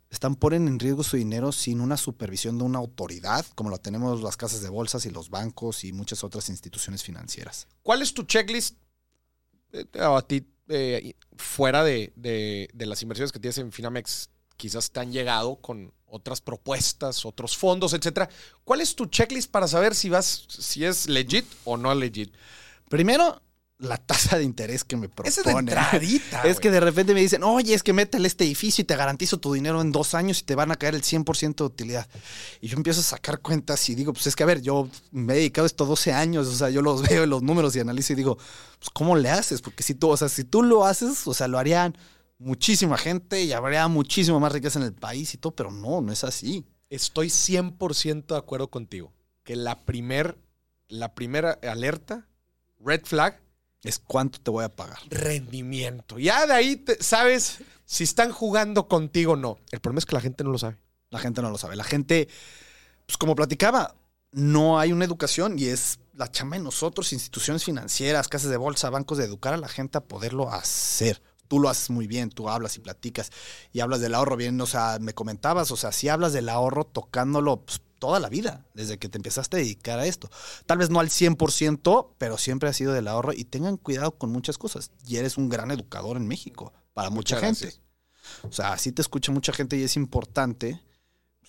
están 0.09 0.35
ponen 0.35 0.69
en 0.69 0.79
riesgo 0.79 1.03
su 1.03 1.17
dinero 1.17 1.51
sin 1.51 1.81
una 1.81 1.97
supervisión 1.97 2.57
de 2.57 2.63
una 2.63 2.79
autoridad, 2.79 3.45
como 3.55 3.69
lo 3.69 3.77
tenemos 3.77 4.21
las 4.21 4.37
casas 4.37 4.61
de 4.61 4.69
bolsas 4.69 5.05
y 5.05 5.09
los 5.09 5.29
bancos 5.29 5.83
y 5.83 5.91
muchas 5.91 6.23
otras 6.23 6.47
instituciones 6.47 7.03
financieras. 7.03 7.67
¿Cuál 7.83 8.01
es 8.01 8.13
tu 8.13 8.23
checklist 8.23 8.77
eh, 9.73 9.85
a 9.99 10.21
ti, 10.21 10.47
eh, 10.69 11.13
fuera 11.35 11.83
de, 11.83 12.13
de- 12.15 12.69
de 12.73 12.85
las 12.85 13.01
inversiones 13.01 13.33
que 13.33 13.39
tienes 13.39 13.57
en 13.57 13.73
Finamex? 13.73 14.29
Quizás 14.55 14.89
te 14.89 15.01
han 15.01 15.11
llegado 15.11 15.57
con 15.57 15.91
otras 16.05 16.39
propuestas, 16.39 17.25
otros 17.25 17.57
fondos, 17.57 17.91
etcétera. 17.91 18.29
¿Cuál 18.63 18.79
es 18.79 18.95
tu 18.95 19.07
checklist 19.07 19.51
para 19.51 19.67
saber 19.67 19.93
si 19.93 20.07
vas, 20.07 20.45
si 20.47 20.85
es 20.85 21.09
legit 21.09 21.45
o 21.65 21.75
no 21.75 21.93
legit? 21.93 22.33
Primero, 22.87 23.41
la 23.79 23.97
tasa 23.97 24.37
de 24.37 24.43
interés 24.43 24.83
que 24.83 24.97
me 24.97 25.07
propone. 25.07 25.29
Esa 25.29 25.41
es 25.41 25.45
de 25.45 25.53
entradita, 25.53 26.41
Es 26.43 26.59
que 26.59 26.71
de 26.71 26.79
repente 26.79 27.13
me 27.13 27.21
dicen, 27.21 27.43
oye, 27.43 27.73
es 27.73 27.83
que 27.83 27.93
métele 27.93 28.27
este 28.27 28.43
edificio 28.43 28.81
y 28.81 28.85
te 28.85 28.95
garantizo 28.95 29.39
tu 29.39 29.53
dinero 29.53 29.81
en 29.81 29.91
dos 29.91 30.15
años 30.15 30.39
y 30.39 30.43
te 30.43 30.55
van 30.55 30.71
a 30.71 30.77
caer 30.77 30.95
el 30.95 31.03
100% 31.03 31.55
de 31.55 31.63
utilidad. 31.63 32.07
Y 32.59 32.69
yo 32.69 32.77
empiezo 32.77 33.01
a 33.01 33.03
sacar 33.03 33.39
cuentas 33.39 33.87
y 33.89 33.95
digo, 33.95 34.13
pues 34.13 34.27
es 34.27 34.35
que 34.35 34.43
a 34.43 34.47
ver, 34.47 34.61
yo 34.61 34.89
me 35.11 35.33
he 35.33 35.37
dedicado 35.37 35.65
a 35.65 35.67
esto 35.67 35.85
12 35.85 36.11
años, 36.11 36.47
o 36.47 36.55
sea, 36.55 36.69
yo 36.69 36.81
los 36.81 37.01
veo 37.07 37.23
en 37.23 37.29
los 37.29 37.43
números 37.43 37.75
y 37.75 37.79
analizo 37.79 38.13
y 38.13 38.15
digo, 38.15 38.37
pues 38.79 38.89
¿cómo 38.91 39.15
le 39.15 39.29
haces? 39.29 39.61
Porque 39.61 39.83
si 39.83 39.93
tú, 39.93 40.09
o 40.09 40.17
sea, 40.17 40.29
si 40.29 40.43
tú 40.43 40.63
lo 40.63 40.85
haces, 40.85 41.27
o 41.27 41.33
sea, 41.33 41.47
lo 41.47 41.59
harían 41.59 41.95
muchísima 42.39 42.97
gente 42.97 43.43
y 43.43 43.51
habría 43.51 43.87
muchísimo 43.87 44.39
más 44.39 44.53
riqueza 44.53 44.79
en 44.79 44.85
el 44.85 44.93
país 44.93 45.33
y 45.33 45.37
todo, 45.37 45.55
pero 45.55 45.71
no, 45.71 46.01
no 46.01 46.11
es 46.11 46.23
así. 46.23 46.65
Estoy 46.89 47.27
100% 47.27 48.27
de 48.27 48.37
acuerdo 48.37 48.69
contigo. 48.69 49.13
Que 49.43 49.55
la, 49.55 49.77
primer, 49.79 50.37
la 50.87 51.13
primera 51.13 51.59
alerta, 51.61 52.27
red 52.79 53.01
flag, 53.05 53.41
Es 53.83 53.99
cuánto 53.99 54.39
te 54.39 54.51
voy 54.51 54.63
a 54.63 54.69
pagar. 54.75 54.97
rendimiento. 55.09 56.19
Ya 56.19 56.45
de 56.45 56.53
ahí 56.53 56.75
te- 56.77 57.01
sabes 57.01 57.59
si 57.85 58.03
están 58.03 58.31
jugando 58.31 58.87
contigo 58.87 59.33
o 59.33 59.35
no. 59.37 59.59
El 59.71 59.79
problema 59.79 59.99
es 59.99 60.05
que 60.05 60.15
la 60.15 60.21
gente 60.21 60.43
no 60.43 60.51
lo 60.51 60.57
sabe. 60.57 60.77
La 61.09 61.19
gente 61.19 61.41
no 61.41 61.49
lo 61.51 61.57
sabe. 61.57 61.75
La 61.75 61.83
gente, 61.85 62.27
pues 63.05 63.17
como 63.17 63.35
platicaba, 63.35 63.95
no 64.31 64.77
hay 64.79 64.91
una 64.91 65.05
educación 65.05 65.57
y 65.57 65.65
es 65.65 65.99
la 66.13 66.29
chamba 66.31 66.57
de 66.57 66.63
nosotros, 66.63 67.13
instituciones 67.13 67.63
financieras, 67.63 68.27
casas 68.27 68.49
de 68.49 68.57
bolsa, 68.57 68.89
bancos, 68.89 69.17
de 69.19 69.23
educar 69.25 69.53
a 69.53 69.57
la 69.57 69.67
gente 69.69 69.97
a 69.99 70.01
poderlo 70.03 70.51
hacer. 70.51 71.21
Tú 71.47 71.59
lo 71.61 71.69
haces 71.69 71.89
muy 71.91 72.07
bien, 72.07 72.29
tú 72.29 72.49
hablas 72.49 72.75
y 72.75 72.79
platicas 72.79 73.31
y 73.71 73.79
hablas 73.79 74.01
del 74.01 74.15
ahorro 74.15 74.35
bien, 74.35 74.59
o 74.59 74.65
sea, 74.65 74.97
me 74.99 75.13
comentabas, 75.13 75.71
o 75.71 75.77
sea, 75.77 75.93
si 75.93 76.09
hablas 76.09 76.33
del 76.33 76.49
ahorro 76.49 76.83
tocándolo 76.83 77.61
pues, 77.61 77.79
toda 77.99 78.19
la 78.19 78.29
vida, 78.29 78.65
desde 78.73 78.97
que 78.97 79.09
te 79.09 79.17
empezaste 79.17 79.57
a 79.57 79.59
dedicar 79.59 79.99
a 79.99 80.05
esto. 80.05 80.29
Tal 80.65 80.77
vez 80.77 80.89
no 80.89 80.99
al 80.99 81.09
100%, 81.09 82.13
pero 82.17 82.37
siempre 82.37 82.69
ha 82.69 82.73
sido 82.73 82.93
del 82.93 83.07
ahorro 83.07 83.33
y 83.33 83.43
tengan 83.45 83.77
cuidado 83.77 84.11
con 84.11 84.31
muchas 84.31 84.57
cosas. 84.57 84.91
Y 85.05 85.17
eres 85.17 85.37
un 85.37 85.49
gran 85.49 85.71
educador 85.71 86.17
en 86.17 86.27
México 86.27 86.73
para 86.93 87.09
mucha 87.09 87.35
Muchas 87.35 87.41
gente. 87.41 87.61
gracias. 87.65 87.83
O 88.43 88.51
sea, 88.51 88.73
así 88.73 88.91
te 88.91 89.01
escucha 89.01 89.31
mucha 89.31 89.53
gente 89.53 89.77
y 89.77 89.83
es 89.83 89.95
importante. 89.95 90.81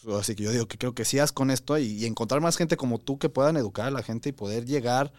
Pues, 0.03 0.17
Así 0.17 0.35
que 0.35 0.45
yo 0.45 0.53
digo 0.53 0.67
que 0.67 0.79
creo 0.79 0.95
que 0.95 1.05
sigas 1.05 1.33
con 1.33 1.51
esto 1.51 1.77
y, 1.79 1.87
y 1.87 2.07
encontrar 2.07 2.41
más 2.41 2.57
gente 2.57 2.77
como 2.77 2.99
tú 2.99 3.19
que 3.19 3.29
puedan 3.29 3.57
educar 3.57 3.87
a 3.87 3.91
la 3.91 4.03
gente 4.03 4.29
y 4.29 4.33
poder 4.33 4.65
llegar 4.65 5.13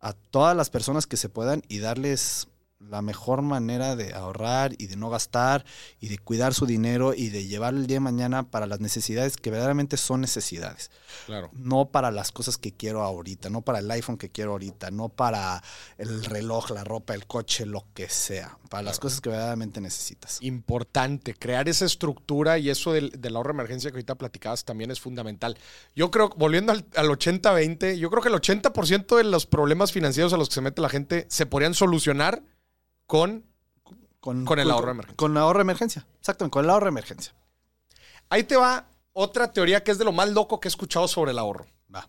a 0.00 0.12
todas 0.12 0.56
las 0.56 0.70
personas 0.70 1.06
que 1.06 1.16
se 1.16 1.28
puedan 1.28 1.62
y 1.68 1.78
darles 1.78 2.48
la 2.88 3.02
mejor 3.02 3.42
manera 3.42 3.96
de 3.96 4.14
ahorrar 4.14 4.74
y 4.78 4.86
de 4.86 4.96
no 4.96 5.10
gastar 5.10 5.64
y 6.00 6.08
de 6.08 6.18
cuidar 6.18 6.54
su 6.54 6.66
dinero 6.66 7.14
y 7.14 7.28
de 7.30 7.46
llevar 7.46 7.74
el 7.74 7.86
día 7.86 7.96
de 7.96 8.00
mañana 8.00 8.50
para 8.50 8.66
las 8.66 8.80
necesidades 8.80 9.36
que 9.36 9.50
verdaderamente 9.50 9.96
son 9.96 10.20
necesidades. 10.20 10.90
Claro. 11.26 11.50
No 11.52 11.86
para 11.86 12.10
las 12.10 12.32
cosas 12.32 12.58
que 12.58 12.72
quiero 12.72 13.02
ahorita, 13.02 13.50
no 13.50 13.62
para 13.62 13.78
el 13.78 13.90
iPhone 13.90 14.18
que 14.18 14.30
quiero 14.30 14.52
ahorita, 14.52 14.90
no 14.90 15.08
para 15.08 15.62
el 15.98 16.24
reloj, 16.24 16.70
la 16.70 16.84
ropa, 16.84 17.14
el 17.14 17.26
coche, 17.26 17.66
lo 17.66 17.86
que 17.94 18.08
sea. 18.08 18.58
Para 18.68 18.82
las 18.82 18.98
cosas 18.98 19.20
que 19.20 19.30
verdaderamente 19.30 19.80
necesitas. 19.80 20.38
Importante, 20.40 21.34
crear 21.34 21.68
esa 21.68 21.84
estructura 21.84 22.58
y 22.58 22.70
eso 22.70 22.92
del, 22.92 23.10
del 23.10 23.36
ahorro 23.36 23.52
de 23.52 23.56
emergencia 23.56 23.90
que 23.90 23.96
ahorita 23.96 24.16
platicabas 24.16 24.64
también 24.64 24.90
es 24.90 25.00
fundamental. 25.00 25.56
Yo 25.94 26.10
creo, 26.10 26.30
volviendo 26.36 26.72
al, 26.72 26.84
al 26.96 27.08
80-20, 27.08 27.96
yo 27.96 28.10
creo 28.10 28.22
que 28.22 28.28
el 28.28 28.34
80% 28.34 29.16
de 29.16 29.24
los 29.24 29.46
problemas 29.46 29.92
financieros 29.92 30.32
a 30.32 30.36
los 30.36 30.48
que 30.48 30.54
se 30.54 30.60
mete 30.60 30.82
la 30.82 30.88
gente 30.88 31.26
se 31.28 31.46
podrían 31.46 31.74
solucionar 31.74 32.42
con... 33.06 33.44
Con 34.20 34.58
el 34.58 34.70
ahorro 34.70 34.86
de 34.86 34.92
emergencia. 34.92 35.16
Con 35.16 35.32
el 35.32 35.36
ahorro 35.38 35.58
de 35.58 35.62
emergencia. 35.62 36.06
Exactamente, 36.18 36.52
con 36.52 36.64
el 36.64 36.70
ahorro 36.70 36.86
de 36.86 36.90
emergencia. 36.90 37.34
Ahí 38.30 38.42
te 38.44 38.56
va 38.56 38.88
otra 39.12 39.52
teoría 39.52 39.84
que 39.84 39.90
es 39.90 39.98
de 39.98 40.04
lo 40.06 40.12
más 40.12 40.30
loco 40.30 40.60
que 40.60 40.68
he 40.68 40.70
escuchado 40.70 41.06
sobre 41.08 41.32
el 41.32 41.38
ahorro. 41.38 41.66
Va. 41.94 42.08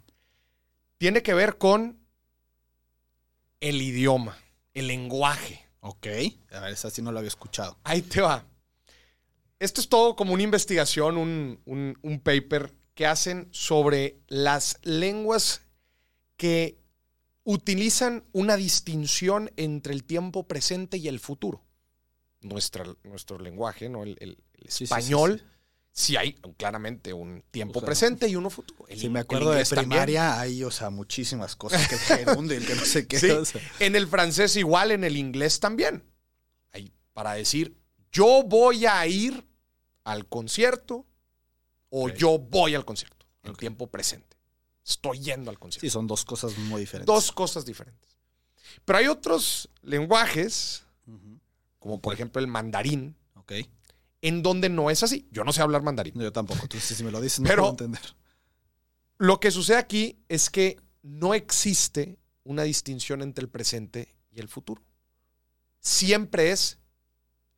Tiene 0.97 1.21
que 1.23 1.33
ver 1.33 1.57
con 1.57 1.99
el 3.59 3.81
idioma, 3.81 4.37
el 4.73 4.87
lenguaje. 4.87 5.65
Ok. 5.81 6.07
A 6.51 6.61
ver, 6.61 6.71
esa 6.71 6.89
sí 6.89 7.01
no 7.01 7.11
la 7.11 7.19
había 7.19 7.27
escuchado. 7.27 7.77
Ahí 7.83 8.01
te 8.01 8.21
va. 8.21 8.45
Esto 9.59 9.81
es 9.81 9.89
todo 9.89 10.15
como 10.15 10.33
una 10.33 10.43
investigación, 10.43 11.17
un, 11.17 11.61
un- 11.65 11.97
un 12.01 12.19
paper 12.21 12.73
que 12.93 13.05
hacen 13.07 13.49
sobre 13.51 14.21
las 14.27 14.79
lenguas 14.83 15.61
que 16.37 16.79
utilizan 17.45 18.25
una 18.33 18.57
distinción 18.57 19.49
entre 19.55 19.93
el 19.93 20.03
tiempo 20.03 20.43
presente 20.47 20.97
y 20.97 21.07
el 21.07 21.19
futuro. 21.21 21.63
Nuestra, 22.41 22.85
nuestro 23.03 23.39
lenguaje, 23.39 23.87
¿no? 23.87 24.03
el, 24.03 24.17
el- 24.19 24.37
el 24.53 24.69
sí, 24.69 24.79
sí, 24.79 24.83
español, 24.85 25.39
sí. 25.91 26.07
sí, 26.07 26.17
hay 26.17 26.33
claramente 26.57 27.13
un 27.13 27.43
tiempo 27.51 27.79
O 27.79 27.81
sea, 27.81 27.85
presente 27.87 28.27
y 28.27 28.35
uno 28.35 28.49
futuro. 28.49 28.85
El 28.87 28.99
Si 28.99 29.05
in- 29.07 29.13
me 29.13 29.19
el 29.19 29.23
acuerdo 29.23 29.51
de 29.51 29.63
también. 29.75 29.89
primaria, 29.89 30.39
hay, 30.39 30.63
o 30.63 30.69
sea, 30.71 30.89
muchísimas 30.89 31.55
cosas 31.55 31.87
que 31.87 31.95
y 32.53 32.57
el 32.57 32.65
que 32.67 32.75
no 32.75 32.83
sé 32.85 33.07
qué. 33.07 33.19
Sí, 33.19 33.29
o 33.29 33.45
sea. 33.45 33.61
En 33.79 33.95
el 33.95 34.07
francés 34.07 34.55
igual, 34.57 34.91
en 34.91 35.03
el 35.03 35.15
inglés 35.17 35.59
también. 35.59 36.03
Hay 36.71 36.91
para 37.13 37.33
decir, 37.33 37.75
yo 38.11 38.43
voy 38.43 38.85
a 38.85 39.05
ir 39.07 39.45
al 40.03 40.27
concierto 40.27 41.05
o 41.89 42.09
yo 42.09 42.37
voy 42.37 42.75
al 42.75 42.85
concierto 42.85 43.25
en 43.43 43.55
tiempo 43.55 43.87
presente. 43.87 44.34
Estoy 44.85 45.19
yendo 45.19 45.49
al 45.49 45.57
concierto. 45.59 45.85
Sí, 45.85 45.89
son 45.89 46.05
dos 46.07 46.23
cosas 46.25 46.57
muy 46.57 46.81
diferentes. 46.81 47.07
Dos 47.07 47.31
cosas 47.31 47.65
diferentes. 47.65 48.17
Pero 48.85 48.99
hay 48.99 49.07
otros 49.07 49.69
lenguajes, 49.81 50.83
como 51.79 51.99
por 52.01 52.13
ejemplo 52.13 52.39
el 52.41 52.47
mandarín, 52.47 53.15
Ok. 53.35 53.53
en 54.21 54.43
donde 54.43 54.69
no 54.69 54.89
es 54.91 55.01
así. 55.03 55.27
Yo 55.31 55.43
no 55.43 55.53
sé 55.53 55.61
hablar 55.61 55.81
mandarín. 55.81 56.13
No, 56.15 56.23
yo 56.23 56.31
tampoco. 56.31 56.61
Entonces, 56.63 56.97
si 56.97 57.03
me 57.03 57.11
lo 57.11 57.19
dices, 57.21 57.39
no 57.39 57.47
Pero- 57.47 57.61
puedo 57.63 57.71
entender. 57.71 58.01
Lo 59.17 59.39
que 59.39 59.49
sucede 59.51 59.77
aquí 59.77 60.19
es 60.27 60.49
que 60.49 60.79
no 61.01 61.33
existe 61.33 62.19
una 62.43 62.63
distinción 62.63 63.21
entre 63.21 63.43
el 63.43 63.49
presente 63.49 64.15
y 64.31 64.39
el 64.39 64.49
futuro. 64.49 64.83
Siempre 65.79 66.51
es 66.51 66.79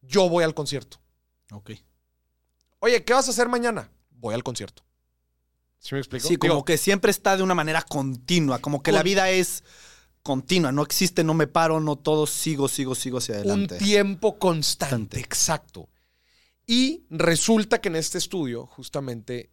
yo 0.02 0.30
voy 0.30 0.44
al 0.44 0.54
concierto. 0.54 1.00
Ok. 1.52 1.72
Oye, 2.80 3.04
¿qué 3.04 3.14
vas 3.14 3.28
a 3.28 3.32
hacer 3.32 3.50
mañana? 3.50 3.90
Voy 4.12 4.34
al 4.36 4.44
concierto. 4.44 4.84
¿Sí 5.80 5.96
me 5.96 6.00
explico? 6.00 6.28
Sí, 6.28 6.38
como 6.38 6.54
Digo, 6.54 6.66
que 6.66 6.78
siempre 6.78 7.12
está 7.12 7.38
de 7.38 7.44
una 7.44 7.56
manera 7.56 7.82
continua, 7.82 8.60
como 8.60 8.82
que 8.82 8.92
Con- 8.92 8.96
la 8.96 9.04
vida 9.04 9.30
es 9.30 9.64
continua, 10.24 10.72
no 10.72 10.82
existe, 10.84 11.24
no 11.24 11.34
me 11.34 11.48
paro, 11.48 11.80
no 11.80 11.96
todo, 11.96 12.28
sigo, 12.28 12.68
sigo, 12.68 12.96
sigo 12.96 13.20
hacia 13.20 13.36
un 13.36 13.40
adelante. 13.42 13.78
tiempo 13.78 14.38
constante, 14.38 14.96
Constante. 14.98 15.20
exacto. 15.20 15.90
Y 16.66 17.06
resulta 17.10 17.80
que 17.80 17.88
en 17.88 17.96
este 17.96 18.18
estudio, 18.18 18.66
justamente, 18.66 19.50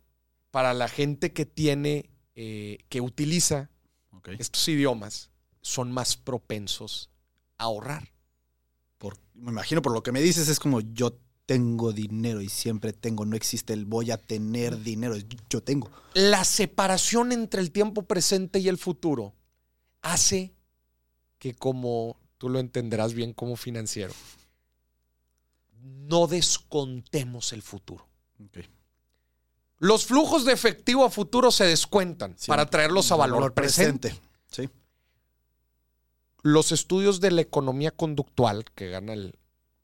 para 0.51 0.75
la 0.75 0.89
gente 0.89 1.33
que 1.33 1.47
tiene, 1.47 2.11
eh, 2.35 2.79
que 2.89 3.01
utiliza 3.01 3.71
estos 4.39 4.67
idiomas, 4.69 5.31
son 5.61 5.93
más 5.93 6.17
propensos 6.17 7.11
a 7.59 7.65
ahorrar. 7.65 8.11
Por- 8.99 9.19
me 9.35 9.51
imagino 9.53 9.81
por 9.83 9.93
lo 9.93 10.03
que 10.03 10.11
me 10.13 10.21
dices, 10.23 10.49
es 10.49 10.59
como 10.59 10.81
yo 10.81 11.19
tengo 11.47 11.93
dinero 11.93 12.41
y 12.41 12.49
siempre 12.49 12.93
tengo, 12.93 13.25
no 13.27 13.37
existe 13.37 13.73
el 13.73 13.85
voy 13.85 14.11
a 14.11 14.17
tener 14.17 14.81
dinero, 14.83 15.15
yo 15.51 15.63
tengo. 15.63 15.91
La 16.15 16.45
separación 16.45 17.33
entre 17.33 17.61
el 17.61 17.71
tiempo 17.71 18.03
presente 18.03 18.59
y 18.61 18.69
el 18.69 18.79
futuro 18.79 19.35
hace 20.03 20.55
que 21.39 21.55
como 21.55 22.19
tú 22.39 22.49
lo 22.49 22.59
entenderás 22.59 23.13
bien 23.15 23.33
como 23.35 23.57
financiero, 23.57 24.15
no 25.83 26.27
descontemos 26.27 27.53
el 27.53 27.63
futuro. 27.63 28.07
Los 29.79 30.07
flujos 30.07 30.45
de 30.47 30.53
efectivo 30.53 31.05
a 31.05 31.11
futuro 31.11 31.51
se 31.51 31.65
descuentan 31.65 32.37
para 32.47 32.67
traerlos 32.71 33.13
a 33.13 33.17
valor, 33.17 33.53
presente. 33.53 34.19
Sí. 34.51 34.69
Los 36.43 36.73
estudios 36.73 37.21
de 37.21 37.31
la 37.33 37.41
economía 37.43 37.91
conductual, 37.91 38.65
que 38.75 38.89
gana 38.91 39.13
el- 39.13 39.39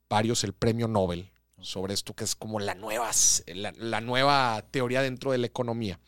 varios 0.09 0.43
el 0.45 0.53
premio 0.55 0.89
Nobel 0.89 1.31
sobre 1.63 1.95
esto, 1.95 2.15
que 2.15 2.25
es 2.25 2.35
como 2.35 2.61
la 2.61 2.75
nueva, 2.75 3.11
la, 3.47 3.73
la 3.77 4.01
nueva 4.01 4.65
teoría 4.71 5.03
dentro 5.03 5.33
de 5.33 5.39
la 5.39 5.47
economía, 5.47 5.99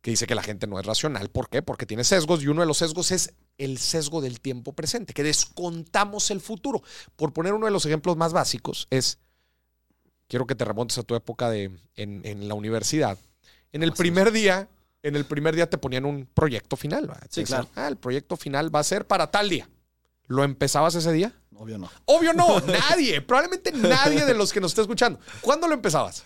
que 0.00 0.10
dice 0.10 0.26
que 0.26 0.34
la 0.34 0.42
gente 0.42 0.66
no 0.66 0.78
es 0.78 0.86
racional. 0.86 1.28
¿Por 1.30 1.48
qué? 1.48 1.62
Porque 1.62 1.86
tiene 1.86 2.04
sesgos 2.04 2.42
y 2.42 2.48
uno 2.48 2.60
de 2.60 2.66
los 2.66 2.78
sesgos 2.78 3.10
es 3.10 3.34
el 3.56 3.78
sesgo 3.78 4.20
del 4.20 4.40
tiempo 4.40 4.72
presente, 4.72 5.14
que 5.14 5.22
descontamos 5.22 6.30
el 6.30 6.40
futuro. 6.40 6.82
Por 7.16 7.32
poner 7.32 7.54
uno 7.54 7.66
de 7.66 7.72
los 7.72 7.86
ejemplos 7.86 8.16
más 8.16 8.32
básicos, 8.32 8.86
es, 8.90 9.18
quiero 10.28 10.46
que 10.46 10.54
te 10.54 10.64
remontes 10.64 10.98
a 10.98 11.04
tu 11.04 11.14
época 11.14 11.48
de, 11.48 11.70
en, 11.96 12.20
en 12.24 12.48
la 12.48 12.54
universidad. 12.54 13.18
En 13.72 13.82
el 13.82 13.92
primer 13.92 14.30
día, 14.32 14.68
en 15.02 15.16
el 15.16 15.24
primer 15.24 15.54
día 15.54 15.68
te 15.68 15.78
ponían 15.78 16.04
un 16.04 16.26
proyecto 16.26 16.76
final. 16.76 17.10
Sí, 17.30 17.44
claro. 17.44 17.68
Ah, 17.74 17.88
el 17.88 17.96
proyecto 17.96 18.36
final 18.36 18.74
va 18.74 18.80
a 18.80 18.84
ser 18.84 19.06
para 19.06 19.30
tal 19.30 19.48
día. 19.48 19.68
¿Lo 20.26 20.44
empezabas 20.44 20.94
ese 20.94 21.12
día? 21.12 21.32
Obvio 21.54 21.78
no. 21.78 21.90
Obvio 22.06 22.32
no, 22.32 22.60
nadie, 22.66 23.20
probablemente 23.20 23.72
nadie 23.72 24.24
de 24.24 24.34
los 24.34 24.52
que 24.52 24.60
nos 24.60 24.72
está 24.72 24.82
escuchando. 24.82 25.20
¿Cuándo 25.40 25.68
lo 25.68 25.74
empezabas? 25.74 26.24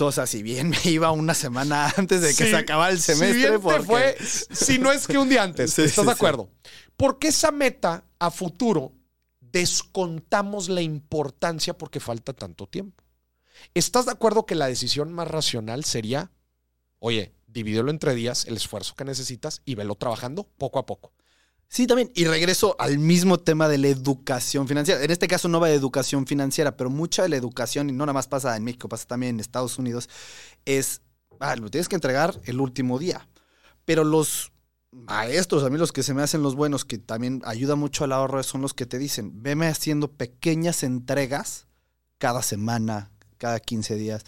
O 0.00 0.12
sea, 0.12 0.26
si 0.26 0.42
bien 0.42 0.70
me 0.70 0.78
iba 0.84 1.10
una 1.10 1.34
semana 1.34 1.92
antes 1.96 2.22
de 2.22 2.28
que 2.28 2.44
Sí, 2.44 2.50
se 2.50 2.56
acabara 2.56 2.92
el 2.92 2.98
si 2.98 3.12
semestre, 3.12 3.36
bien 3.36 3.52
te 3.52 3.58
porque 3.58 3.82
fue, 3.82 4.16
si 4.18 4.78
no 4.78 4.90
es 4.92 5.06
que 5.06 5.18
un 5.18 5.28
día 5.28 5.42
antes, 5.42 5.72
Sí, 5.74 5.82
¿estás 5.82 6.04
sí, 6.04 6.06
de 6.06 6.12
acuerdo? 6.12 6.50
Porque 6.96 7.28
esa 7.28 7.50
meta 7.50 8.04
a 8.18 8.30
futuro 8.30 8.92
descontamos 9.40 10.68
la 10.68 10.82
importancia 10.82 11.76
porque 11.76 12.00
falta 12.00 12.32
tanto 12.32 12.66
tiempo. 12.66 13.04
¿Estás 13.74 14.06
de 14.06 14.12
acuerdo 14.12 14.46
que 14.46 14.54
la 14.54 14.66
decisión 14.66 15.12
más 15.12 15.28
racional 15.28 15.84
sería, 15.84 16.32
oye, 16.98 17.34
divídelo 17.46 17.90
entre 17.90 18.14
días, 18.14 18.46
el 18.46 18.56
esfuerzo 18.56 18.94
que 18.96 19.04
necesitas 19.04 19.62
y 19.64 19.74
velo 19.74 19.94
trabajando 19.94 20.44
poco 20.58 20.78
a 20.78 20.86
poco? 20.86 21.12
Sí, 21.68 21.86
también. 21.86 22.10
Y 22.14 22.24
regreso 22.26 22.76
al 22.78 22.98
mismo 22.98 23.38
tema 23.38 23.68
de 23.68 23.78
la 23.78 23.88
educación 23.88 24.68
financiera. 24.68 25.02
En 25.02 25.10
este 25.10 25.26
caso 25.26 25.48
no 25.48 25.60
va 25.60 25.68
de 25.68 25.74
educación 25.74 26.26
financiera, 26.26 26.76
pero 26.76 26.90
mucha 26.90 27.22
de 27.22 27.28
la 27.28 27.36
educación, 27.36 27.90
y 27.90 27.92
no 27.92 28.06
nada 28.06 28.12
más 28.12 28.28
pasa 28.28 28.56
en 28.56 28.64
México, 28.64 28.88
pasa 28.88 29.06
también 29.06 29.36
en 29.36 29.40
Estados 29.40 29.78
Unidos, 29.78 30.08
es, 30.64 31.02
ah, 31.40 31.56
lo 31.56 31.70
tienes 31.70 31.88
que 31.88 31.96
entregar 31.96 32.40
el 32.44 32.60
último 32.60 32.98
día. 32.98 33.26
Pero 33.84 34.04
los 34.04 34.52
maestros, 34.92 35.64
a 35.64 35.70
mí 35.70 35.78
los 35.78 35.92
que 35.92 36.02
se 36.02 36.14
me 36.14 36.22
hacen 36.22 36.42
los 36.42 36.54
buenos, 36.54 36.84
que 36.84 36.98
también 36.98 37.42
ayuda 37.44 37.74
mucho 37.74 38.04
al 38.04 38.12
ahorro, 38.12 38.42
son 38.42 38.62
los 38.62 38.74
que 38.74 38.86
te 38.86 38.98
dicen, 38.98 39.42
veme 39.42 39.66
haciendo 39.66 40.10
pequeñas 40.12 40.82
entregas 40.82 41.66
cada 42.18 42.42
semana, 42.42 43.10
cada 43.38 43.60
15 43.60 43.96
días, 43.96 44.24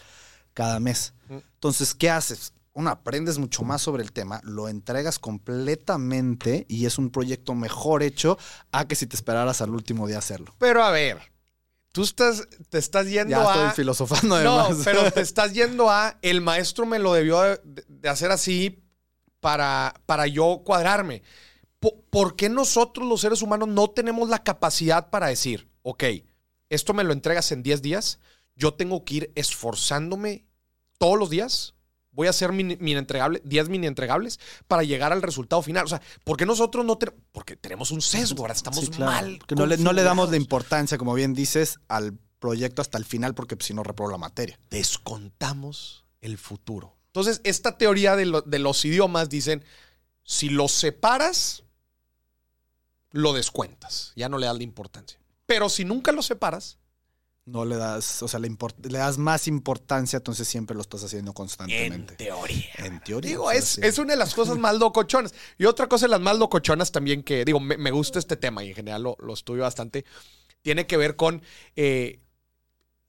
cada 0.52 0.80
mes. 0.80 1.14
Mm. 1.28 1.36
Entonces, 1.54 1.94
¿qué 1.94 2.10
haces? 2.10 2.52
Uno, 2.76 2.90
aprendes 2.90 3.38
mucho 3.38 3.62
más 3.64 3.80
sobre 3.80 4.02
el 4.02 4.12
tema, 4.12 4.40
lo 4.44 4.68
entregas 4.68 5.18
completamente 5.18 6.66
y 6.68 6.86
es 6.86 6.98
un 6.98 7.10
proyecto 7.10 7.54
mejor 7.54 8.02
hecho 8.02 8.38
a 8.72 8.86
que 8.86 8.94
si 8.94 9.06
te 9.06 9.16
esperaras 9.16 9.60
al 9.62 9.70
último 9.70 10.06
día 10.06 10.18
hacerlo. 10.18 10.54
Pero 10.58 10.82
a 10.84 10.90
ver, 10.90 11.18
tú 11.92 12.02
estás, 12.02 12.46
te 12.68 12.78
estás 12.78 13.06
yendo 13.08 13.30
Ya 13.30 13.40
a. 13.50 13.54
estoy 13.68 13.70
filosofando 13.82 14.42
no, 14.42 14.60
además. 14.60 14.82
pero 14.84 15.10
te 15.12 15.20
estás 15.22 15.52
yendo 15.54 15.90
a. 15.90 16.18
El 16.22 16.40
maestro 16.42 16.84
me 16.86 16.98
lo 16.98 17.14
debió 17.14 17.40
de, 17.40 17.60
de 17.88 18.08
hacer 18.08 18.30
así 18.30 18.82
para, 19.40 19.94
para 20.06 20.26
yo 20.26 20.62
cuadrarme. 20.64 21.22
Po- 21.80 22.02
¿Por 22.10 22.36
qué 22.36 22.48
nosotros, 22.48 23.06
los 23.08 23.20
seres 23.22 23.42
humanos, 23.42 23.68
no 23.68 23.88
tenemos 23.88 24.28
la 24.28 24.42
capacidad 24.42 25.08
para 25.10 25.28
decir, 25.28 25.68
ok, 25.82 26.04
esto 26.68 26.92
me 26.94 27.04
lo 27.04 27.12
entregas 27.14 27.50
en 27.52 27.62
10 27.62 27.80
días, 27.80 28.18
yo 28.54 28.74
tengo 28.74 29.04
que 29.04 29.14
ir 29.14 29.32
esforzándome 29.34 30.44
todos 30.98 31.18
los 31.18 31.30
días? 31.30 31.74
Voy 32.16 32.26
a 32.26 32.30
hacer 32.30 32.50
mini, 32.50 32.76
mini 32.80 32.98
entregable, 32.98 33.40
10 33.44 33.68
mini 33.68 33.86
entregables 33.86 34.40
para 34.66 34.82
llegar 34.82 35.12
al 35.12 35.22
resultado 35.22 35.62
final. 35.62 35.84
O 35.84 35.88
sea, 35.88 36.02
¿por 36.24 36.36
qué 36.36 36.46
nosotros 36.46 36.84
no 36.84 36.98
tenemos? 36.98 37.20
Porque 37.30 37.54
tenemos 37.56 37.92
un 37.92 38.00
sesgo, 38.02 38.40
ahora 38.42 38.54
estamos 38.54 38.80
Sí, 38.80 38.88
claro, 38.90 39.12
mal. 39.12 39.38
que 39.46 39.54
no 39.54 39.66
le, 39.66 39.76
no 39.76 39.92
le 39.92 40.02
damos 40.02 40.30
la 40.30 40.36
importancia, 40.38 40.98
como 40.98 41.14
bien 41.14 41.34
dices, 41.34 41.78
al 41.86 42.18
proyecto 42.40 42.82
hasta 42.82 42.98
el 42.98 43.04
final, 43.04 43.34
porque 43.34 43.54
pues, 43.56 43.66
si 43.68 43.74
no 43.74 43.82
reprobo 43.84 44.10
la 44.10 44.18
materia. 44.18 44.58
descontamos 44.70 46.04
el 46.20 46.38
futuro. 46.38 46.96
Entonces, 47.08 47.40
esta 47.44 47.78
teoría 47.78 48.16
de, 48.16 48.26
lo- 48.26 48.42
de 48.42 48.58
los 48.58 48.84
idiomas 48.84 49.28
dicen, 49.28 49.62
si 50.24 50.48
los 50.48 50.72
separas, 50.72 51.62
lo 53.12 53.32
descuentas, 53.32 54.12
ya 54.16 54.28
no 54.28 54.38
le 54.38 54.46
das 54.46 54.56
la 54.56 54.62
importancia. 54.64 55.18
Pero 55.46 55.68
si 55.68 55.84
nunca 55.84 56.12
los 56.12 56.26
separas, 56.26 56.78
No 57.46 57.64
le 57.64 57.76
das, 57.76 58.22
o 58.24 58.28
sea, 58.28 58.40
le, 58.40 58.48
import- 58.50 58.84
le 58.90 58.98
das 58.98 59.18
más 59.18 59.46
importancia, 59.46 60.16
entonces 60.16 60.48
siempre 60.48 60.74
lo 60.74 60.82
estás 60.82 61.04
haciendo 61.04 61.30
en 61.30 61.34
constantemente. 61.34 62.16
teoría. 62.16 62.64
En, 62.78 63.00
teoría. 63.04 63.30
Digo, 63.30 63.44
o 63.44 63.50
sea, 63.50 63.58
es, 63.60 63.64
sí. 63.66 63.80
es 63.84 63.98
una 63.98 64.14
de 64.14 64.18
las 64.18 64.34
cosas 64.34 64.58
más 64.58 64.76
locochonas. 64.76 65.32
Y 65.56 65.64
otra 65.66 65.88
cosa 65.88 66.06
de 66.06 66.10
las 66.10 66.20
más 66.20 66.36
locochonas 66.38 66.90
también 66.90 67.22
que, 67.22 67.44
digo, 67.44 67.60
me, 67.60 67.76
me 67.76 67.92
gusta 67.92 68.18
este 68.18 68.36
tema 68.36 68.64
y 68.64 68.70
en 68.70 68.74
general 68.74 69.04
lo, 69.04 69.16
lo 69.20 69.32
estudio 69.32 69.62
bastante, 69.62 70.04
tiene 70.62 70.88
que 70.88 70.96
ver 70.96 71.14
con 71.14 71.40
eh, 71.76 72.18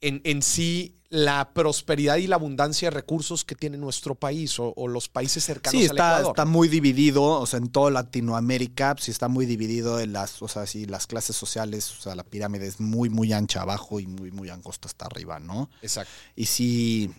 en, 0.01 0.21
en 0.23 0.41
sí 0.41 0.93
la 1.09 1.53
prosperidad 1.53 2.17
y 2.17 2.27
la 2.27 2.35
abundancia 2.35 2.89
de 2.89 2.95
recursos 2.95 3.45
que 3.45 3.55
tiene 3.55 3.77
nuestro 3.77 4.13
país 4.15 4.59
o, 4.59 4.73
o 4.75 4.89
los 4.89 5.07
países 5.07 5.41
cercanos 5.45 5.79
Sí, 5.79 5.85
al 5.87 5.91
está, 5.95 6.09
Ecuador. 6.17 6.31
está 6.33 6.45
muy 6.45 6.67
dividido, 6.67 7.23
o 7.23 7.45
sea, 7.45 7.59
en 7.59 7.69
toda 7.69 7.91
Latinoamérica, 7.91 8.93
sí 8.99 9.11
está 9.11 9.29
muy 9.29 9.45
dividido 9.45 10.01
en 10.01 10.11
las, 10.11 10.41
o 10.41 10.49
sea, 10.49 10.65
sí, 10.67 10.85
las 10.85 11.07
clases 11.07 11.37
sociales, 11.37 11.89
o 11.97 12.01
sea, 12.01 12.13
la 12.15 12.25
pirámide 12.25 12.67
es 12.67 12.81
muy, 12.81 13.09
muy 13.09 13.31
ancha 13.31 13.61
abajo 13.61 14.01
y 14.01 14.07
muy, 14.07 14.31
muy 14.31 14.49
angosta 14.49 14.89
hasta 14.89 15.05
arriba, 15.05 15.39
¿no? 15.39 15.69
Exacto. 15.81 16.11
Y 16.35 16.45
sí, 16.47 17.09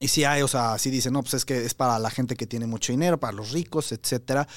y 0.00 0.08
sí 0.08 0.24
hay, 0.24 0.40
o 0.42 0.48
sea, 0.48 0.78
sí 0.78 0.90
dicen, 0.90 1.12
no, 1.12 1.20
pues 1.22 1.34
es 1.34 1.44
que 1.44 1.66
es 1.66 1.74
para 1.74 1.98
la 1.98 2.08
gente 2.10 2.36
que 2.36 2.46
tiene 2.46 2.66
mucho 2.66 2.92
dinero, 2.92 3.20
para 3.20 3.34
los 3.34 3.50
ricos, 3.50 3.92
etcétera. 3.92 4.48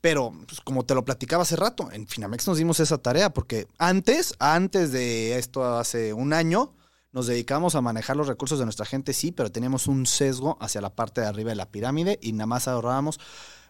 Pero, 0.00 0.32
pues, 0.46 0.60
como 0.60 0.84
te 0.84 0.94
lo 0.94 1.04
platicaba 1.04 1.42
hace 1.42 1.56
rato, 1.56 1.90
en 1.90 2.06
Finamex 2.06 2.46
nos 2.46 2.58
dimos 2.58 2.80
esa 2.80 2.98
tarea, 2.98 3.30
porque 3.30 3.66
antes, 3.78 4.34
antes 4.38 4.92
de 4.92 5.38
esto, 5.38 5.64
hace 5.64 6.12
un 6.12 6.32
año, 6.32 6.74
nos 7.12 7.26
dedicamos 7.26 7.74
a 7.74 7.80
manejar 7.80 8.16
los 8.16 8.28
recursos 8.28 8.58
de 8.58 8.64
nuestra 8.64 8.86
gente, 8.86 9.12
sí, 9.12 9.32
pero 9.32 9.50
teníamos 9.50 9.86
un 9.86 10.06
sesgo 10.06 10.56
hacia 10.60 10.80
la 10.80 10.94
parte 10.94 11.20
de 11.20 11.26
arriba 11.26 11.50
de 11.50 11.56
la 11.56 11.70
pirámide 11.70 12.18
y 12.22 12.32
nada 12.32 12.46
más 12.46 12.68
ahorrábamos, 12.68 13.18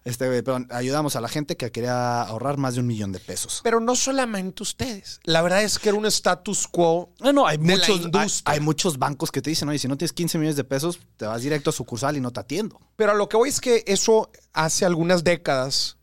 este, 0.04 0.42
perdón, 0.42 0.68
ayudamos 0.70 1.16
a 1.16 1.20
la 1.20 1.28
gente 1.28 1.56
que 1.56 1.70
quería 1.70 2.22
ahorrar 2.22 2.56
más 2.56 2.74
de 2.74 2.80
un 2.80 2.86
millón 2.86 3.12
de 3.12 3.20
pesos. 3.20 3.60
Pero 3.62 3.78
no 3.78 3.94
solamente 3.94 4.62
ustedes. 4.62 5.20
La 5.24 5.42
verdad 5.42 5.62
es 5.62 5.78
que 5.78 5.90
era 5.90 5.98
un 5.98 6.06
status 6.06 6.66
quo. 6.66 7.12
Bueno, 7.20 7.46
hay 7.46 7.58
de 7.58 7.66
la 7.66 7.74
muchos, 7.74 8.10
hay, 8.14 8.30
hay 8.56 8.60
muchos 8.60 8.98
bancos 8.98 9.30
que 9.30 9.42
te 9.42 9.50
dicen, 9.50 9.68
oye, 9.68 9.78
si 9.78 9.86
no 9.86 9.98
tienes 9.98 10.12
15 10.12 10.38
millones 10.38 10.56
de 10.56 10.64
pesos, 10.64 10.98
te 11.16 11.26
vas 11.26 11.42
directo 11.42 11.70
a 11.70 11.72
sucursal 11.72 12.16
y 12.16 12.20
no 12.20 12.30
te 12.32 12.40
atiendo. 12.40 12.80
Pero 12.96 13.12
a 13.12 13.14
lo 13.14 13.28
que 13.28 13.36
voy 13.36 13.50
es 13.50 13.60
que 13.60 13.84
eso 13.86 14.30
hace 14.52 14.86
algunas 14.86 15.24
décadas, 15.24 15.97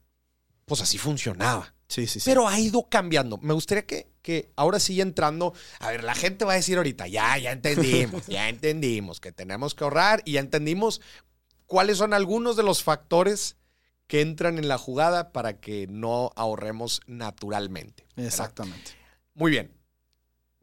pues 0.65 0.81
así 0.81 0.97
funcionaba. 0.97 1.73
Sí, 1.87 2.07
sí, 2.07 2.19
sí. 2.19 2.29
Pero 2.29 2.47
ha 2.47 2.59
ido 2.59 2.87
cambiando. 2.89 3.37
Me 3.37 3.53
gustaría 3.53 3.85
que, 3.85 4.07
que 4.21 4.51
ahora 4.55 4.79
sí 4.79 4.99
entrando, 4.99 5.53
a 5.79 5.91
ver, 5.91 6.03
la 6.03 6.15
gente 6.15 6.45
va 6.45 6.53
a 6.53 6.55
decir 6.55 6.77
ahorita, 6.77 7.07
ya, 7.07 7.37
ya 7.37 7.51
entendimos, 7.51 8.25
ya 8.25 8.49
entendimos 8.49 9.19
que 9.19 9.31
tenemos 9.31 9.75
que 9.75 9.83
ahorrar 9.83 10.21
y 10.25 10.33
ya 10.33 10.39
entendimos 10.39 11.01
cuáles 11.67 11.99
son 11.99 12.13
algunos 12.13 12.55
de 12.55 12.63
los 12.63 12.83
factores 12.83 13.57
que 14.07 14.21
entran 14.21 14.57
en 14.57 14.67
la 14.67 14.77
jugada 14.77 15.31
para 15.31 15.59
que 15.59 15.87
no 15.87 16.31
ahorremos 16.35 17.01
naturalmente. 17.07 18.05
¿verdad? 18.15 18.27
Exactamente. 18.27 18.91
Muy 19.33 19.51
bien. 19.51 19.71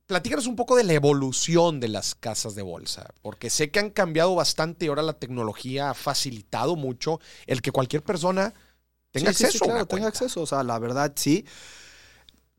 Platícanos 0.07 0.47
un 0.47 0.57
poco 0.57 0.77
de 0.77 0.85
la 0.85 0.93
evolución 0.93 1.81
de 1.81 1.89
las 1.89 2.15
casas 2.15 2.55
de 2.55 2.63
bolsa, 2.63 3.15
porque 3.23 3.49
sé 3.49 3.71
que 3.71 3.79
han 3.79 3.91
cambiado 3.91 4.35
bastante 4.35 4.85
y 4.85 4.89
ahora 4.89 5.03
la 5.03 5.15
tecnología 5.15 5.91
ha 5.91 5.95
facilitado 5.95 6.77
mucho 6.77 7.21
el 7.47 7.63
que 7.63 7.71
cualquier 7.71 8.03
persona 8.03 8.53
tenga 9.13 9.33
Sí, 9.33 9.45
acceso 9.45 9.65
sí, 9.65 9.71
claro, 9.71 9.87
tenga 9.87 10.09
acceso. 10.09 10.43
O 10.43 10.47
sea, 10.47 10.63
la 10.65 10.79
verdad, 10.79 11.13
sí. 11.15 11.45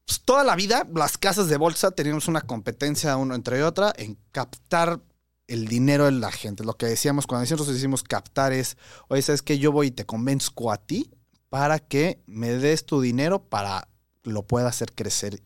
Pues, 0.05 0.21
toda 0.21 0.43
la 0.43 0.55
vida, 0.55 0.87
las 0.93 1.17
casas 1.17 1.47
de 1.47 1.57
bolsa 1.57 1.91
teníamos 1.91 2.27
una 2.27 2.41
competencia 2.41 3.17
uno 3.17 3.35
entre 3.35 3.63
otra 3.63 3.93
en 3.97 4.17
captar 4.31 5.01
el 5.47 5.67
dinero 5.67 6.05
de 6.05 6.11
la 6.11 6.31
gente. 6.31 6.63
Lo 6.63 6.77
que 6.77 6.85
decíamos 6.85 7.27
cuando 7.27 7.43
nosotros 7.43 7.67
decimos 7.67 8.03
captar 8.03 8.53
es, 8.53 8.77
oye, 9.07 9.21
¿sabes 9.21 9.41
qué? 9.41 9.59
Yo 9.59 9.71
voy 9.71 9.87
y 9.87 9.91
te 9.91 10.05
convenzco 10.05 10.71
a 10.71 10.77
ti 10.77 11.11
para 11.49 11.79
que 11.79 12.21
me 12.25 12.49
des 12.49 12.85
tu 12.85 13.01
dinero 13.01 13.43
para 13.43 13.87
lo 14.23 14.43
pueda 14.43 14.67
hacer 14.67 14.93
crecer. 14.93 15.41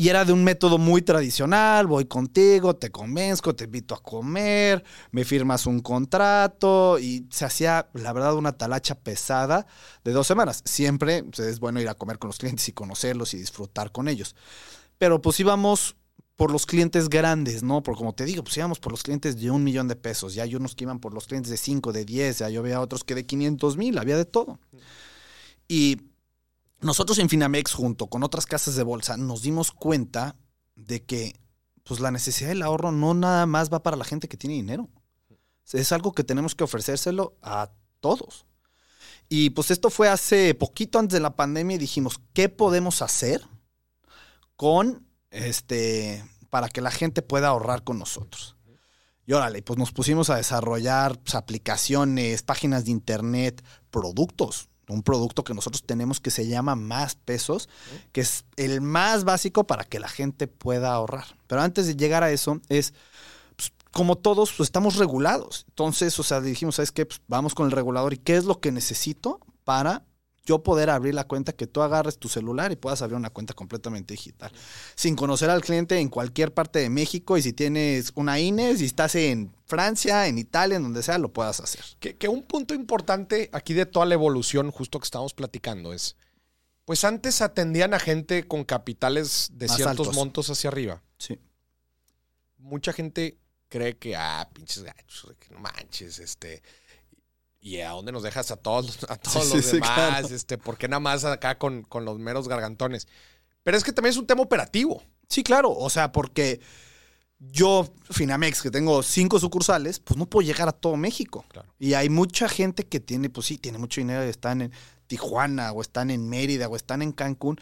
Y 0.00 0.10
era 0.10 0.24
de 0.24 0.32
un 0.32 0.44
método 0.44 0.78
muy 0.78 1.02
tradicional, 1.02 1.88
voy 1.88 2.04
contigo, 2.04 2.76
te 2.76 2.92
convenzco, 2.92 3.56
te 3.56 3.64
invito 3.64 3.96
a 3.96 4.00
comer, 4.00 4.84
me 5.10 5.24
firmas 5.24 5.66
un 5.66 5.80
contrato 5.80 7.00
y 7.00 7.26
se 7.30 7.44
hacía, 7.44 7.88
la 7.94 8.12
verdad, 8.12 8.36
una 8.36 8.52
talacha 8.52 8.94
pesada 8.94 9.66
de 10.04 10.12
dos 10.12 10.28
semanas. 10.28 10.62
Siempre 10.64 11.24
pues, 11.24 11.40
es 11.40 11.58
bueno 11.58 11.80
ir 11.80 11.88
a 11.88 11.96
comer 11.96 12.20
con 12.20 12.28
los 12.28 12.38
clientes 12.38 12.68
y 12.68 12.72
conocerlos 12.72 13.34
y 13.34 13.38
disfrutar 13.38 13.90
con 13.90 14.06
ellos. 14.06 14.36
Pero 14.98 15.20
pues 15.20 15.40
íbamos 15.40 15.96
por 16.36 16.52
los 16.52 16.64
clientes 16.64 17.08
grandes, 17.08 17.64
¿no? 17.64 17.82
Porque 17.82 17.98
como 17.98 18.14
te 18.14 18.24
digo, 18.24 18.44
pues 18.44 18.56
íbamos 18.56 18.78
por 18.78 18.92
los 18.92 19.02
clientes 19.02 19.36
de 19.40 19.50
un 19.50 19.64
millón 19.64 19.88
de 19.88 19.96
pesos. 19.96 20.32
Ya 20.32 20.44
hay 20.44 20.54
unos 20.54 20.76
que 20.76 20.84
iban 20.84 21.00
por 21.00 21.12
los 21.12 21.26
clientes 21.26 21.50
de 21.50 21.56
5, 21.56 21.92
de 21.92 22.04
10, 22.04 22.38
ya 22.38 22.48
yo 22.48 22.62
veía 22.62 22.80
otros 22.80 23.02
que 23.02 23.16
de 23.16 23.26
500 23.26 23.76
mil, 23.76 23.98
había 23.98 24.16
de 24.16 24.26
todo. 24.26 24.60
Y 25.66 25.96
nosotros 26.80 27.18
en 27.18 27.28
Finamex, 27.28 27.72
junto 27.72 28.06
con 28.06 28.22
otras 28.22 28.46
casas 28.46 28.76
de 28.76 28.82
bolsa, 28.82 29.16
nos 29.16 29.42
dimos 29.42 29.72
cuenta 29.72 30.36
de 30.76 31.04
que 31.04 31.40
pues, 31.84 32.00
la 32.00 32.10
necesidad 32.10 32.50
del 32.50 32.62
ahorro 32.62 32.92
no 32.92 33.14
nada 33.14 33.46
más 33.46 33.72
va 33.72 33.82
para 33.82 33.96
la 33.96 34.04
gente 34.04 34.28
que 34.28 34.36
tiene 34.36 34.54
dinero. 34.54 34.88
Es 35.72 35.92
algo 35.92 36.12
que 36.12 36.24
tenemos 36.24 36.54
que 36.54 36.64
ofrecérselo 36.64 37.36
a 37.42 37.70
todos. 38.00 38.46
Y 39.28 39.50
pues 39.50 39.70
esto 39.70 39.90
fue 39.90 40.08
hace 40.08 40.54
poquito 40.54 40.98
antes 40.98 41.12
de 41.12 41.20
la 41.20 41.36
pandemia 41.36 41.74
y 41.74 41.78
dijimos, 41.78 42.20
¿qué 42.32 42.48
podemos 42.48 43.02
hacer 43.02 43.46
con 44.56 45.06
este 45.30 46.24
para 46.48 46.68
que 46.68 46.80
la 46.80 46.90
gente 46.90 47.20
pueda 47.20 47.48
ahorrar 47.48 47.84
con 47.84 47.98
nosotros? 47.98 48.56
Y 49.26 49.34
órale, 49.34 49.60
pues 49.60 49.78
nos 49.78 49.92
pusimos 49.92 50.30
a 50.30 50.36
desarrollar 50.36 51.18
pues, 51.18 51.34
aplicaciones, 51.34 52.42
páginas 52.42 52.86
de 52.86 52.92
internet, 52.92 53.62
productos. 53.90 54.70
Un 54.88 55.02
producto 55.02 55.44
que 55.44 55.54
nosotros 55.54 55.82
tenemos 55.84 56.20
que 56.20 56.30
se 56.30 56.48
llama 56.48 56.74
Más 56.74 57.14
Pesos, 57.14 57.68
que 58.12 58.22
es 58.22 58.44
el 58.56 58.80
más 58.80 59.24
básico 59.24 59.64
para 59.66 59.84
que 59.84 60.00
la 60.00 60.08
gente 60.08 60.46
pueda 60.46 60.92
ahorrar. 60.92 61.36
Pero 61.46 61.60
antes 61.60 61.86
de 61.86 61.96
llegar 61.96 62.22
a 62.22 62.30
eso, 62.30 62.60
es 62.68 62.94
pues, 63.56 63.72
como 63.92 64.16
todos, 64.16 64.52
pues 64.52 64.68
estamos 64.68 64.96
regulados. 64.96 65.66
Entonces, 65.68 66.18
o 66.18 66.22
sea, 66.22 66.40
dijimos, 66.40 66.76
¿sabes 66.76 66.92
qué? 66.92 67.04
Pues, 67.04 67.20
vamos 67.28 67.54
con 67.54 67.66
el 67.66 67.72
regulador 67.72 68.14
y 68.14 68.18
qué 68.18 68.36
es 68.36 68.44
lo 68.44 68.60
que 68.60 68.72
necesito 68.72 69.40
para 69.64 70.02
yo 70.48 70.62
poder 70.62 70.88
abrir 70.88 71.14
la 71.14 71.24
cuenta, 71.24 71.52
que 71.52 71.66
tú 71.66 71.82
agarres 71.82 72.16
tu 72.16 72.30
celular 72.30 72.72
y 72.72 72.76
puedas 72.76 73.02
abrir 73.02 73.18
una 73.18 73.28
cuenta 73.28 73.52
completamente 73.52 74.14
digital. 74.14 74.50
Sin 74.94 75.14
conocer 75.14 75.50
al 75.50 75.60
cliente 75.60 75.98
en 75.98 76.08
cualquier 76.08 76.54
parte 76.54 76.78
de 76.78 76.88
México 76.88 77.36
y 77.36 77.42
si 77.42 77.52
tienes 77.52 78.12
una 78.14 78.40
INE, 78.40 78.74
si 78.78 78.86
estás 78.86 79.14
en 79.14 79.54
Francia, 79.66 80.26
en 80.26 80.38
Italia, 80.38 80.76
en 80.76 80.84
donde 80.84 81.02
sea, 81.02 81.18
lo 81.18 81.34
puedas 81.34 81.60
hacer. 81.60 81.84
Que, 82.00 82.16
que 82.16 82.28
un 82.28 82.44
punto 82.44 82.72
importante 82.72 83.50
aquí 83.52 83.74
de 83.74 83.84
toda 83.84 84.06
la 84.06 84.14
evolución, 84.14 84.70
justo 84.70 84.98
que 84.98 85.04
estamos 85.04 85.34
platicando, 85.34 85.92
es, 85.92 86.16
pues 86.86 87.04
antes 87.04 87.42
atendían 87.42 87.92
a 87.92 87.98
gente 87.98 88.48
con 88.48 88.64
capitales 88.64 89.50
de 89.52 89.66
Más 89.66 89.76
ciertos 89.76 90.08
altos. 90.08 90.14
montos 90.14 90.48
hacia 90.48 90.68
arriba. 90.68 91.02
Sí. 91.18 91.38
Mucha 92.56 92.94
gente 92.94 93.36
cree 93.68 93.98
que, 93.98 94.16
ah, 94.16 94.48
pinches 94.54 94.82
gachos, 94.82 95.34
que 95.38 95.52
no 95.52 95.60
manches, 95.60 96.18
este. 96.18 96.62
¿Y 97.60 97.80
a 97.80 97.90
dónde 97.90 98.12
nos 98.12 98.22
dejas 98.22 98.50
a 98.50 98.56
todos, 98.56 98.98
a 99.08 99.16
todos 99.16 99.48
Sí, 99.48 99.56
los 99.56 99.64
sí, 99.64 99.72
demás? 99.76 99.90
claro. 99.94 100.28
este, 100.28 100.58
¿Por 100.58 100.78
qué 100.78 100.88
nada 100.88 101.00
más 101.00 101.24
acá 101.24 101.58
con, 101.58 101.82
con 101.82 102.04
los 102.04 102.18
meros 102.18 102.48
gargantones? 102.48 103.08
Pero 103.62 103.76
es 103.76 103.84
que 103.84 103.92
también 103.92 104.12
es 104.12 104.16
un 104.16 104.26
tema 104.26 104.42
operativo. 104.42 105.02
Sí, 105.28 105.42
claro. 105.42 105.72
O 105.72 105.90
sea, 105.90 106.12
porque 106.12 106.60
yo, 107.38 107.86
Finamex, 108.10 108.62
que 108.62 108.70
tengo 108.70 109.02
cinco 109.02 109.38
sucursales, 109.38 109.98
pues 110.00 110.16
no 110.16 110.26
puedo 110.26 110.46
llegar 110.46 110.68
a 110.68 110.72
todo 110.72 110.96
México. 110.96 111.44
Claro. 111.48 111.68
Y 111.78 111.94
hay 111.94 112.08
mucha 112.08 112.48
gente 112.48 112.86
que 112.86 113.00
tiene, 113.00 113.28
pues 113.28 113.46
sí, 113.46 113.58
tiene 113.58 113.78
mucho 113.78 114.00
dinero 114.00 114.24
y 114.24 114.28
están 114.28 114.62
en 114.62 114.72
Tijuana, 115.06 115.72
o 115.72 115.80
están 115.82 116.10
en 116.10 116.28
Mérida, 116.28 116.68
o 116.68 116.76
están 116.76 117.02
en 117.02 117.12
Cancún. 117.12 117.60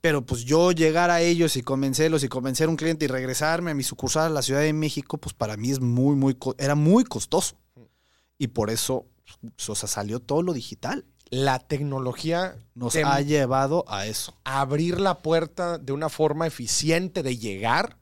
Pero 0.00 0.24
pues 0.26 0.44
yo 0.44 0.72
llegar 0.72 1.10
a 1.10 1.20
ellos 1.22 1.56
y 1.56 1.62
convencerlos 1.62 2.24
y 2.24 2.28
convencer 2.28 2.66
a 2.66 2.70
un 2.70 2.76
cliente 2.76 3.04
y 3.06 3.08
regresarme 3.08 3.70
a 3.70 3.74
mi 3.74 3.82
sucursal 3.82 4.26
a 4.26 4.34
la 4.34 4.42
Ciudad 4.42 4.60
de 4.60 4.72
México, 4.72 5.16
pues 5.18 5.34
para 5.34 5.56
mí 5.56 5.70
es 5.70 5.80
muy, 5.80 6.14
muy, 6.14 6.36
era 6.58 6.74
muy 6.74 7.04
costoso. 7.04 7.56
Y 8.36 8.48
por 8.48 8.68
eso, 8.70 9.06
o 9.68 9.74
sea, 9.74 9.88
salió 9.88 10.20
todo 10.20 10.42
lo 10.42 10.52
digital. 10.52 11.04
La 11.30 11.58
tecnología 11.58 12.56
Nos 12.74 12.92
te- 12.92 13.02
ha 13.04 13.20
llevado 13.20 13.84
a 13.88 14.06
eso. 14.06 14.36
abrir 14.44 15.00
la 15.00 15.18
puerta 15.18 15.78
de 15.78 15.92
una 15.92 16.08
forma 16.08 16.46
eficiente 16.46 17.22
de 17.22 17.36
llegar, 17.38 17.98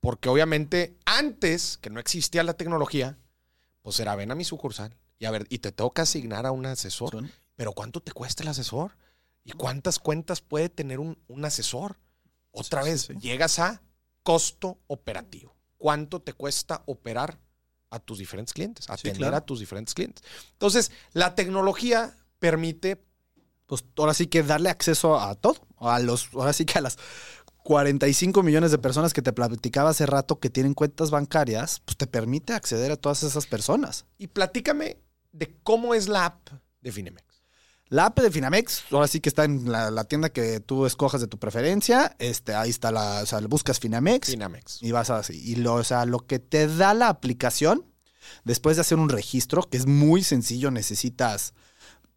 porque 0.00 0.28
obviamente 0.28 0.96
antes 1.04 1.76
que 1.78 1.90
no 1.90 2.00
existía 2.00 2.42
la 2.44 2.54
tecnología, 2.54 3.18
pues 3.82 3.98
era 4.00 4.14
ven 4.16 4.30
a 4.30 4.34
mi 4.34 4.44
sucursal 4.44 4.96
y 5.18 5.26
a 5.26 5.30
ver, 5.30 5.46
y 5.50 5.58
te 5.58 5.72
toca 5.72 6.02
asignar 6.02 6.46
a 6.46 6.52
un 6.52 6.66
asesor. 6.66 7.22
Pero 7.56 7.72
¿cuánto 7.72 8.00
te 8.00 8.12
cuesta 8.12 8.42
el 8.42 8.48
asesor? 8.48 8.96
¿Y 9.44 9.52
cuántas 9.52 9.98
cuentas 9.98 10.40
puede 10.40 10.68
tener 10.68 10.98
un, 11.00 11.18
un 11.28 11.44
asesor? 11.44 11.98
Otra 12.52 12.82
Sí, 12.82 12.90
vez, 12.90 13.00
sí, 13.02 13.12
sí. 13.14 13.20
llegas 13.20 13.58
a 13.58 13.82
costo 14.22 14.78
operativo. 14.86 15.54
¿Cuánto 15.78 16.22
te 16.22 16.32
cuesta 16.32 16.82
operar 16.86 17.38
a 17.92 18.00
tus 18.00 18.18
diferentes 18.18 18.52
clientes? 18.52 18.88
Atender 18.90 19.18
claro. 19.18 19.36
a 19.36 19.40
tus 19.42 19.60
diferentes 19.60 19.94
clientes. 19.94 20.24
Entonces, 20.52 20.90
la 21.12 21.34
tecnología 21.34 22.16
permite 22.38 23.04
pues 23.66 23.84
ahora 23.96 24.12
sí 24.12 24.26
que 24.26 24.42
darle 24.42 24.68
acceso 24.68 25.18
a 25.18 25.34
todo. 25.34 25.56
A 25.78 25.98
los, 25.98 26.28
ahora 26.34 26.52
sí 26.52 26.64
que 26.64 26.78
a 26.78 26.82
las 26.82 26.98
45 27.62 28.42
millones 28.42 28.70
de 28.70 28.78
personas 28.78 29.12
que 29.12 29.22
te 29.22 29.32
platicaba 29.32 29.90
hace 29.90 30.06
rato 30.06 30.40
que 30.40 30.50
tienen 30.50 30.74
cuentas 30.74 31.10
bancarias, 31.10 31.80
pues 31.84 31.96
te 31.96 32.06
permite 32.06 32.52
acceder 32.52 32.92
a 32.92 32.96
todas 32.96 33.22
esas 33.22 33.46
personas. 33.46 34.04
Y 34.18 34.26
platícame 34.26 34.98
de 35.32 35.56
cómo 35.62 35.94
es 35.94 36.08
la 36.08 36.26
app 36.26 36.48
de 36.80 36.92
Finemex. 36.92 37.31
La 37.92 38.06
app 38.06 38.18
de 38.20 38.30
Finamex, 38.30 38.84
ahora 38.90 39.06
sí 39.06 39.20
que 39.20 39.28
está 39.28 39.44
en 39.44 39.70
la, 39.70 39.90
la 39.90 40.04
tienda 40.04 40.30
que 40.30 40.60
tú 40.60 40.86
escojas 40.86 41.20
de 41.20 41.26
tu 41.26 41.38
preferencia. 41.38 42.16
Este, 42.18 42.54
ahí 42.54 42.70
está 42.70 42.90
la, 42.90 43.20
o 43.22 43.26
sea, 43.26 43.40
buscas 43.40 43.80
Finamex 43.80 44.30
Finamex. 44.30 44.82
y 44.82 44.92
vas 44.92 45.10
así. 45.10 45.38
Y 45.38 45.56
lo, 45.56 45.74
o 45.74 45.84
sea, 45.84 46.06
lo 46.06 46.20
que 46.20 46.38
te 46.38 46.68
da 46.68 46.94
la 46.94 47.10
aplicación, 47.10 47.84
después 48.44 48.78
de 48.78 48.80
hacer 48.80 48.96
un 48.96 49.10
registro, 49.10 49.64
que 49.64 49.76
es 49.76 49.84
muy 49.84 50.24
sencillo, 50.24 50.70
necesitas 50.70 51.52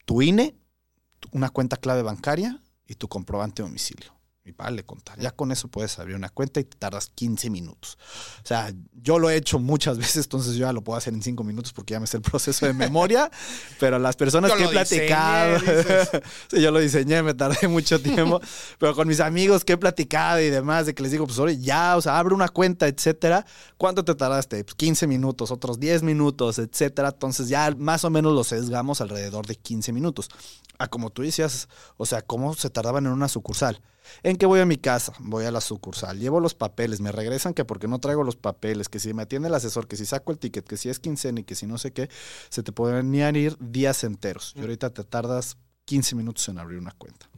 tu 0.05 0.21
INE, 0.21 0.55
una 1.33 1.49
cuenta 1.49 1.75
clave 1.75 2.03
bancaria 2.03 2.61
y 2.87 2.95
tu 2.95 3.09
comprobante 3.09 3.61
de 3.61 3.67
domicilio. 3.67 4.14
Y 4.47 4.51
vale 4.51 4.83
contar. 4.85 5.19
Ya 5.19 5.31
con 5.31 5.51
eso 5.51 5.69
puedes 5.69 5.97
abrir 5.97 6.15
una 6.15 6.29
cuenta 6.29 6.59
y 6.59 6.65
te 6.65 6.77
tardas 6.77 7.09
15 7.15 7.49
minutos. 7.49 7.97
O 8.43 8.47
sea, 8.47 8.71
yo 9.01 9.17
lo 9.17 9.31
he 9.31 9.37
hecho 9.37 9.57
muchas 9.57 9.97
veces, 9.97 10.25
entonces 10.25 10.53
yo 10.53 10.67
ya 10.67 10.71
lo 10.73 10.83
puedo 10.83 10.95
hacer 10.97 11.15
en 11.15 11.23
5 11.23 11.43
minutos 11.43 11.73
porque 11.73 11.93
ya 11.93 11.99
me 11.99 12.05
sé 12.05 12.17
el 12.17 12.21
proceso 12.21 12.67
de 12.67 12.73
memoria. 12.73 13.31
pero 13.79 13.97
las 13.97 14.15
personas 14.15 14.51
Yo 14.51 14.57
que 14.57 14.63
he 14.65 14.79
diseñé, 14.79 15.07
platicado, 15.07 15.59
sí, 16.51 16.61
yo 16.61 16.69
lo 16.69 16.77
diseñé, 16.77 17.23
me 17.23 17.33
tardé 17.33 17.67
mucho 17.67 17.99
tiempo. 17.99 18.39
pero 18.77 18.93
con 18.93 19.07
mis 19.07 19.19
amigos 19.19 19.65
que 19.65 19.73
he 19.73 19.77
platicado 19.77 20.39
y 20.39 20.51
demás, 20.51 20.85
de 20.85 20.93
que 20.93 21.01
les 21.01 21.11
digo, 21.11 21.25
pues 21.25 21.39
oye, 21.39 21.57
ya, 21.57 21.97
o 21.97 22.01
sea, 22.03 22.19
abre 22.19 22.35
una 22.35 22.49
cuenta, 22.49 22.87
etcétera. 22.87 23.47
¿Cuánto 23.77 24.05
te 24.05 24.13
tardaste? 24.13 24.63
Pues 24.63 24.75
15 24.75 25.07
minutos, 25.07 25.49
otros 25.49 25.79
10 25.79 26.03
minutos, 26.03 26.59
etcétera. 26.59 27.09
Entonces 27.09 27.49
ya 27.49 27.73
más 27.79 28.05
o 28.05 28.11
menos 28.11 28.31
lo 28.31 28.43
sesgamos 28.43 29.01
alrededor 29.01 29.47
de 29.47 29.55
15 29.55 29.91
minutos. 29.91 30.29
Ah, 30.77 30.87
como 30.87 31.09
tú 31.09 31.23
decías, 31.23 31.67
o 31.97 32.05
sea, 32.05 32.21
¿cómo 32.21 32.53
se 32.53 32.69
tardaban 32.69 33.07
en 33.07 33.11
una 33.11 33.27
sucursal? 33.27 33.81
¿En 34.23 34.37
qué 34.37 34.45
voy 34.45 34.59
a 34.59 34.65
mi 34.65 34.77
casa? 34.77 35.13
Voy 35.19 35.45
a 35.45 35.51
la 35.51 35.61
sucursal, 35.61 36.19
llevo 36.19 36.39
los 36.39 36.53
papeles, 36.53 37.01
me 37.01 37.11
regresan 37.11 37.53
que 37.53 37.65
porque 37.65 37.87
no 37.87 37.99
traigo 37.99 38.23
los 38.23 38.35
papeles, 38.35 38.89
que 38.89 38.99
si 38.99 39.13
me 39.13 39.23
atiende 39.23 39.47
el 39.47 39.53
asesor, 39.53 39.87
que 39.87 39.95
si 39.95 40.05
saco 40.05 40.31
el 40.31 40.39
ticket, 40.39 40.67
que 40.67 40.77
si 40.77 40.89
es 40.89 40.99
quincena 40.99 41.39
y 41.39 41.43
que 41.43 41.55
si 41.55 41.67
no 41.67 41.77
sé 41.77 41.93
qué, 41.93 42.09
se 42.49 42.63
te 42.63 42.71
podrían 42.71 43.35
ir 43.35 43.57
días 43.59 44.03
enteros. 44.03 44.53
Y 44.55 44.61
ahorita 44.61 44.91
te 44.91 45.03
tardas 45.03 45.57
15 45.85 46.15
minutos 46.15 46.47
en 46.49 46.59
abrir 46.59 46.79
una 46.79 46.91
cuenta. 46.91 47.29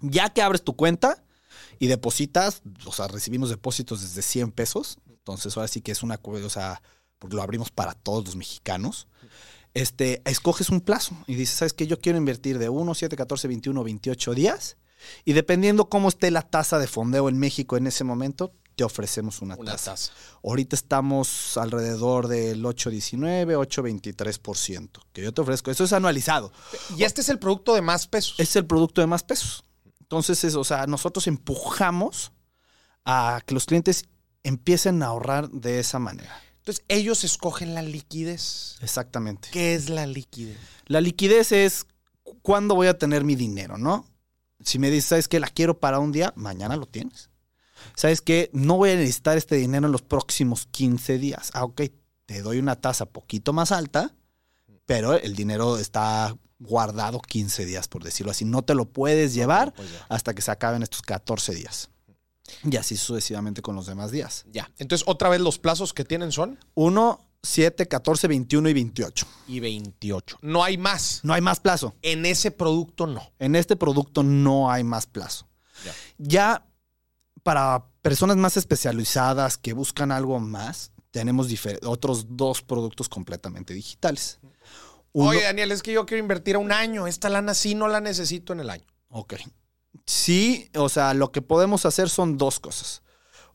Ya 0.00 0.30
que 0.30 0.42
abres 0.42 0.62
tu 0.62 0.76
cuenta 0.76 1.24
y 1.78 1.86
depositas, 1.86 2.62
o 2.84 2.92
sea, 2.92 3.08
recibimos 3.08 3.50
depósitos 3.50 4.02
desde 4.02 4.22
100 4.22 4.52
pesos, 4.52 4.98
entonces 5.08 5.56
ahora 5.56 5.68
sí 5.68 5.80
que 5.80 5.92
es 5.92 6.02
una, 6.02 6.20
o 6.22 6.50
sea, 6.50 6.82
porque 7.18 7.36
lo 7.36 7.42
abrimos 7.42 7.70
para 7.70 7.94
todos 7.94 8.24
los 8.24 8.36
mexicanos. 8.36 9.08
Este, 9.72 10.22
escoges 10.24 10.68
un 10.70 10.80
plazo 10.80 11.16
y 11.26 11.34
dices, 11.34 11.56
¿sabes 11.56 11.72
qué? 11.72 11.86
Yo 11.86 12.00
quiero 12.00 12.18
invertir 12.18 12.58
de 12.58 12.68
1, 12.68 12.94
7, 12.94 13.16
14, 13.16 13.48
21, 13.48 13.82
28 13.82 14.34
días. 14.34 14.76
Y 15.24 15.32
dependiendo 15.32 15.88
cómo 15.88 16.08
esté 16.08 16.30
la 16.30 16.42
tasa 16.42 16.78
de 16.78 16.86
fondeo 16.86 17.28
en 17.28 17.38
México 17.38 17.76
en 17.76 17.86
ese 17.86 18.04
momento, 18.04 18.52
te 18.76 18.82
ofrecemos 18.84 19.40
una, 19.40 19.54
Una 19.56 19.72
tasa. 19.72 19.92
tasa. 19.92 20.12
Ahorita 20.42 20.74
estamos 20.74 21.56
alrededor 21.56 22.26
del 22.28 22.64
8.19, 22.64 23.56
8.23%, 23.56 24.88
que 25.12 25.22
yo 25.22 25.32
te 25.32 25.40
ofrezco. 25.42 25.70
Eso 25.70 25.84
es 25.84 25.92
anualizado. 25.92 26.52
Y 26.96 27.04
este 27.04 27.20
es 27.20 27.28
el 27.28 27.38
producto 27.38 27.74
de 27.74 27.82
más 27.82 28.06
pesos. 28.06 28.34
Es 28.38 28.56
el 28.56 28.66
producto 28.66 29.00
de 29.00 29.06
más 29.06 29.22
pesos. 29.22 29.64
Entonces, 30.00 30.42
es, 30.44 30.54
o 30.54 30.64
sea, 30.64 30.86
nosotros 30.86 31.26
empujamos 31.26 32.32
a 33.04 33.40
que 33.46 33.54
los 33.54 33.64
clientes 33.66 34.04
empiecen 34.42 35.02
a 35.02 35.06
ahorrar 35.06 35.48
de 35.50 35.78
esa 35.78 35.98
manera. 35.98 36.40
Entonces, 36.58 36.84
ellos 36.88 37.24
escogen 37.24 37.74
la 37.74 37.82
liquidez. 37.82 38.76
Exactamente. 38.80 39.48
¿Qué 39.52 39.74
es 39.74 39.88
la 39.88 40.06
liquidez? 40.06 40.58
La 40.86 41.00
liquidez 41.00 41.52
es 41.52 41.86
cu- 42.22 42.38
cuándo 42.42 42.74
voy 42.74 42.86
a 42.88 42.98
tener 42.98 43.22
mi 43.24 43.34
dinero, 43.34 43.76
¿no? 43.78 44.06
Si 44.64 44.78
me 44.78 44.90
dices, 44.90 45.10
¿sabes 45.10 45.28
qué? 45.28 45.40
La 45.40 45.48
quiero 45.48 45.78
para 45.78 45.98
un 45.98 46.12
día, 46.12 46.32
mañana 46.36 46.76
lo 46.76 46.86
tienes. 46.86 47.30
¿Sabes 47.94 48.20
qué? 48.20 48.50
No 48.52 48.76
voy 48.76 48.90
a 48.90 48.96
necesitar 48.96 49.36
este 49.36 49.56
dinero 49.56 49.86
en 49.86 49.92
los 49.92 50.02
próximos 50.02 50.66
15 50.70 51.18
días. 51.18 51.50
Ah, 51.54 51.64
ok, 51.64 51.82
te 52.26 52.42
doy 52.42 52.58
una 52.58 52.80
tasa 52.80 53.06
poquito 53.06 53.52
más 53.52 53.72
alta, 53.72 54.14
pero 54.86 55.14
el 55.14 55.36
dinero 55.36 55.78
está 55.78 56.34
guardado 56.58 57.20
15 57.20 57.66
días, 57.66 57.88
por 57.88 58.02
decirlo 58.02 58.32
así. 58.32 58.44
No 58.44 58.62
te 58.62 58.74
lo 58.74 58.86
puedes 58.86 59.34
llevar 59.34 59.74
Pues 59.74 59.88
hasta 60.08 60.34
que 60.34 60.42
se 60.42 60.50
acaben 60.50 60.82
estos 60.82 61.02
14 61.02 61.54
días. 61.54 61.90
Y 62.62 62.76
así 62.76 62.96
sucesivamente 62.96 63.62
con 63.62 63.74
los 63.74 63.86
demás 63.86 64.10
días. 64.10 64.44
Ya. 64.50 64.70
Entonces, 64.78 65.06
otra 65.08 65.28
vez 65.28 65.40
los 65.40 65.58
plazos 65.58 65.94
que 65.94 66.04
tienen 66.04 66.30
son 66.30 66.58
1, 66.74 67.26
7, 67.44 67.86
14, 67.86 68.26
21 68.28 68.68
y 68.68 68.72
28. 68.72 69.26
y 69.48 69.60
28. 69.60 70.38
No 70.42 70.64
hay 70.64 70.78
más. 70.78 71.20
No 71.22 71.32
hay 71.34 71.40
más 71.40 71.60
plazo. 71.60 71.94
En 72.02 72.26
ese 72.26 72.50
producto 72.50 73.06
no. 73.06 73.30
En 73.38 73.54
este 73.54 73.76
producto 73.76 74.22
no 74.22 74.70
hay 74.70 74.82
más 74.84 75.06
plazo. 75.06 75.46
Ya. 75.84 75.92
Ya 76.18 76.66
para 77.42 77.86
personas 78.02 78.36
más 78.36 78.56
especializadas 78.56 79.58
que 79.58 79.72
buscan 79.74 80.10
algo 80.10 80.38
más, 80.40 80.92
tenemos 81.10 81.48
otros 81.84 82.26
dos 82.36 82.62
productos 82.62 83.08
completamente 83.08 83.74
digitales. 83.74 84.38
Uno- 85.12 85.30
Oye, 85.30 85.42
Daniel, 85.42 85.70
es 85.70 85.82
que 85.82 85.92
yo 85.92 86.06
quiero 86.06 86.22
invertir 86.22 86.56
a 86.56 86.58
un 86.58 86.72
año. 86.72 87.06
Esta 87.06 87.28
lana 87.28 87.54
sí 87.54 87.74
no 87.74 87.86
la 87.88 88.00
necesito 88.00 88.52
en 88.52 88.60
el 88.60 88.70
año. 88.70 88.86
Ok. 89.10 89.34
Sí, 90.06 90.70
o 90.74 90.88
sea, 90.88 91.14
lo 91.14 91.30
que 91.30 91.40
podemos 91.42 91.86
hacer 91.86 92.08
son 92.08 92.36
dos 92.36 92.58
cosas. 92.60 93.02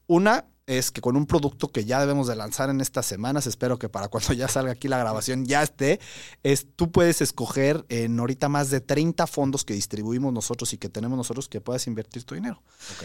Una 0.08 0.46
es 0.70 0.91
que 0.91 1.01
con 1.01 1.17
un 1.17 1.26
producto 1.26 1.70
que 1.70 1.84
ya 1.84 1.99
debemos 1.99 2.28
de 2.28 2.36
lanzar 2.36 2.70
en 2.70 2.80
estas 2.80 3.07
semanas, 3.07 3.47
espero 3.47 3.80
que 3.80 3.89
para 3.89 4.07
cuando 4.07 4.34
ya 4.34 4.47
salga 4.47 4.72
aquí 4.74 4.88
la 4.88 4.99
grabación 4.99 5.45
ya 5.45 5.63
esté, 5.63 5.99
es 6.43 6.67
tú 6.76 6.91
puedes 6.91 7.22
escoger 7.22 7.86
en 7.89 8.20
ahorita 8.20 8.49
más 8.49 8.70
de 8.70 8.80
30 8.80 9.26
fondos 9.26 9.65
que 9.65 9.74
distribuimos 9.74 10.32
nosotros 10.32 10.72
y 10.74 10.78
que 10.78 10.88
tenemos 10.88 11.17
nosotros 11.17 11.49
que 11.49 11.59
puedas 11.59 11.88
invertir 11.88 12.24
tu 12.24 12.36
dinero. 12.36 12.61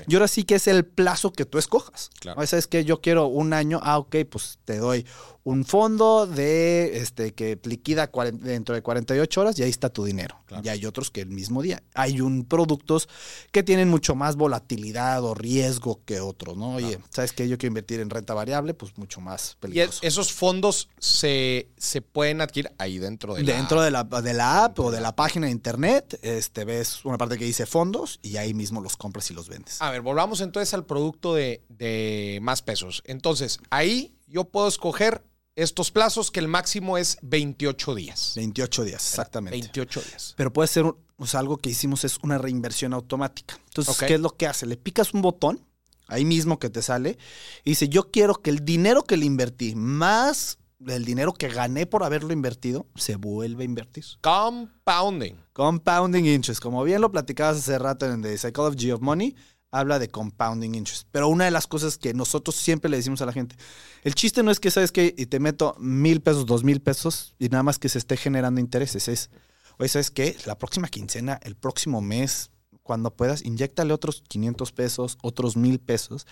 Y 0.06 0.14
ahora 0.14 0.28
sí 0.28 0.44
que 0.44 0.56
es 0.56 0.68
el 0.68 0.84
plazo 0.84 1.32
que 1.32 1.46
tú 1.46 1.56
escojas. 1.56 2.10
Claro. 2.20 2.38
¿No? 2.38 2.46
¿Sabes 2.46 2.66
que 2.66 2.84
Yo 2.84 3.00
quiero 3.00 3.28
un 3.28 3.54
año, 3.54 3.80
ah, 3.82 3.98
ok, 3.98 4.16
pues 4.30 4.58
te 4.66 4.76
doy 4.76 5.06
un 5.45 5.64
fondo 5.66 6.26
de 6.26 6.97
este 6.99 7.34
que 7.34 7.59
liquida 7.64 8.11
dentro 8.32 8.74
de 8.74 8.82
48 8.82 9.40
horas 9.40 9.59
y 9.59 9.62
ahí 9.62 9.70
está 9.70 9.90
tu 9.90 10.05
dinero. 10.05 10.36
Claro. 10.47 10.62
Y 10.64 10.70
hay 10.70 10.86
otros 10.86 11.11
que 11.11 11.20
el 11.20 11.28
mismo 11.28 11.61
día. 11.61 11.82
Hay 11.95 12.22
un 12.22 12.45
productos 12.47 13.09
que 13.53 13.62
tienen 13.62 13.90
mucho 13.90 14.14
más 14.14 14.36
volatilidad 14.36 15.22
o 15.22 15.34
riesgo 15.34 16.01
que 16.07 16.20
otros, 16.20 16.57
¿no? 16.57 16.76
Oye, 16.76 16.99
¿sabes 17.11 17.32
que 17.32 17.47
Yo 17.47 17.59
quiero 17.59 17.72
invertir 17.72 18.01
en 18.01 18.09
renta 18.09 18.32
variable, 18.32 18.72
pues 18.72 18.97
mucho 18.97 19.20
más 19.20 19.53
Y 19.59 19.61
peligroso. 19.61 19.99
esos 20.03 20.32
fondos 20.32 20.88
se, 20.99 21.68
se 21.76 22.01
pueden 22.01 22.40
adquirir 22.40 22.72
ahí 22.78 22.99
dentro 22.99 23.34
de 23.34 23.42
la... 23.42 23.55
Dentro 23.55 23.82
de 23.82 23.90
la, 23.90 24.05
de 24.05 24.32
la 24.32 24.64
app 24.64 24.80
o 24.80 24.90
de 24.90 25.03
la 25.03 25.14
página 25.14 25.47
de 25.47 25.53
internet, 25.53 26.18
este, 26.22 26.64
ves 26.64 27.05
una 27.05 27.18
parte 27.18 27.36
que 27.36 27.45
dice 27.45 27.66
fondos 27.66 28.18
y 28.22 28.38
ahí 28.38 28.55
mismo 28.55 28.80
los 28.80 28.97
compras 28.97 29.30
y 29.30 29.34
los 29.34 29.51
vendes. 29.51 29.82
A 29.82 29.90
ver, 29.90 30.01
volvamos 30.01 30.40
entonces 30.40 30.72
al 30.72 30.86
producto 30.86 31.34
de, 31.34 31.62
de 31.68 32.38
más 32.40 32.62
pesos. 32.62 33.03
Entonces, 33.05 33.59
ahí 33.68 34.14
yo 34.26 34.45
puedo 34.45 34.68
escoger 34.68 35.22
estos 35.57 35.90
plazos 35.90 36.30
que 36.30 36.40
el 36.40 36.48
máximo 36.48 36.98
es 36.98 37.16
28 37.22 37.94
días. 37.94 38.32
28 38.36 38.84
días, 38.84 39.07
exactamente. 39.09 39.57
28 39.57 40.00
días. 40.02 40.34
Pero 40.36 40.52
puede 40.52 40.68
ser, 40.68 40.84
un- 40.84 40.96
o 41.16 41.26
sea, 41.26 41.40
algo 41.40 41.59
que 41.59 41.70
hicimos 41.70 42.05
es 42.05 42.18
una 42.22 42.38
reinversión 42.38 42.92
automática. 42.92 43.59
Entonces. 43.66 43.96
¿qué 43.98 44.14
es 44.14 44.20
lo 44.20 44.30
que 44.30 44.46
hace? 44.46 44.66
Le 44.66 44.76
picas 44.76 45.14
un 45.14 45.22
botón, 45.22 45.64
ahí 46.09 46.24
mismo 46.24 46.59
que 46.59 46.70
te 46.70 46.82
sale, 46.82 47.18
y 47.64 47.70
dice, 47.70 47.88
yo 47.88 48.11
quiero 48.11 48.34
que 48.34 48.50
el 48.50 48.64
dinero 48.64 49.05
que 49.05 49.16
le 49.16 49.26
invertí, 49.26 49.74
más 49.74 50.59
el 50.86 51.05
dinero 51.05 51.32
que 51.32 51.48
gané 51.48 51.86
por 51.86 52.02
haberlo 52.05 52.32
invertido 52.32 52.86
se 52.94 53.16
vuelve 53.16 53.62
a 53.62 53.64
invertir. 53.64 54.05
Compounding. 54.20 55.36
Compounding 55.52 56.26
interest. 56.26 56.61
Como 56.61 56.82
bien 56.84 57.00
lo 57.00 57.11
platicabas 57.11 57.59
hace 57.59 57.78
rato 57.78 58.07
en 58.11 58.20
The 58.22 58.36
Psychology 58.36 58.90
of 58.90 59.00
Money, 59.00 59.34
habla 59.75 59.99
de 59.99 60.09
compounding 60.09 60.75
interest. 60.75 61.09
Pero 61.11 61.29
una 61.29 61.45
de 61.45 61.51
las 61.51 61.66
cosas 61.66 61.99
que 61.99 62.14
nosotros 62.14 62.55
siempre 62.55 62.91
le 62.91 62.97
decimos 62.97 63.20
a 63.22 63.27
la 63.27 63.33
gente, 63.33 63.57
el 64.03 64.14
chiste 64.14 64.43
no 64.43 64.51
es 64.51 64.61
que, 64.61 64.70
¿sabes 64.70 64.93
qué? 64.93 65.14
Y 65.18 65.27
te 65.27 65.41
meto 65.41 65.75
mil 65.79 66.20
pesos, 66.20 66.47
dos 66.47 66.62
mil 66.62 66.81
pesos 66.81 67.35
y 67.39 67.49
nada 67.49 67.62
más 67.62 67.79
que 67.79 67.89
se 67.89 67.99
esté 67.99 68.16
generando 68.16 68.61
intereses. 68.61 69.09
Es, 69.09 69.31
oye, 69.79 69.89
¿sabes 69.89 70.11
qué? 70.11 70.37
La 70.47 70.57
próxima 70.57 70.89
quincena, 70.89 71.41
el 71.43 71.57
próximo 71.57 72.01
mes, 72.01 72.51
cuando 72.85 73.11
puedas, 73.11 73.45
inyectale 73.45 73.93
otros 73.93 74.22
500 74.29 74.72
pesos, 74.72 75.18
otros 75.22 75.57
mil 75.57 75.81
pesos 75.81 76.27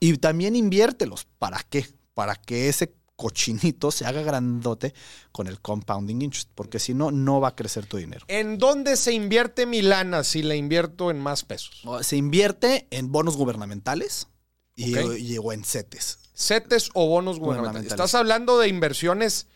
y 0.00 0.16
también 0.16 0.56
inviértelos. 0.56 1.26
¿Para 1.38 1.62
qué? 1.62 1.86
Para 2.14 2.34
que 2.34 2.68
ese 2.68 2.92
cochinito 3.18 3.90
se 3.90 4.06
haga 4.06 4.22
grandote 4.22 4.94
con 5.32 5.48
el 5.48 5.60
compounding 5.60 6.22
interest, 6.22 6.48
porque 6.54 6.78
si 6.78 6.94
no, 6.94 7.10
no 7.10 7.40
va 7.40 7.48
a 7.48 7.56
crecer 7.56 7.84
tu 7.84 7.96
dinero. 7.96 8.24
¿En 8.28 8.58
dónde 8.58 8.96
se 8.96 9.12
invierte 9.12 9.66
mi 9.66 9.82
lana 9.82 10.22
si 10.22 10.42
la 10.44 10.54
invierto 10.54 11.10
en 11.10 11.18
más 11.18 11.42
pesos? 11.42 11.82
Se 12.02 12.16
invierte 12.16 12.86
en 12.90 13.10
bonos 13.10 13.36
gubernamentales 13.36 14.28
y, 14.76 15.36
o 15.38 15.52
en 15.52 15.64
CETES. 15.64 16.20
¿CETES 16.32 16.90
o 16.94 17.08
bonos 17.08 17.40
gubernamentales? 17.40 17.88
Gubernamentales. 17.88 17.92
Estás 17.92 18.14
hablando 18.14 18.58
de 18.60 18.68
inversiones, 18.68 19.48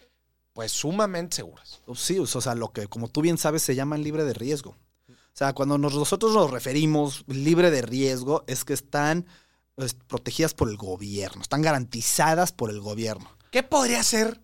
pues, 0.53 0.73
sumamente 0.73 1.37
seguras. 1.37 1.81
Sí, 1.95 2.19
o 2.19 2.27
sea, 2.27 2.57
lo 2.57 2.73
que 2.73 2.89
como 2.89 3.07
tú 3.07 3.21
bien 3.23 3.39
sabes 3.39 3.63
se 3.63 3.77
llaman 3.77 4.03
libre 4.03 4.25
de 4.25 4.35
riesgo. 4.35 4.77
O 5.09 5.15
sea, 5.35 5.53
cuando 5.53 5.79
nos- 5.79 5.95
nosotros 5.95 6.35
nos 6.35 6.51
referimos 6.51 7.23
libre 7.29 7.71
de 7.71 7.83
riesgo 7.83 8.43
es 8.49 8.65
que 8.65 8.73
están 8.75 9.25
pues, 9.77 9.95
protegidas 9.95 10.53
por 10.53 10.69
el 10.69 10.77
gobierno, 10.77 11.41
están 11.43 11.63
garantizadas 11.63 12.51
por 12.53 12.69
el 12.71 12.81
gobierno. 12.81 13.31
¿Qué 13.53 13.63
podría 13.63 14.03
ser 14.03 14.41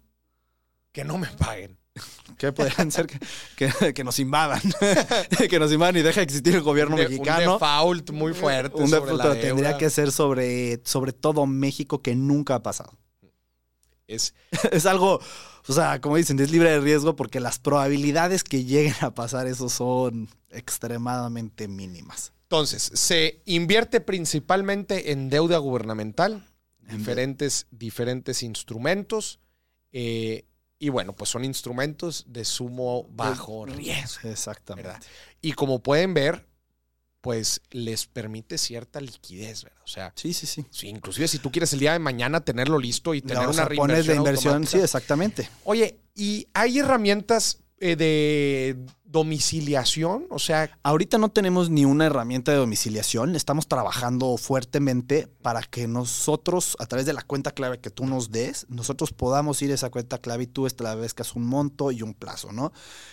que 0.93 1.03
no 1.03 1.19
me 1.19 1.27
paguen? 1.27 1.77
¿Qué 2.39 2.53
podrían 2.53 2.93
ser 2.93 3.09
que, 3.09 3.19
que- 3.57 3.93
que 3.95 4.05
nos 4.05 4.21
invadan? 4.21 4.61
que 5.51 5.59
nos 5.59 5.73
invadan 5.73 5.97
y 5.97 6.03
deja 6.03 6.21
de 6.21 6.25
existir 6.25 6.55
el 6.55 6.63
gobierno 6.63 6.95
De- 6.97 7.07
Un 7.07 7.11
mexicano. 7.13 7.55
default 7.55 8.11
muy 8.13 8.35
fuerte. 8.35 8.77
Un 8.77 8.89
sobre 8.89 9.11
default 9.13 9.25
la 9.25 9.41
tendría 9.41 9.69
deuda. 9.71 9.79
que 9.79 9.91
ser 9.91 10.13
sobre, 10.13 10.81
sobre 10.85 11.13
todo 11.13 11.45
México, 11.47 12.01
que 12.03 12.15
nunca 12.15 12.55
ha 12.57 12.63
pasado. 12.63 12.93
Es, 14.07 14.35
es 14.73 14.87
algo, 14.87 15.21
o 15.67 15.73
sea, 15.73 16.01
como 16.01 16.17
dicen, 16.17 16.39
es 16.39 16.51
libre 16.51 16.71
de 16.71 16.81
riesgo 16.81 17.17
porque 17.17 17.41
las 17.41 17.59
probabilidades 17.59 18.45
que 18.45 18.65
lleguen 18.65 18.95
a 19.01 19.13
pasar 19.15 19.47
eso 19.49 19.69
son 19.69 20.29
extremadamente 20.51 21.67
mínimas. 21.67 22.33
entonces, 22.45 22.91
se 22.95 23.43
invierte 23.45 24.01
principalmente 24.01 25.13
en 25.13 25.29
deuda 25.31 25.59
gubernamental, 25.59 26.33
En 26.35 26.45
diferentes, 26.89 27.66
diferentes 27.70 28.43
instrumentos. 28.43 29.41
eh, 29.93 30.45
y 30.80 30.91
bueno, 30.91 31.12
pues 31.16 31.28
son 31.30 31.45
instrumentos 31.45 32.24
de 32.28 32.45
sumo 32.45 33.05
bajo 33.11 33.66
riesgo. 33.66 34.28
Exactamente. 34.28 34.86
¿verdad? 34.89 35.03
Y 35.41 35.53
como 35.55 35.82
pueden 35.82 36.14
ver, 36.14 36.47
pues 37.20 37.61
les 37.70 38.07
permite 38.07 38.59
cierta 38.59 39.01
liquidez, 39.01 39.64
¿verdad? 39.64 39.82
O 39.82 39.89
sea, 39.89 40.12
Sí, 40.14 40.32
sí, 40.32 40.47
sí. 40.47 40.64
sí, 40.70 40.86
inclusive 40.86 41.26
si 41.26 41.41
tú 41.41 41.51
quieres 41.51 41.72
el 41.72 41.80
día 41.80 41.95
de 41.95 41.99
mañana 41.99 42.43
tenerlo 42.45 42.78
listo 42.78 43.12
y 43.12 43.22
tener 43.22 43.39
o 43.47 43.51
una 43.51 43.66
sea, 43.66 43.68
pones 43.74 44.07
de 44.07 44.14
inversión, 44.14 44.53
sí, 44.53 44.76
automática. 44.76 44.84
exactamente. 44.84 45.49
Oye, 45.64 45.99
¿y 46.14 46.47
hay 46.55 46.78
herramientas 46.78 47.59
eh, 47.81 47.97
de 47.97 48.76
domiciliación? 49.05 50.26
O 50.31 50.39
sea, 50.39 50.70
Ahorita 50.83 51.18
no 51.18 51.31
tenemos 51.31 51.70
ni 51.70 51.85
una 51.85 52.07
herramienta 52.07 52.53
de 52.53 52.59
domiciliación, 52.59 53.37
estamos 53.37 53.68
trabajando 53.68 54.37
fuertemente 54.37 55.29
para 55.43 55.62
que 55.62 55.87
nosotros, 55.87 56.76
a 56.79 56.87
través 56.87 57.07
de 57.07 57.12
la 57.12 57.22
cuenta 57.22 57.51
clave 57.51 57.79
que 57.79 57.91
tú 57.91 58.07
nos 58.07 58.31
des, 58.31 58.66
nosotros 58.68 59.12
podamos 59.12 59.61
ir 59.62 59.70
a 59.70 59.74
esa 59.74 59.91
cuenta 59.91 60.18
clave 60.18 60.45
y 60.45 60.47
tú 60.47 60.66
establezcas 60.66 61.35
un 61.35 61.47
monto 61.47 61.91
y 61.91 62.03
un 62.03 62.14
plazo, 62.14 62.53
¿no? 62.53 62.72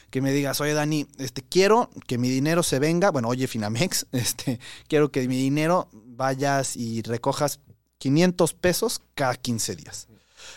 Que 0.09 0.21
me 0.21 0.31
digas, 0.31 0.61
oye 0.61 0.73
Dani, 0.73 1.07
este, 1.17 1.41
quiero 1.41 1.89
que 2.07 2.17
mi 2.17 2.29
dinero 2.29 2.63
se 2.63 2.79
venga, 2.79 3.11
bueno, 3.11 3.27
oye 3.29 3.47
Finamex, 3.47 4.07
este, 4.11 4.59
quiero 4.87 5.11
que 5.11 5.27
mi 5.27 5.37
dinero 5.37 5.89
vayas 5.91 6.75
y 6.75 7.01
recojas 7.01 7.59
500 7.97 8.53
pesos 8.53 9.01
cada 9.15 9.35
15 9.35 9.75
días. 9.75 10.07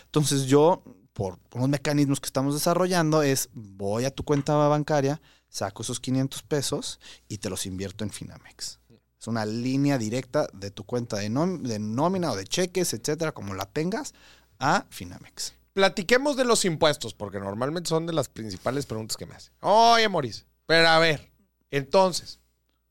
Entonces 0.06 0.46
yo, 0.46 0.82
por 1.18 1.40
unos 1.52 1.68
mecanismos 1.68 2.20
que 2.20 2.26
estamos 2.26 2.54
desarrollando, 2.54 3.22
es 3.22 3.48
voy 3.52 4.04
a 4.04 4.12
tu 4.12 4.22
cuenta 4.22 4.54
bancaria, 4.54 5.20
saco 5.48 5.82
esos 5.82 5.98
500 5.98 6.44
pesos 6.44 7.00
y 7.26 7.38
te 7.38 7.50
los 7.50 7.66
invierto 7.66 8.04
en 8.04 8.10
Finamex. 8.10 8.78
Es 9.18 9.26
una 9.26 9.44
línea 9.44 9.98
directa 9.98 10.46
de 10.52 10.70
tu 10.70 10.84
cuenta 10.84 11.16
de, 11.16 11.28
de 11.28 11.78
nómina 11.80 12.30
o 12.30 12.36
de 12.36 12.44
cheques, 12.44 12.94
etcétera, 12.94 13.32
como 13.32 13.54
la 13.54 13.66
tengas, 13.66 14.14
a 14.60 14.86
Finamex. 14.90 15.54
platiquemos 15.72 16.36
de 16.36 16.44
los 16.44 16.64
impuestos, 16.64 17.14
porque 17.14 17.40
normalmente 17.40 17.88
son 17.88 18.06
de 18.06 18.12
las 18.12 18.28
principales 18.28 18.86
preguntas 18.86 19.16
que 19.16 19.26
me 19.26 19.34
hacen. 19.34 19.52
Oye, 19.58 20.08
Moris, 20.08 20.46
pero 20.66 20.86
a 20.86 21.00
ver, 21.00 21.32
entonces, 21.72 22.38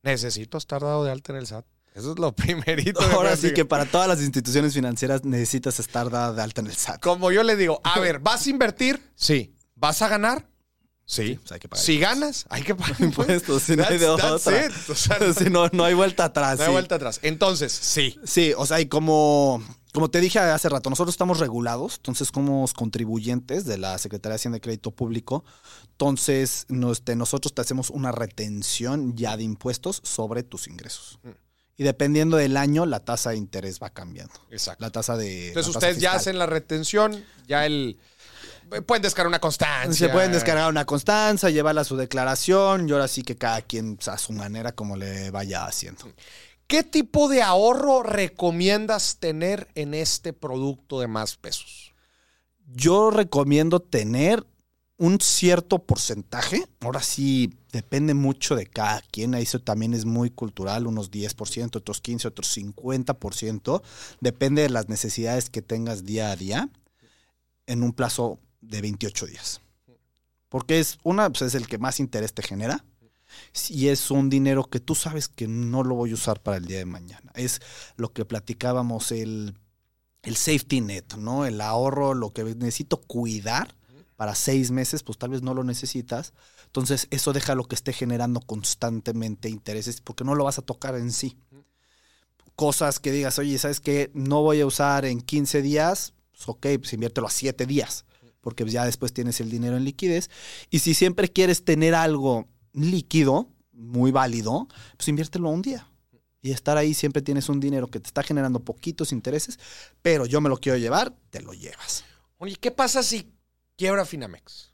necesito 0.03 0.57
estar 0.57 0.81
dado 0.81 1.05
de 1.05 1.11
alta 1.11 1.31
en 1.31 1.39
el 1.39 1.47
SAT. 1.47 1.65
Eso 1.97 2.11
es 2.13 2.19
lo 2.19 2.31
primerito. 2.35 3.01
Ahora 3.01 3.35
sí 3.35 3.53
que 3.53 3.65
para 3.65 3.85
todas 3.85 4.07
las 4.07 4.21
instituciones 4.21 4.73
financieras 4.73 5.25
necesitas 5.25 5.79
estar 5.79 6.09
dada 6.09 6.33
de 6.33 6.41
alta 6.41 6.61
en 6.61 6.67
el 6.67 6.75
SAT. 6.75 7.01
Como 7.01 7.31
yo 7.31 7.43
le 7.43 7.55
digo, 7.55 7.81
a 7.83 7.99
ver, 7.99 8.19
¿vas 8.19 8.45
a 8.45 8.49
invertir? 8.49 9.01
Sí. 9.15 9.55
¿Vas 9.75 10.01
a 10.01 10.07
ganar? 10.07 10.47
Sí. 11.09 11.39
pues 11.39 11.53
hay 11.53 11.59
que 11.59 11.69
pagar 11.69 11.85
Si 11.85 11.99
ganas, 11.99 12.45
hay 12.49 12.63
que 12.63 12.75
pagar 12.75 12.95
Impuestos, 13.01 13.63
si 13.63 13.75
no 13.77 13.85
hay 13.87 13.97
de 13.97 14.07
otra. 14.09 14.33
O 14.33 14.39
sea, 14.39 14.69
no, 15.49 15.67
no 15.71 15.85
hay 15.85 15.93
vuelta 15.93 16.25
atrás. 16.25 16.57
no 16.57 16.63
hay 16.63 16.67
sí. 16.67 16.71
vuelta 16.73 16.95
atrás. 16.95 17.19
Entonces, 17.23 17.71
sí. 17.71 18.19
Sí, 18.25 18.53
o 18.57 18.65
sea, 18.65 18.81
y 18.81 18.87
como, 18.87 19.63
como 19.93 20.09
te 20.11 20.19
dije 20.19 20.37
hace 20.39 20.67
rato, 20.67 20.89
nosotros 20.89 21.13
estamos 21.13 21.39
regulados, 21.39 21.95
entonces 21.95 22.29
somos 22.33 22.73
contribuyentes 22.73 23.63
de 23.63 23.77
la 23.77 23.97
Secretaría 23.99 24.33
de 24.33 24.35
Hacienda 24.35 24.57
y 24.57 24.61
Crédito 24.61 24.91
Público, 24.91 25.45
entonces 25.91 26.65
nos- 26.67 27.01
te- 27.03 27.15
nosotros 27.15 27.53
te 27.53 27.61
hacemos 27.61 27.89
una 27.89 28.11
retención 28.11 29.15
ya 29.15 29.37
de 29.37 29.43
impuestos 29.43 30.01
sobre 30.03 30.43
tus 30.43 30.67
ingresos. 30.67 31.19
Mm. 31.23 31.29
Y 31.77 31.83
dependiendo 31.83 32.37
del 32.37 32.57
año, 32.57 32.87
la 32.87 32.99
tasa 32.99 33.29
de 33.29 33.37
interés 33.37 33.79
va 33.81 33.91
cambiando. 33.91 34.33
Exacto. 34.49 34.83
La 34.83 34.89
tasa 34.89 35.15
de... 35.15 35.49
Entonces 35.49 35.75
ustedes 35.75 35.99
ya 35.99 36.13
hacen 36.13 36.39
la 36.39 36.47
retención, 36.47 37.23
ya 37.47 37.65
el... 37.65 37.99
Pueden 38.85 39.01
descargar 39.01 39.27
una 39.27 39.39
constancia. 39.39 40.07
Se 40.07 40.11
pueden 40.11 40.33
descargar 40.33 40.69
una 40.69 40.83
constancia, 40.85 41.49
llevarla 41.49 41.81
a 41.81 41.85
su 41.85 41.95
declaración 41.95 42.89
y 42.89 42.91
ahora 42.91 43.07
sí 43.07 43.21
que 43.21 43.37
cada 43.37 43.61
quien 43.61 43.97
a 44.07 44.17
su 44.17 44.33
manera 44.33 44.73
como 44.73 44.97
le 44.97 45.31
vaya 45.31 45.65
haciendo. 45.65 46.11
¿Qué 46.67 46.83
tipo 46.83 47.29
de 47.29 47.41
ahorro 47.41 48.03
recomiendas 48.03 49.19
tener 49.19 49.69
en 49.75 49.93
este 49.93 50.33
producto 50.33 50.99
de 50.99 51.07
más 51.07 51.37
pesos? 51.37 51.93
Yo 52.65 53.09
recomiendo 53.09 53.79
tener 53.79 54.45
un 54.97 55.21
cierto 55.21 55.79
porcentaje. 55.79 56.67
Ahora 56.79 57.01
sí, 57.01 57.53
depende 57.71 58.13
mucho 58.13 58.55
de 58.55 58.65
cada 58.65 59.01
quien. 59.01 59.33
Eso 59.35 59.59
también 59.59 59.93
es 59.93 60.05
muy 60.05 60.29
cultural, 60.29 60.87
unos 60.87 61.11
10%, 61.11 61.75
otros 61.75 62.03
15%, 62.03 62.25
otros 62.25 62.57
50%. 62.57 63.81
Depende 64.19 64.63
de 64.63 64.69
las 64.69 64.89
necesidades 64.89 65.49
que 65.49 65.61
tengas 65.61 66.03
día 66.03 66.31
a 66.31 66.35
día 66.35 66.69
en 67.67 67.83
un 67.83 67.93
plazo 67.93 68.39
de 68.61 68.81
28 68.81 69.27
días. 69.27 69.61
Porque 70.49 70.79
es 70.79 70.97
una, 71.03 71.29
pues 71.29 71.43
es 71.43 71.55
el 71.55 71.67
que 71.67 71.77
más 71.77 71.99
interés 71.99 72.33
te 72.33 72.41
genera. 72.41 72.83
Y 73.69 73.89
es 73.89 74.09
un 74.09 74.29
dinero 74.29 74.63
que 74.63 74.79
tú 74.79 74.95
sabes 74.95 75.27
que 75.27 75.47
no 75.47 75.83
lo 75.83 75.95
voy 75.95 76.11
a 76.11 76.15
usar 76.15 76.41
para 76.41 76.57
el 76.57 76.65
día 76.65 76.77
de 76.77 76.85
mañana. 76.85 77.31
Es 77.35 77.61
lo 77.97 78.13
que 78.13 78.25
platicábamos, 78.25 79.11
el, 79.11 79.53
el 80.23 80.35
safety 80.37 80.79
net, 80.79 81.15
¿no? 81.17 81.45
El 81.45 81.59
ahorro, 81.59 82.13
lo 82.13 82.31
que 82.31 82.43
necesito 82.43 83.01
cuidar 83.01 83.75
para 84.17 84.35
seis 84.35 84.71
meses, 84.71 85.03
pues 85.03 85.17
tal 85.17 85.29
vez 85.29 85.43
no 85.43 85.53
lo 85.53 85.63
necesitas. 85.63 86.33
Entonces, 86.65 87.07
eso 87.11 87.31
deja 87.33 87.55
lo 87.55 87.65
que 87.65 87.75
esté 87.75 87.93
generando 87.93 88.41
constantemente 88.41 89.47
intereses, 89.47 90.01
porque 90.01 90.25
no 90.25 90.35
lo 90.35 90.43
vas 90.43 90.57
a 90.57 90.63
tocar 90.63 90.95
en 90.95 91.11
sí. 91.11 91.37
Cosas 92.55 92.99
que 92.99 93.11
digas, 93.11 93.37
oye, 93.37 93.57
¿sabes 93.59 93.79
qué? 93.79 94.11
No 94.15 94.41
voy 94.41 94.59
a 94.59 94.65
usar 94.65 95.05
en 95.05 95.21
15 95.21 95.61
días, 95.61 96.13
pues 96.31 96.49
ok, 96.49 96.67
pues 96.79 96.91
inviértelo 96.93 97.27
a 97.27 97.29
7 97.29 97.67
días, 97.67 98.05
porque 98.41 98.65
ya 98.65 98.85
después 98.85 99.13
tienes 99.13 99.39
el 99.39 99.51
dinero 99.51 99.77
en 99.77 99.85
liquidez. 99.85 100.31
Y 100.71 100.79
si 100.79 100.95
siempre 100.95 101.29
quieres 101.29 101.63
tener 101.63 101.93
algo 101.93 102.47
líquido, 102.73 103.51
muy 103.71 104.09
válido, 104.09 104.67
pues 104.97 105.07
inviértelo 105.09 105.49
un 105.49 105.61
día. 105.61 105.87
Y 106.41 106.51
estar 106.51 106.75
ahí 106.77 106.95
siempre 106.95 107.21
tienes 107.21 107.49
un 107.49 107.59
dinero 107.59 107.87
que 107.87 107.99
te 107.99 108.07
está 108.07 108.23
generando 108.23 108.61
poquitos 108.61 109.11
intereses, 109.11 109.59
pero 110.01 110.25
yo 110.25 110.41
me 110.41 110.49
lo 110.49 110.57
quiero 110.57 110.79
llevar, 110.79 111.15
te 111.29 111.41
lo 111.41 111.53
llevas. 111.53 112.03
Oye, 112.39 112.55
¿qué 112.55 112.71
pasa 112.71 113.03
si 113.03 113.36
quiebra 113.77 114.05
Finamex? 114.05 114.73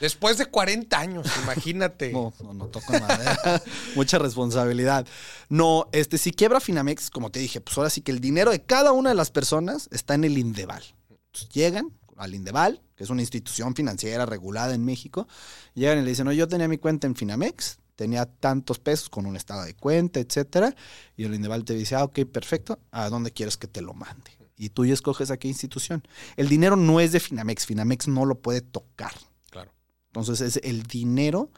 Después 0.00 0.36
de 0.36 0.46
40 0.46 0.98
años, 0.98 1.26
imagínate. 1.44 2.12
No, 2.12 2.32
no, 2.42 2.54
no 2.54 2.66
toco 2.66 2.92
madera. 2.92 3.62
Mucha 3.94 4.18
responsabilidad. 4.18 5.06
No, 5.48 5.88
este, 5.92 6.18
si 6.18 6.32
quiebra 6.32 6.60
Finamex, 6.60 7.10
como 7.10 7.30
te 7.30 7.40
dije, 7.40 7.60
pues 7.60 7.76
ahora 7.78 7.90
sí 7.90 8.00
que 8.00 8.12
el 8.12 8.20
dinero 8.20 8.50
de 8.50 8.62
cada 8.62 8.92
una 8.92 9.10
de 9.10 9.14
las 9.14 9.30
personas 9.30 9.88
está 9.92 10.14
en 10.14 10.24
el 10.24 10.38
Indeval. 10.38 10.82
Entonces, 11.08 11.48
llegan 11.50 11.92
al 12.16 12.34
Indeval, 12.34 12.82
que 12.96 13.04
es 13.04 13.10
una 13.10 13.22
institución 13.22 13.74
financiera 13.74 14.26
regulada 14.26 14.74
en 14.74 14.84
México, 14.84 15.28
llegan 15.74 15.98
y 15.98 16.02
le 16.02 16.10
dicen, 16.10 16.26
no, 16.26 16.32
yo 16.32 16.48
tenía 16.48 16.68
mi 16.68 16.78
cuenta 16.78 17.06
en 17.06 17.14
Finamex, 17.14 17.78
tenía 17.94 18.26
tantos 18.26 18.78
pesos 18.78 19.08
con 19.08 19.26
un 19.26 19.36
estado 19.36 19.62
de 19.62 19.74
cuenta, 19.74 20.20
etcétera, 20.20 20.74
y 21.16 21.24
el 21.24 21.34
Indeval 21.34 21.64
te 21.64 21.74
dice, 21.74 21.94
ah, 21.94 22.04
ok, 22.04 22.24
perfecto, 22.24 22.78
¿a 22.90 23.08
dónde 23.08 23.30
quieres 23.30 23.56
que 23.56 23.66
te 23.66 23.82
lo 23.82 23.94
mande? 23.94 24.41
Y 24.62 24.70
tú 24.70 24.86
ya 24.86 24.94
escoges 24.94 25.32
a 25.32 25.38
qué 25.38 25.48
institución. 25.48 26.06
El 26.36 26.48
dinero 26.48 26.76
no 26.76 27.00
es 27.00 27.10
de 27.10 27.18
Finamex. 27.18 27.66
Finamex 27.66 28.06
no 28.06 28.24
lo 28.24 28.36
puede 28.36 28.60
tocar. 28.60 29.12
Claro. 29.50 29.72
Entonces 30.06 30.40
es 30.40 30.60
el 30.62 30.84
dinero 30.84 31.50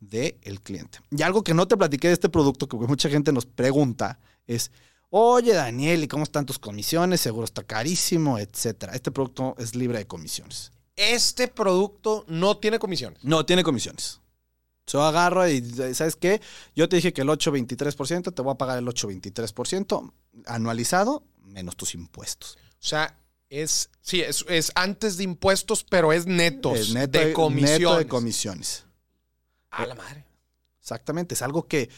del 0.00 0.60
cliente. 0.60 0.98
Y 1.12 1.22
algo 1.22 1.44
que 1.44 1.54
no 1.54 1.68
te 1.68 1.76
platiqué 1.76 2.08
de 2.08 2.14
este 2.14 2.28
producto, 2.28 2.68
que 2.68 2.76
mucha 2.76 3.08
gente 3.08 3.32
nos 3.32 3.46
pregunta, 3.46 4.18
es, 4.48 4.72
oye 5.08 5.52
Daniel, 5.52 6.02
¿y 6.02 6.08
cómo 6.08 6.24
están 6.24 6.46
tus 6.46 6.58
comisiones? 6.58 7.20
Seguro 7.20 7.44
está 7.44 7.62
carísimo, 7.62 8.40
etcétera. 8.40 8.92
Este 8.92 9.12
producto 9.12 9.54
es 9.58 9.76
libre 9.76 9.98
de 9.98 10.08
comisiones. 10.08 10.72
Este 10.96 11.46
producto 11.46 12.24
no 12.26 12.56
tiene 12.56 12.80
comisiones. 12.80 13.22
No, 13.22 13.46
tiene 13.46 13.62
comisiones. 13.62 14.20
Yo 14.88 15.04
agarro 15.04 15.46
y, 15.48 15.62
¿sabes 15.94 16.16
qué? 16.16 16.40
Yo 16.74 16.88
te 16.88 16.96
dije 16.96 17.12
que 17.12 17.20
el 17.20 17.28
8.23%, 17.28 18.34
te 18.34 18.42
voy 18.42 18.52
a 18.52 18.58
pagar 18.58 18.78
el 18.78 18.86
8.23% 18.86 20.12
anualizado 20.46 21.22
menos 21.48 21.76
tus 21.76 21.94
impuestos. 21.94 22.56
O 22.74 22.86
sea, 22.86 23.18
es, 23.50 23.90
sí, 24.02 24.20
es, 24.20 24.44
es 24.48 24.72
antes 24.74 25.16
de 25.16 25.24
impuestos, 25.24 25.84
pero 25.84 26.12
es 26.12 26.26
netos 26.26 26.78
Es 26.78 26.90
neto 26.94 27.18
de 27.18 27.32
comisiones. 27.32 27.80
neto 27.80 27.96
de 27.98 28.06
comisiones. 28.06 28.84
A 29.70 29.86
la 29.86 29.94
madre. 29.94 30.24
Exactamente, 30.80 31.34
es 31.34 31.42
algo 31.42 31.66
que, 31.66 31.90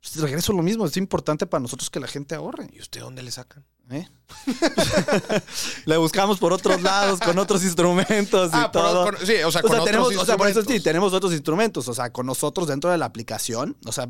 pues, 0.00 0.16
regreso 0.16 0.52
a 0.52 0.56
lo 0.56 0.62
mismo, 0.62 0.86
es 0.86 0.96
importante 0.96 1.46
para 1.46 1.60
nosotros 1.60 1.90
que 1.90 2.00
la 2.00 2.08
gente 2.08 2.34
ahorre. 2.34 2.68
¿Y 2.72 2.80
usted 2.80 3.00
dónde 3.00 3.22
le 3.22 3.30
sacan? 3.30 3.64
¿eh? 3.90 4.08
Le 5.86 5.96
buscamos 5.96 6.38
por 6.38 6.52
otros 6.52 6.82
lados, 6.82 7.20
con 7.20 7.38
otros 7.38 7.62
instrumentos 7.64 8.50
y 8.52 8.56
Ah, 8.56 8.70
por- 8.70 8.82
todo. 8.82 9.04
con- 9.04 9.26
sí, 9.26 9.34
o 9.44 9.50
sea, 9.50 9.60
O 9.60 9.62
con 9.62 9.70
sea, 9.70 9.80
otros 9.82 9.84
tenemos, 9.84 10.16
o 10.16 10.24
sea, 10.26 10.36
por 10.36 10.48
eso 10.48 10.62
sí, 10.64 10.80
tenemos 10.80 11.12
otros 11.12 11.32
instrumentos. 11.32 11.88
O 11.88 11.94
sea, 11.94 12.12
con 12.12 12.26
nosotros 12.26 12.68
dentro 12.68 12.90
de 12.90 12.98
la 12.98 13.06
aplicación, 13.06 13.76
o 13.86 13.92
sea, 13.92 14.08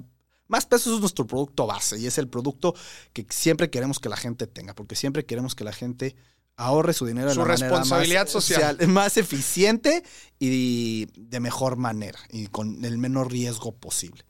más 0.49 0.67
pesos 0.67 0.95
es 0.95 1.01
nuestro 1.01 1.27
producto 1.27 1.67
base 1.67 1.99
y 1.99 2.07
es 2.07 2.19
el 2.19 2.29
producto 2.29 2.75
que 3.13 3.27
siempre 3.31 3.71
queremos 3.71 4.01
que 4.01 4.09
la 4.09 4.17
gente 4.17 4.47
tenga, 4.47 4.75
porque 4.75 4.97
siempre 4.97 5.25
queremos 5.25 5.55
que 5.55 5.65
la 5.65 5.73
gente 5.73 6.17
ahorre 6.57 6.93
su 6.93 7.07
dinero 7.07 7.29
de 7.29 7.35
Su 7.35 7.41
la 7.41 7.47
manera 7.47 7.69
responsabilidad 7.69 8.23
más 8.25 8.31
social. 8.33 8.89
más 8.89 9.17
eficiente 9.17 10.03
y 10.39 11.07
de 11.17 11.41
mejor 11.41 11.77
manera 11.77 12.19
y 12.31 12.49
con 12.49 12.85
el 12.85 12.99
menor 12.99 13.31
riesgo 13.31 13.77
posible. 13.77 14.25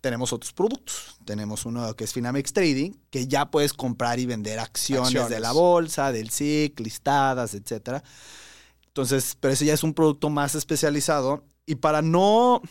Tenemos 0.00 0.32
otros 0.32 0.52
productos. 0.52 1.18
Tenemos 1.24 1.66
uno 1.66 1.94
que 1.94 2.04
es 2.04 2.12
Finamex 2.12 2.52
Trading, 2.52 2.92
que 3.10 3.26
ya 3.26 3.50
puedes 3.50 3.72
comprar 3.74 4.18
y 4.18 4.26
vender 4.26 4.58
acciones, 4.58 5.08
Acciones. 5.08 5.30
de 5.30 5.40
la 5.40 5.52
bolsa, 5.52 6.10
del 6.10 6.30
SIC, 6.30 6.80
listadas, 6.80 7.54
etcétera. 7.54 8.02
Entonces, 8.86 9.36
pero 9.38 9.52
ese 9.54 9.66
ya 9.66 9.74
es 9.74 9.82
un 9.82 9.94
producto 9.94 10.30
más 10.30 10.54
especializado. 10.54 11.44
Y 11.66 11.76
para 11.76 12.00
no, 12.02 12.62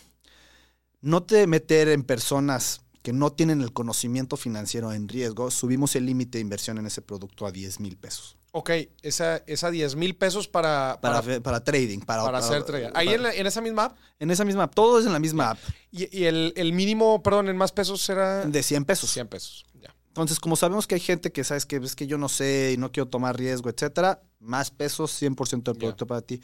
no 1.02 1.24
te 1.24 1.46
meter 1.48 1.88
en 1.90 2.04
personas 2.04 2.82
que 3.08 3.14
no 3.14 3.32
tienen 3.32 3.62
el 3.62 3.72
conocimiento 3.72 4.36
financiero 4.36 4.92
en 4.92 5.08
riesgo, 5.08 5.50
subimos 5.50 5.96
el 5.96 6.06
límite 6.06 6.40
de 6.40 6.42
inversión 6.42 6.78
en 6.78 6.88
ese 6.88 7.02
producto 7.02 7.48
a 7.48 7.54
10 7.54 7.80
mil 7.80 7.96
pesos. 7.96 8.36
Ok, 8.52 8.70
esa, 9.02 9.38
esa 9.48 9.72
10 9.72 9.96
mil 9.96 10.14
pesos 10.18 10.50
para, 10.50 11.00
Para, 11.00 11.22
para, 11.42 11.64
trading, 11.64 12.00
para, 12.00 12.26
para 12.26 12.40
hacer 12.40 12.64
trade. 12.64 12.92
Ahí 12.96 13.08
en, 13.08 13.24
la- 13.24 13.34
en 13.34 13.48
esa 13.48 13.62
misma 13.62 13.86
app. 13.86 13.98
en 14.20 14.30
esa 14.30 14.44
misma 14.44 14.64
app, 14.64 14.76
todo 14.76 15.00
es 15.00 15.06
en 15.06 15.14
la 15.14 15.20
misma 15.20 15.52
app, 15.52 15.58
Y, 15.90 16.18
y 16.20 16.26
el, 16.26 16.52
el 16.58 16.74
mínimo, 16.74 17.24
perdón, 17.24 17.48
en 17.48 17.56
más 17.56 17.72
pesos 17.72 18.02
será 18.02 18.44
de 18.46 18.62
100 18.62 18.84
pesos. 18.84 19.10
100 19.14 19.28
pesos. 19.30 19.66
Entonces, 20.18 20.40
como 20.40 20.56
sabemos 20.56 20.88
que 20.88 20.96
hay 20.96 21.02
gente 21.02 21.32
que 21.32 21.44
sabes 21.44 21.66
que 21.68 21.76
es 21.76 21.96
que 21.96 22.08
yo 22.08 22.18
no 22.18 22.28
sé 22.28 22.72
y 22.74 22.78
no 22.78 22.92
quiero 22.92 23.08
tomar 23.08 23.38
riesgo, 23.38 23.70
etcétera, 23.70 24.24
más 24.40 24.72
pesos, 24.72 25.22
100% 25.22 25.64
del 25.64 25.78
producto 25.78 26.08
para 26.08 26.22
ti. 26.22 26.42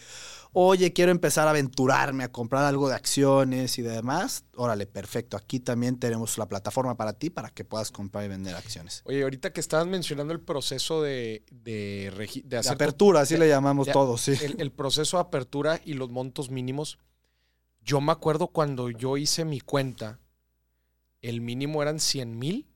Oye, 0.52 0.94
quiero 0.94 1.12
empezar 1.12 1.48
a 1.48 1.50
aventurarme 1.50 2.24
a 2.24 2.32
comprar 2.32 2.66
algo 2.66 2.88
de 2.88 2.94
acciones 2.94 3.80
y 3.80 3.82
demás. 3.82 4.46
Órale, 4.56 4.86
perfecto. 4.86 5.38
Aquí 5.38 5.60
también 5.60 5.98
tenemos 5.98 6.38
la 6.38 6.48
plataforma 6.48 6.96
para 6.96 7.14
ti 7.14 7.32
para 7.32 7.50
que 7.50 7.66
puedas 7.66 7.90
comprar 7.90 8.26
y 8.26 8.28
vender 8.28 8.56
acciones. 8.56 9.02
Oye, 9.06 9.24
ahorita 9.24 9.52
que 9.52 9.60
estabas 9.60 9.88
mencionando 9.88 10.34
el 10.34 10.40
proceso 10.40 11.02
de, 11.02 11.44
de, 11.52 12.44
de 12.46 12.58
hacer 12.58 12.74
apertura, 12.74 13.22
así 13.22 13.38
le 13.38 13.48
llamamos 13.48 13.88
ya, 13.88 13.94
todo, 13.94 14.18
sí. 14.20 14.34
el, 14.42 14.62
el 14.62 14.72
proceso 14.72 15.18
de 15.18 15.22
apertura 15.22 15.82
y 15.84 15.94
los 15.94 16.12
montos 16.12 16.52
mínimos. 16.52 17.00
Yo 17.82 18.02
me 18.02 18.12
acuerdo 18.12 18.48
cuando 18.48 18.92
yo 18.92 19.18
hice 19.18 19.46
mi 19.46 19.60
cuenta, 19.60 20.20
el 21.22 21.42
mínimo 21.42 21.82
eran 21.82 22.00
100 22.00 22.38
mil. 22.38 22.68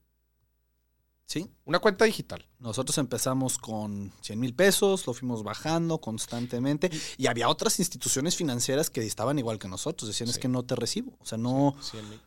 Sí. 1.28 1.52
Una 1.66 1.80
cuenta 1.80 2.06
digital. 2.06 2.48
Nosotros 2.60 2.98
empezamos 2.98 3.58
con 3.58 4.14
100 4.22 4.40
mil 4.40 4.56
pesos, 4.56 5.06
lo 5.06 5.14
fuimos 5.14 5.44
bajando 5.44 6.00
constantemente 6.00 6.90
y 7.18 7.28
había 7.28 7.50
otras 7.50 7.80
instituciones 7.80 8.38
financieras 8.38 8.90
que 8.90 9.06
estaban 9.06 9.38
igual 9.38 9.60
que 9.60 9.68
nosotros, 9.68 10.08
decían 10.08 10.30
es 10.30 10.40
que 10.40 10.48
no 10.48 10.64
te 10.64 10.76
recibo, 10.76 11.18
o 11.20 11.26
sea, 11.26 11.38
no, 11.38 11.76
100 11.82 12.10
mil. 12.10 12.22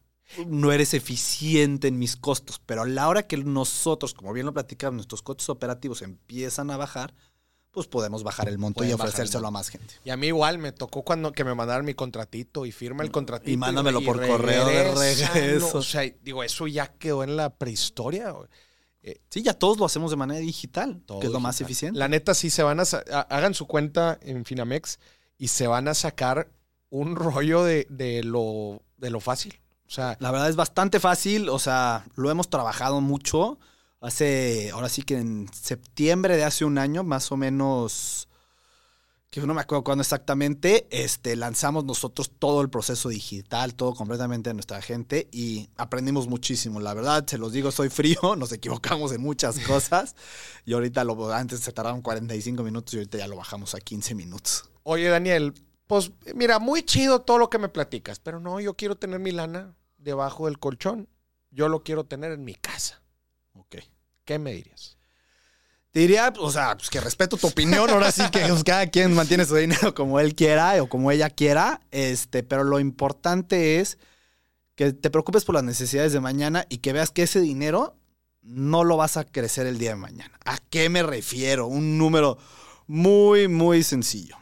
no 0.46 0.70
eres 0.70 0.92
eficiente 0.92 1.88
en 1.88 1.98
mis 1.98 2.14
costos, 2.14 2.61
pero 2.64 2.82
a 2.82 2.86
la 2.86 3.09
hora 3.09 3.22
que 3.26 3.38
nosotros, 3.38 4.12
como 4.12 4.34
bien 4.34 4.44
lo 4.44 4.53
platicamos, 4.53 4.96
nuestros 4.96 5.22
costos 5.22 5.48
operativos 5.48 6.03
empiezan 6.03 6.70
a 6.70 6.76
bajar, 6.76 7.14
pues 7.70 7.86
podemos 7.86 8.22
bajar 8.22 8.51
el 8.51 8.59
monto 8.59 8.78
Pueden 8.78 8.90
y 8.90 8.94
ofrecérselo 8.94 9.46
a 9.46 9.51
más 9.51 9.70
gente. 9.70 9.94
Y 10.05 10.11
a 10.11 10.18
mí 10.18 10.26
igual 10.26 10.59
me 10.59 10.72
tocó 10.72 11.05
cuando 11.05 11.32
que 11.32 11.44
me 11.44 11.55
mandaran 11.55 11.86
mi 11.86 11.94
contratito 11.94 12.66
y 12.66 12.72
firma 12.72 13.03
el 13.03 13.11
contratito. 13.11 13.51
Y 13.51 13.57
mándamelo 13.57 14.03
por 14.03 14.26
correo 14.26 14.66
de 14.66 14.92
regreso. 14.92 15.78
O 15.78 15.82
sea, 15.82 16.03
digo, 16.22 16.42
eso 16.42 16.66
ya 16.66 16.88
quedó 16.88 17.22
en 17.22 17.36
la 17.36 17.48
prehistoria. 17.48 18.32
güey. 18.32 18.48
Sí, 19.30 19.42
ya 19.42 19.55
todos 19.55 19.78
lo 19.78 19.84
hacemos 19.86 20.11
de 20.11 20.16
manera 20.16 20.40
digital, 20.40 21.03
que 21.20 21.26
es 21.26 21.32
lo 21.32 21.40
más 21.40 21.55
digital. 21.57 21.66
eficiente. 21.70 21.98
La 21.98 22.09
neta, 22.09 22.34
sí 22.34 22.51
se 22.51 22.62
van 22.62 22.80
a- 22.80 22.82
hagan 23.30 23.55
su 23.55 23.66
cuenta 23.66 24.18
en 24.22 24.44
Finamex 24.44 24.98
y 25.38 25.48
se 25.48 25.66
van 25.66 25.88
a 25.88 25.94
sacar 25.94 26.51
un 26.90 27.16
rollo 27.16 27.64
de, 27.64 27.86
de 27.88 28.22
lo, 28.22 28.82
de 28.98 29.11
lo 29.11 29.20
fácil. 29.20 29.59
O 29.86 29.90
sea, 29.90 30.16
La 30.20 30.30
verdad 30.30 30.48
es 30.48 30.57
bastante 30.57 31.01
fácil, 31.01 31.48
o 31.48 31.59
sea, 31.59 32.05
lo 32.14 32.30
hemos 32.30 32.48
trabajado 32.51 33.01
mucho. 33.01 33.59
Hace, 34.03 34.70
ahora 34.72 34.88
sí 34.88 35.03
que 35.03 35.16
en 35.18 35.48
septiembre 35.53 36.36
de 36.36 36.44
hace 36.44 36.64
un 36.64 36.78
año, 36.78 37.03
más 37.05 37.30
o 37.32 37.36
menos, 37.36 38.28
que 39.31 39.41
no 39.41 39.55
me 39.55 39.61
acuerdo 39.61 39.85
cuándo 39.85 40.03
exactamente, 40.03 40.89
este, 40.91 41.37
lanzamos 41.37 41.85
nosotros 41.85 42.33
todo 42.37 42.62
el 42.62 42.68
proceso 42.68 43.09
digital, 43.09 43.74
todo 43.74 43.95
completamente 43.95 44.51
de 44.51 44.55
nuestra 44.55 44.83
gente 44.83 45.28
y 45.31 45.70
aprendimos 45.76 46.26
muchísimo. 46.26 46.81
La 46.81 46.95
verdad, 46.95 47.24
se 47.26 47.39
los 47.39 47.53
digo, 47.53 47.70
soy 47.70 47.91
frío, 47.91 48.18
nos 48.37 48.53
equivocamos 48.53 49.12
en 49.12 49.22
muchas 49.22 49.61
cosas 49.61 50.16
y 50.64 50.72
ahorita 50.72 51.05
lo, 51.05 51.33
antes 51.33 51.61
se 51.61 51.72
tardaron 51.72 52.03
45 52.03 52.64
minutos 52.64 52.93
y 52.95 52.97
ahorita 52.97 53.18
ya 53.18 53.28
lo 53.28 53.37
bajamos 53.37 53.74
a 53.76 53.81
15 53.81 54.16
minutos. 54.16 54.68
oye, 54.83 55.09
Daniel, 55.09 55.55
pues 55.87 56.11
mira, 56.35 56.59
muy 56.59 56.83
chido 56.83 57.20
todo 57.20 57.39
lo 57.39 57.51
que 57.51 57.59
me 57.59 57.68
platicas, 57.68 58.18
pero 58.18 58.41
no, 58.41 58.61
yo 58.61 58.74
quiero 58.74 58.97
tener 58.97 59.20
mi 59.20 59.31
lana 59.31 59.76
debajo 59.99 60.47
del 60.47 60.59
colchón. 60.59 61.09
Yo 61.53 61.68
lo 61.68 61.83
quiero 61.83 62.05
tener 62.05 62.33
en 62.33 62.45
mi 62.45 62.55
casa. 62.55 63.03
Ok. 63.55 63.76
¿Qué 64.24 64.39
me 64.39 64.53
dirías? 64.53 64.99
Te 65.93 66.01
diría, 66.01 66.32
o 66.38 66.51
sea, 66.53 66.76
pues 66.76 66.88
que 66.88 67.01
respeto 67.01 67.36
tu 67.36 67.49
opinión, 67.49 67.91
ahora 67.91 68.12
sí 68.12 68.22
que 68.30 68.47
pues, 68.47 68.62
cada 68.62 68.86
quien 68.86 69.12
mantiene 69.12 69.45
su 69.45 69.57
dinero 69.57 69.93
como 69.95 70.20
él 70.20 70.36
quiera 70.36 70.80
o 70.82 70.88
como 70.88 71.11
ella 71.11 71.30
quiera, 71.30 71.80
este, 71.91 72.45
pero 72.45 72.62
lo 72.62 72.78
importante 72.78 73.80
es 73.80 73.99
que 74.76 74.93
te 74.93 75.11
preocupes 75.11 75.45
por 75.45 75.57
las 75.57 75.64
necesidades 75.64 76.12
de 76.12 76.20
mañana 76.20 76.64
y 76.68 76.78
que 76.78 76.93
veas 76.93 77.11
que 77.11 77.24
ese 77.24 77.41
dinero 77.41 77.97
no 78.43 78.84
lo 78.84 78.97
vas 78.97 79.16
a 79.16 79.24
crecer 79.24 79.66
el 79.66 79.78
día 79.78 79.91
de 79.91 79.97
mañana. 79.97 80.38
¿A 80.45 80.59
qué 80.59 80.88
me 80.88 81.03
refiero? 81.03 81.66
Un 81.66 81.99
número 81.99 82.38
muy, 82.86 83.49
muy 83.49 83.82
sencillo. 83.82 84.36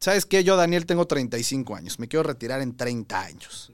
¿Sabes 0.00 0.26
qué? 0.26 0.42
Yo, 0.44 0.56
Daniel, 0.56 0.84
tengo 0.84 1.06
35 1.06 1.76
años, 1.76 1.98
me 1.98 2.08
quiero 2.08 2.24
retirar 2.24 2.60
en 2.60 2.76
30 2.76 3.20
años. 3.20 3.72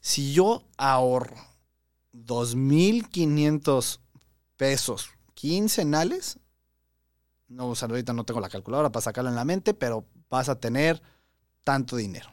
Si 0.00 0.32
yo 0.32 0.64
ahorro 0.78 1.36
2.500 2.14 3.98
pesos 4.56 5.10
quincenales, 5.40 6.38
no, 7.48 7.70
o 7.70 7.74
sea, 7.74 7.88
ahorita 7.88 8.12
no 8.12 8.24
tengo 8.24 8.40
la 8.40 8.50
calculadora 8.50 8.92
para 8.92 9.02
sacarlo 9.02 9.30
en 9.30 9.36
la 9.36 9.46
mente, 9.46 9.72
pero 9.72 10.04
vas 10.28 10.50
a 10.50 10.60
tener 10.60 11.00
tanto 11.64 11.96
dinero. 11.96 12.28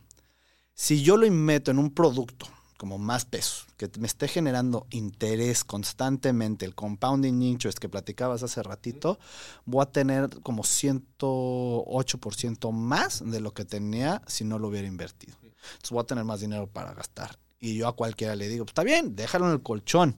Si 0.74 1.02
yo 1.02 1.16
lo 1.16 1.32
meto 1.32 1.72
en 1.72 1.80
un 1.80 1.94
producto 1.94 2.48
como 2.78 2.98
más 2.98 3.24
pesos, 3.24 3.66
que 3.78 3.90
me 3.98 4.08
esté 4.08 4.28
generando 4.28 4.88
interés 4.90 5.64
constantemente, 5.64 6.66
el 6.66 6.76
compounding 6.76 7.44
interest 7.44 7.80
que 7.80 7.88
platicabas 7.88 8.44
hace 8.44 8.62
ratito, 8.62 9.20
voy 9.64 9.84
a 9.84 9.90
tener 9.90 10.42
como 10.42 10.64
108% 10.64 12.74
más 12.74 13.24
de 13.26 13.40
lo 13.40 13.54
que 13.54 13.64
tenía 13.64 14.22
si 14.28 14.44
no 14.44 14.60
lo 14.60 14.68
hubiera 14.68 14.88
invertido. 14.88 15.38
Entonces 15.44 15.92
voy 15.92 16.02
a 16.02 16.08
tener 16.08 16.26
más 16.26 16.42
dinero 16.42 16.68
para 16.68 16.94
gastar. 16.94 17.40
Y 17.58 17.78
yo 17.78 17.88
a 17.88 17.96
cualquiera 17.96 18.36
le 18.36 18.50
digo, 18.50 18.66
pues 18.66 18.72
está 18.72 18.84
bien, 18.84 19.16
déjalo 19.16 19.46
en 19.46 19.54
el 19.54 19.64
colchón. 19.64 20.18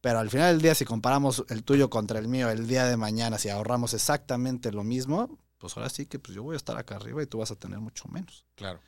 Pero 0.00 0.18
al 0.18 0.30
final 0.30 0.52
del 0.54 0.62
día, 0.62 0.74
si 0.74 0.84
comparamos 0.84 1.44
el 1.48 1.62
tuyo 1.64 1.90
contra 1.90 2.18
el 2.18 2.28
mío 2.28 2.48
el 2.50 2.66
día 2.68 2.84
de 2.84 2.96
mañana, 2.96 3.38
si 3.38 3.48
ahorramos 3.48 3.94
exactamente 3.94 4.70
lo 4.72 4.84
mismo, 4.84 5.38
pues 5.58 5.76
ahora 5.76 5.88
sí 5.90 6.06
que 6.06 6.18
pues 6.18 6.34
yo 6.36 6.42
voy 6.42 6.54
a 6.54 6.56
estar 6.58 6.76
acá 6.76 6.96
arriba 6.96 7.22
y 7.22 7.26
tú 7.26 7.38
vas 7.38 7.50
a 7.50 7.56
tener 7.56 7.78
mucho 7.80 8.06
menos. 8.08 8.44
Claro. 8.54 8.80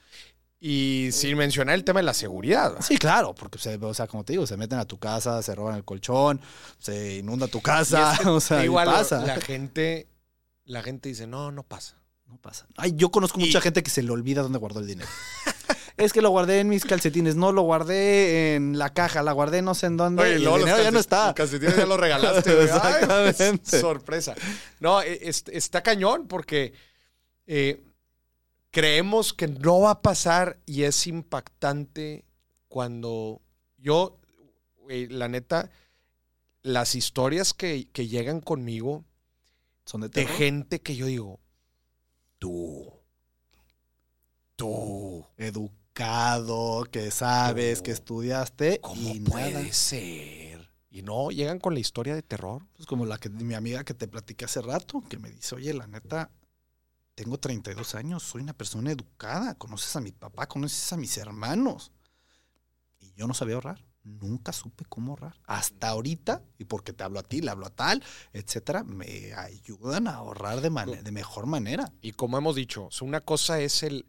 Y 0.61 1.11
sin 1.12 1.36
mencionar 1.38 1.76
el 1.76 1.84
tema 1.84 2.00
de 2.00 2.04
la 2.04 2.14
seguridad. 2.14 2.74
Sí, 2.80 2.98
claro, 2.98 3.32
porque, 3.34 3.59
se, 3.59 3.76
o 3.76 3.94
sea, 3.94 4.09
como 4.09 4.24
te 4.24 4.32
digo, 4.32 4.44
se 4.46 4.56
meten 4.56 4.78
a 4.80 4.84
tu 4.84 4.98
casa, 4.98 5.40
se 5.40 5.54
roban 5.54 5.76
el 5.76 5.84
colchón, 5.84 6.40
se 6.80 7.16
inunda 7.18 7.46
tu 7.46 7.61
casa, 7.62 8.11
Y 8.11 8.14
es 8.14 8.20
que 8.20 8.28
o 8.28 8.40
sea, 8.40 8.64
igual 8.64 8.86
pasa. 8.86 9.24
la 9.24 9.40
gente, 9.40 10.09
la 10.64 10.82
gente 10.82 11.09
dice, 11.09 11.26
no, 11.28 11.52
no 11.52 11.62
pasa. 11.62 11.96
No 12.26 12.36
pasa. 12.36 12.66
Ay, 12.76 12.92
yo 12.96 13.11
conozco 13.11 13.40
Y- 13.40 13.44
mucha 13.46 13.61
gente 13.61 13.82
que 13.82 13.90
se 13.90 14.02
le 14.02 14.11
olvida 14.11 14.42
dónde 14.42 14.59
guardó 14.59 14.80
el 14.80 14.86
dinero. 14.86 15.09
Es 15.99 16.12
que 16.12 16.22
lo 16.22 16.30
guardé 16.30 16.61
en 16.61 16.68
mis 16.68 16.84
calcetines, 16.84 17.34
no 17.36 17.51
lo 17.53 17.62
guardé 17.62 18.55
en 18.55 18.78
la 18.78 18.94
caja, 18.94 19.22
la 19.22 19.32
guardé 19.32 19.62
no 19.62 19.74
sé 19.74 19.86
en 19.86 19.96
dónde. 19.96 20.22
Oye, 20.22 20.36
y 20.36 20.38
luego 20.38 20.57
el 20.57 20.62
dinero 20.64 20.82
ya 20.82 20.90
no 20.92 21.01
está. 21.01 21.26
Los 21.26 21.34
calcetines 21.34 21.76
ya 21.76 21.86
los 21.86 21.99
regalaste. 22.01 22.51
Ay, 22.59 22.64
Exactamente. 22.64 23.80
sorpresa. 23.80 24.34
No, 24.80 25.03
e- 25.03 25.18
es- 25.28 25.44
está 25.51 25.82
cañón 25.82 26.28
porque 26.28 26.72
eh, 27.46 27.82
creemos 28.70 29.32
que 29.34 29.49
no 29.49 29.80
va 29.80 29.90
a 29.90 30.01
pasar 30.03 30.59
y 30.66 30.84
es 30.84 31.07
impactante 31.09 32.24
cuando 32.68 33.40
yo, 33.76 34.18
la 34.88 35.28
neta, 35.28 35.70
las 36.62 36.94
historias 36.94 37.55
que, 37.55 37.88
que 37.92 38.07
llegan 38.07 38.40
conmigo 38.40 39.05
Son 39.84 40.03
de 40.03 40.09
de 40.11 40.26
gente 40.26 40.80
que 40.80 40.94
yo 40.94 41.07
digo, 41.07 41.40
tú, 42.38 42.92
tú, 44.57 45.24
Educado, 45.99 46.84
que 46.92 47.11
sabes, 47.11 47.78
No. 47.78 47.82
que 47.84 47.90
estudiaste. 47.90 48.80
¿cómo 48.80 49.14
y 49.14 49.20
puede 49.20 49.53
nada. 49.53 49.72
ser? 49.72 50.70
Y 50.90 51.03
no, 51.03 51.30
llegan 51.30 51.59
con 51.59 51.74
la 51.74 51.80
historia 51.80 52.14
de 52.14 52.22
terror. 52.22 52.64
Pues 52.76 52.86
como 52.86 53.05
la 53.05 53.18
que 53.18 53.28
mi 53.28 53.55
amiga 53.55 53.82
que 53.82 53.94
te 53.94 54.07
platiqué 54.07 54.44
hace 54.44 54.62
rato, 54.62 55.03
que 55.09 55.18
me 55.18 55.28
dice, 55.30 55.57
oye, 55.57 55.74
la 55.74 55.88
neta, 55.88 56.30
tengo 57.16 57.38
32 57.38 57.96
años, 57.96 58.22
soy 58.22 58.42
una 58.42 58.53
persona 58.53 58.92
educada, 58.92 59.55
conoces 59.57 59.94
a 59.96 60.01
mi 60.01 60.12
papá, 60.12 60.46
conoces 60.46 60.92
a 60.92 60.96
mis 60.96 61.16
hermanos. 61.18 61.90
Y 63.01 63.12
yo 63.14 63.26
no 63.26 63.34
sabía 63.34 63.57
ahorrar, 63.57 63.84
nunca 64.05 64.53
supe 64.53 64.84
cómo 64.88 65.12
ahorrar. 65.12 65.34
Hasta 65.46 65.88
ahorita, 65.88 66.42
y 66.59 66.64
porque 66.64 66.92
te 66.92 67.03
hablo 67.03 67.18
a 67.18 67.24
ti, 67.24 67.40
le 67.40 67.51
hablo 67.51 67.66
a 67.66 67.70
tal, 67.70 68.05
etcétera, 68.32 68.84
me 68.84 69.34
ayudan 69.34 70.07
a 70.07 70.14
ahorrar 70.14 70.61
de, 70.61 70.70
de 71.03 71.11
mejor 71.12 71.46
manera. 71.46 71.92
Y 72.03 72.12
como 72.12 72.38
hemos 72.38 72.55
dicho, 72.55 72.88
una 73.03 73.20
cosa 73.20 73.61
es 73.61 73.82
el, 73.82 74.07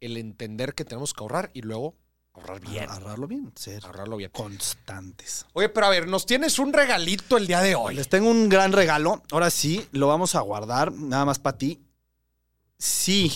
el 0.00 0.16
entender 0.16 0.74
que 0.74 0.84
tenemos 0.84 1.12
que 1.14 1.22
ahorrar 1.22 1.50
y 1.54 1.62
luego 1.62 1.94
ahorrar 2.34 2.60
bien. 2.60 2.88
Ahorrarlo 2.90 3.26
bien, 3.26 3.52
ser 3.56 3.84
Ahorrarlo 3.86 4.16
bien. 4.18 4.30
constantes. 4.30 5.46
Oye, 5.54 5.68
pero 5.68 5.86
a 5.86 5.90
ver, 5.90 6.06
nos 6.06 6.26
tienes 6.26 6.58
un 6.58 6.72
regalito 6.72 7.36
el 7.36 7.46
día 7.46 7.60
de 7.62 7.74
hoy. 7.74 7.94
Les 7.94 8.08
tengo 8.08 8.30
un 8.30 8.48
gran 8.48 8.72
regalo. 8.72 9.22
Ahora 9.30 9.50
sí, 9.50 9.86
lo 9.92 10.08
vamos 10.08 10.34
a 10.34 10.40
guardar 10.40 10.92
nada 10.92 11.24
más 11.24 11.38
para 11.38 11.56
ti. 11.58 11.80
Sí, 12.78 13.32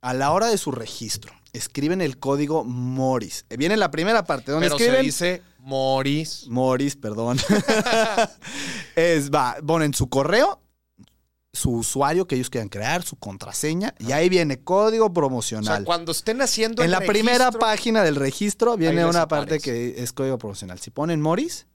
a 0.00 0.14
la 0.14 0.32
hora 0.32 0.48
de 0.48 0.58
su 0.58 0.72
registro, 0.72 1.32
escriben 1.52 2.00
el 2.00 2.18
código 2.18 2.64
MORIS. 2.64 3.46
Eh, 3.50 3.56
Viene 3.56 3.76
la 3.76 3.90
primera 3.92 4.24
parte 4.24 4.50
donde 4.50 4.66
Pero 4.66 4.78
se 4.78 5.00
dice 5.00 5.42
Moris. 5.60 6.46
MORIS, 6.48 6.96
perdón. 6.96 7.38
es, 8.96 9.30
va, 9.30 9.56
ponen 9.64 9.94
su 9.94 10.08
correo, 10.08 10.60
su 11.52 11.70
usuario 11.72 12.26
que 12.26 12.36
ellos 12.36 12.48
quieran 12.50 12.68
crear, 12.68 13.02
su 13.02 13.16
contraseña, 13.16 13.94
y 13.98 14.12
ahí 14.12 14.28
viene 14.28 14.62
código 14.62 15.06
O 15.06 15.08
sea, 15.08 15.14
promocional. 15.14 15.84
cuando 15.84 16.12
estén 16.12 16.40
haciendo 16.42 16.82
en 16.82 16.86
el 16.86 16.90
la 16.92 17.00
primera 17.00 17.50
página 17.50 18.02
del 18.04 18.16
registro 18.16 18.76
viene 18.76 19.04
una 19.04 19.26
parte 19.26 19.58
que 19.58 19.94
es 20.02 20.12
código 20.12 20.38
promocional. 20.38 20.78
Si 20.78 20.90
ponen 20.90 21.20
Moris, 21.20 21.66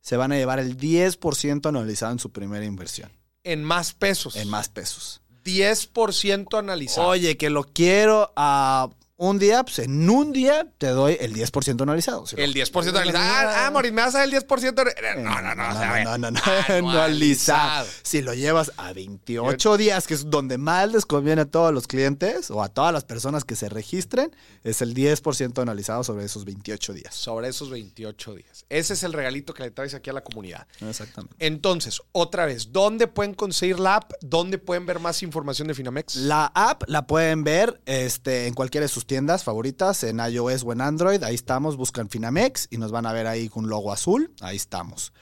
se 0.00 0.16
van 0.16 0.30
a 0.30 0.36
llevar 0.36 0.60
el 0.60 0.76
10% 0.78 1.66
anualizado 1.68 2.12
en 2.12 2.18
su 2.20 2.30
primera 2.30 2.64
inversión, 2.64 3.10
En 3.42 3.64
más 3.64 3.92
pesos. 3.94 4.36
en 4.36 4.48
más 4.48 4.68
pesos. 4.68 5.22
10% 5.44 6.58
analizado. 6.58 7.08
Oye, 7.08 7.36
que 7.36 7.50
lo 7.50 7.64
quiero 7.64 8.32
a 8.36 8.90
un 9.18 9.38
día, 9.38 9.62
pues 9.64 9.78
en 9.78 10.10
un 10.10 10.30
día 10.32 10.68
te 10.76 10.88
doy 10.88 11.16
el 11.20 11.32
10% 11.34 11.80
anualizado. 11.82 12.24
El 12.36 12.50
lo- 12.50 12.54
10% 12.56 12.88
analizado. 12.90 13.48
Ah, 13.50 13.66
ah, 13.66 13.70
Moris, 13.70 13.90
¿me 13.92 14.02
vas 14.02 14.14
a 14.14 14.18
dar 14.18 14.28
el 14.28 14.34
10%? 14.34 14.84
No, 15.22 15.40
no, 15.40 15.54
no. 15.54 15.68
o 15.68 15.72
sea, 15.72 15.90
a 15.90 15.94
ver, 15.94 16.04
no, 16.04 16.18
no, 16.18 16.30
no, 16.30 16.40
anualizado. 16.68 16.76
anualizado. 16.78 17.88
Si 18.02 18.20
lo 18.20 18.34
llevas 18.34 18.72
a 18.76 18.92
28 18.92 19.76
días, 19.78 20.06
que 20.06 20.12
es 20.14 20.28
donde 20.28 20.58
más 20.58 20.92
les 20.92 21.06
conviene 21.06 21.42
a 21.42 21.44
todos 21.46 21.72
los 21.72 21.86
clientes 21.86 22.50
o 22.50 22.62
a 22.62 22.68
todas 22.68 22.92
las 22.92 23.04
personas 23.04 23.44
que 23.44 23.56
se 23.56 23.68
registren, 23.70 24.36
es 24.64 24.82
el 24.82 24.92
10% 24.94 25.62
anualizado 25.62 26.04
sobre 26.04 26.26
esos 26.26 26.44
28 26.44 26.92
días. 26.92 27.14
Sobre 27.14 27.48
esos 27.48 27.70
28 27.70 28.34
días. 28.34 28.66
Ese 28.68 28.92
es 28.94 29.02
el 29.02 29.14
regalito 29.14 29.54
que 29.54 29.62
le 29.62 29.70
traes 29.70 29.94
aquí 29.94 30.10
a 30.10 30.12
la 30.12 30.22
comunidad. 30.22 30.66
Exactamente. 30.86 31.34
Entonces, 31.38 32.02
otra 32.12 32.44
vez, 32.44 32.70
¿dónde 32.70 33.06
pueden 33.06 33.32
conseguir 33.32 33.80
la 33.80 33.96
app? 33.96 34.12
¿Dónde 34.20 34.58
pueden 34.58 34.84
ver 34.84 35.00
más 35.00 35.22
información 35.22 35.68
de 35.68 35.74
Finamex? 35.74 36.16
La 36.16 36.52
app 36.54 36.82
la 36.86 37.06
pueden 37.06 37.44
ver 37.44 37.80
este, 37.86 38.46
en 38.46 38.52
cualquiera 38.52 38.84
de 38.84 38.88
sus 38.88 39.05
tiendas 39.06 39.44
favoritas, 39.44 40.02
en 40.04 40.20
iOS 40.20 40.64
o 40.64 40.72
en 40.72 40.80
Android. 40.80 41.22
Ahí 41.22 41.34
estamos, 41.34 41.76
buscan 41.76 42.08
Finamex 42.08 42.68
y 42.70 42.78
nos 42.78 42.92
van 42.92 43.06
a 43.06 43.12
ver 43.12 43.26
ahí 43.26 43.48
con 43.48 43.64
un 43.64 43.70
logo 43.70 43.92
azul. 43.92 44.32
Ahí 44.40 44.56
estamos. 44.56 45.12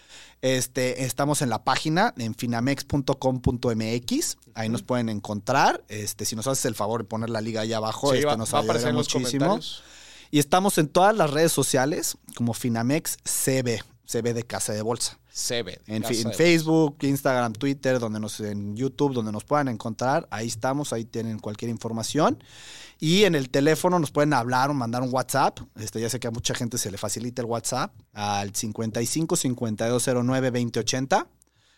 Este, 0.42 1.04
estamos 1.04 1.42
en 1.42 1.48
la 1.50 1.64
página 1.64 2.14
en 2.18 2.34
finamex.com.mx. 2.34 4.36
Ahí 4.54 4.68
nos 4.68 4.82
pueden 4.82 5.08
encontrar. 5.08 5.82
Este, 5.88 6.24
si 6.24 6.36
nos 6.36 6.46
haces 6.46 6.64
el 6.66 6.74
favor 6.74 7.02
de 7.02 7.08
poner 7.08 7.30
la 7.30 7.40
liga 7.40 7.62
ahí 7.62 7.72
abajo, 7.72 8.10
Sí, 8.10 8.16
este 8.16 8.26
va, 8.26 8.36
nos 8.36 8.54
va 8.54 8.60
ayudaría 8.60 8.92
muchísimo. 8.92 9.58
Y 10.30 10.38
estamos 10.38 10.78
en 10.78 10.88
todas 10.88 11.16
las 11.16 11.30
redes 11.30 11.52
sociales 11.52 12.16
como 12.36 12.54
Finamex 12.54 13.18
CB, 13.24 13.82
CB 14.06 14.34
de 14.34 14.44
Casa 14.44 14.72
de 14.72 14.82
Bolsa. 14.82 15.18
Ve. 15.50 15.80
En, 15.86 16.02
Casa 16.02 16.14
en 16.14 16.28
de- 16.28 16.34
Facebook, 16.34 16.98
Instagram, 17.02 17.52
Twitter, 17.54 17.98
donde 17.98 18.20
nos, 18.20 18.38
en 18.40 18.76
YouTube, 18.76 19.14
donde 19.14 19.32
nos 19.32 19.44
puedan 19.44 19.68
encontrar. 19.68 20.28
Ahí 20.30 20.46
estamos, 20.46 20.92
ahí 20.92 21.04
tienen 21.04 21.38
cualquier 21.38 21.70
información. 21.70 22.42
Y 22.98 23.24
en 23.24 23.34
el 23.34 23.50
teléfono 23.50 23.98
nos 23.98 24.10
pueden 24.10 24.32
hablar 24.32 24.70
o 24.70 24.74
mandar 24.74 25.02
un 25.02 25.12
WhatsApp. 25.12 25.60
Este, 25.76 26.00
ya 26.00 26.08
sé 26.08 26.20
que 26.20 26.28
a 26.28 26.30
mucha 26.30 26.54
gente 26.54 26.78
se 26.78 26.90
le 26.90 26.98
facilita 26.98 27.42
el 27.42 27.46
WhatsApp 27.46 27.92
al 28.12 28.54
55 28.54 29.36
5209 29.36 30.50
2080. 30.50 31.26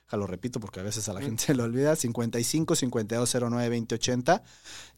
Ya 0.08 0.18
lo 0.18 0.28
repito 0.28 0.60
porque 0.60 0.78
a 0.78 0.82
veces 0.84 1.08
a 1.08 1.12
la 1.12 1.20
gente 1.20 1.42
se 1.46 1.54
le 1.54 1.62
olvida. 1.62 1.96
55 1.96 2.76
5209 2.76 3.76
2080. 3.76 4.42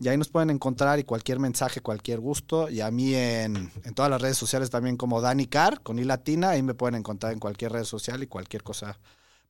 Y 0.00 0.08
ahí 0.08 0.16
nos 0.16 0.28
pueden 0.28 0.50
encontrar 0.50 0.98
y 0.98 1.04
cualquier 1.04 1.38
mensaje, 1.38 1.80
cualquier 1.80 2.20
gusto. 2.20 2.68
Y 2.68 2.80
a 2.80 2.90
mí 2.90 3.14
en, 3.14 3.72
en 3.84 3.94
todas 3.94 4.10
las 4.10 4.20
redes 4.20 4.36
sociales 4.36 4.70
también 4.70 4.96
como 4.96 5.20
Dani 5.20 5.46
Car, 5.46 5.80
con 5.82 5.98
I 5.98 6.04
latina. 6.04 6.50
Ahí 6.50 6.62
me 6.62 6.74
pueden 6.74 6.96
encontrar 6.96 7.32
en 7.32 7.38
cualquier 7.38 7.72
red 7.72 7.84
social 7.84 8.22
y 8.22 8.26
cualquier 8.26 8.62
cosa. 8.62 8.98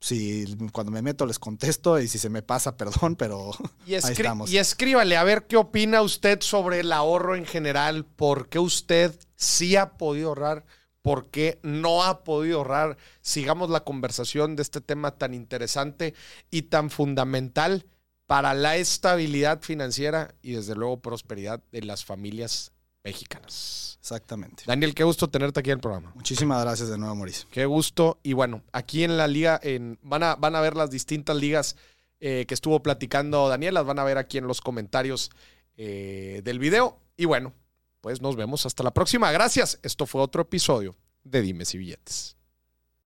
Si 0.01 0.57
cuando 0.72 0.92
me 0.92 1.03
meto 1.03 1.26
les 1.26 1.38
contesto 1.38 1.99
y 1.99 2.07
si 2.07 2.18
se 2.18 2.30
me 2.30 2.42
pasa, 2.42 2.76
perdón, 2.76 3.16
pero 3.16 3.51
Y, 3.86 3.94
ahí 3.94 4.01
estamos. 4.12 4.51
y 4.51 4.59
escríbale 4.59 5.16
a 5.16 5.24
ver 5.24 5.46
qué 5.46 5.57
opina 5.57 6.03
usted 6.03 6.40
sobre 6.40 6.80
el 6.80 6.92
ahorro 6.92 7.34
en 7.34 7.46
general. 7.46 8.05
¿Por 8.05 8.49
qué 8.49 8.59
usted 8.59 9.18
sí 9.34 9.76
ha 9.76 9.96
podido 9.96 10.28
ahorrar? 10.28 10.64
¿Por 11.03 11.30
qué 11.30 11.59
no 11.62 12.05
ha 12.05 12.22
podido 12.22 12.59
ahorrar? 12.59 12.96
Sigamos 13.22 13.70
la 13.70 13.84
conversación 13.84 14.57
de 14.57 14.62
este 14.62 14.80
tema 14.80 15.12
tan 15.16 15.34
interesante 15.34 16.14
y 16.51 16.62
tan 16.62 16.90
fundamental 16.90 17.86
para 18.26 18.53
la 18.53 18.76
estabilidad 18.76 19.62
financiera 19.62 20.34
y 20.42 20.53
desde 20.53 20.74
luego 20.74 21.01
prosperidad 21.01 21.62
de 21.72 21.82
las 21.82 22.05
familias 22.05 22.72
mexicanas. 23.05 23.99
Exactamente. 24.01 24.64
Daniel, 24.66 24.94
qué 24.94 25.05
gusto 25.05 25.28
tenerte 25.28 25.61
aquí 25.61 25.70
en 25.70 25.76
el 25.76 25.80
programa. 25.80 26.12
Muchísimas 26.14 26.62
gracias 26.62 26.88
de 26.88 26.96
nuevo, 26.96 27.14
Mauricio. 27.14 27.46
Qué 27.51 27.66
gusto. 27.66 28.18
Y 28.22 28.32
bueno, 28.32 28.62
aquí 28.72 29.05
en 29.05 29.16
la 29.16 29.26
liga, 29.26 29.61
en, 29.62 29.99
van, 30.03 30.22
a, 30.22 30.34
van 30.36 30.57
a 30.57 30.61
ver 30.61 30.76
las 30.76 30.90
distintas 30.90 31.36
ligas 31.36 31.76
eh, 32.20 32.46
que 32.49 32.55
estuvo 32.55 32.82
platicando 32.82 33.49
Daniel, 33.49 33.74
las 33.74 33.84
van 33.84 33.99
a 33.99 34.05
ver 34.05 34.18
aquí 34.18 34.38
en 34.38 34.46
los 34.46 34.61
comentarios 34.61 35.30
eh, 35.76 36.40
del 36.42 36.59
video. 36.59 37.01
Y 37.16 37.26
bueno, 37.26 37.53
pues 38.01 38.22
nos 38.22 38.36
vemos 38.36 38.64
hasta 38.64 38.82
la 38.82 38.94
próxima. 38.94 39.30
Gracias. 39.30 39.78
Esto 39.82 40.07
fue 40.07 40.22
otro 40.22 40.42
episodio 40.42 40.96
de 41.22 41.42
Dimes 41.42 41.74
y 41.74 41.78
Billetes. 41.78 42.38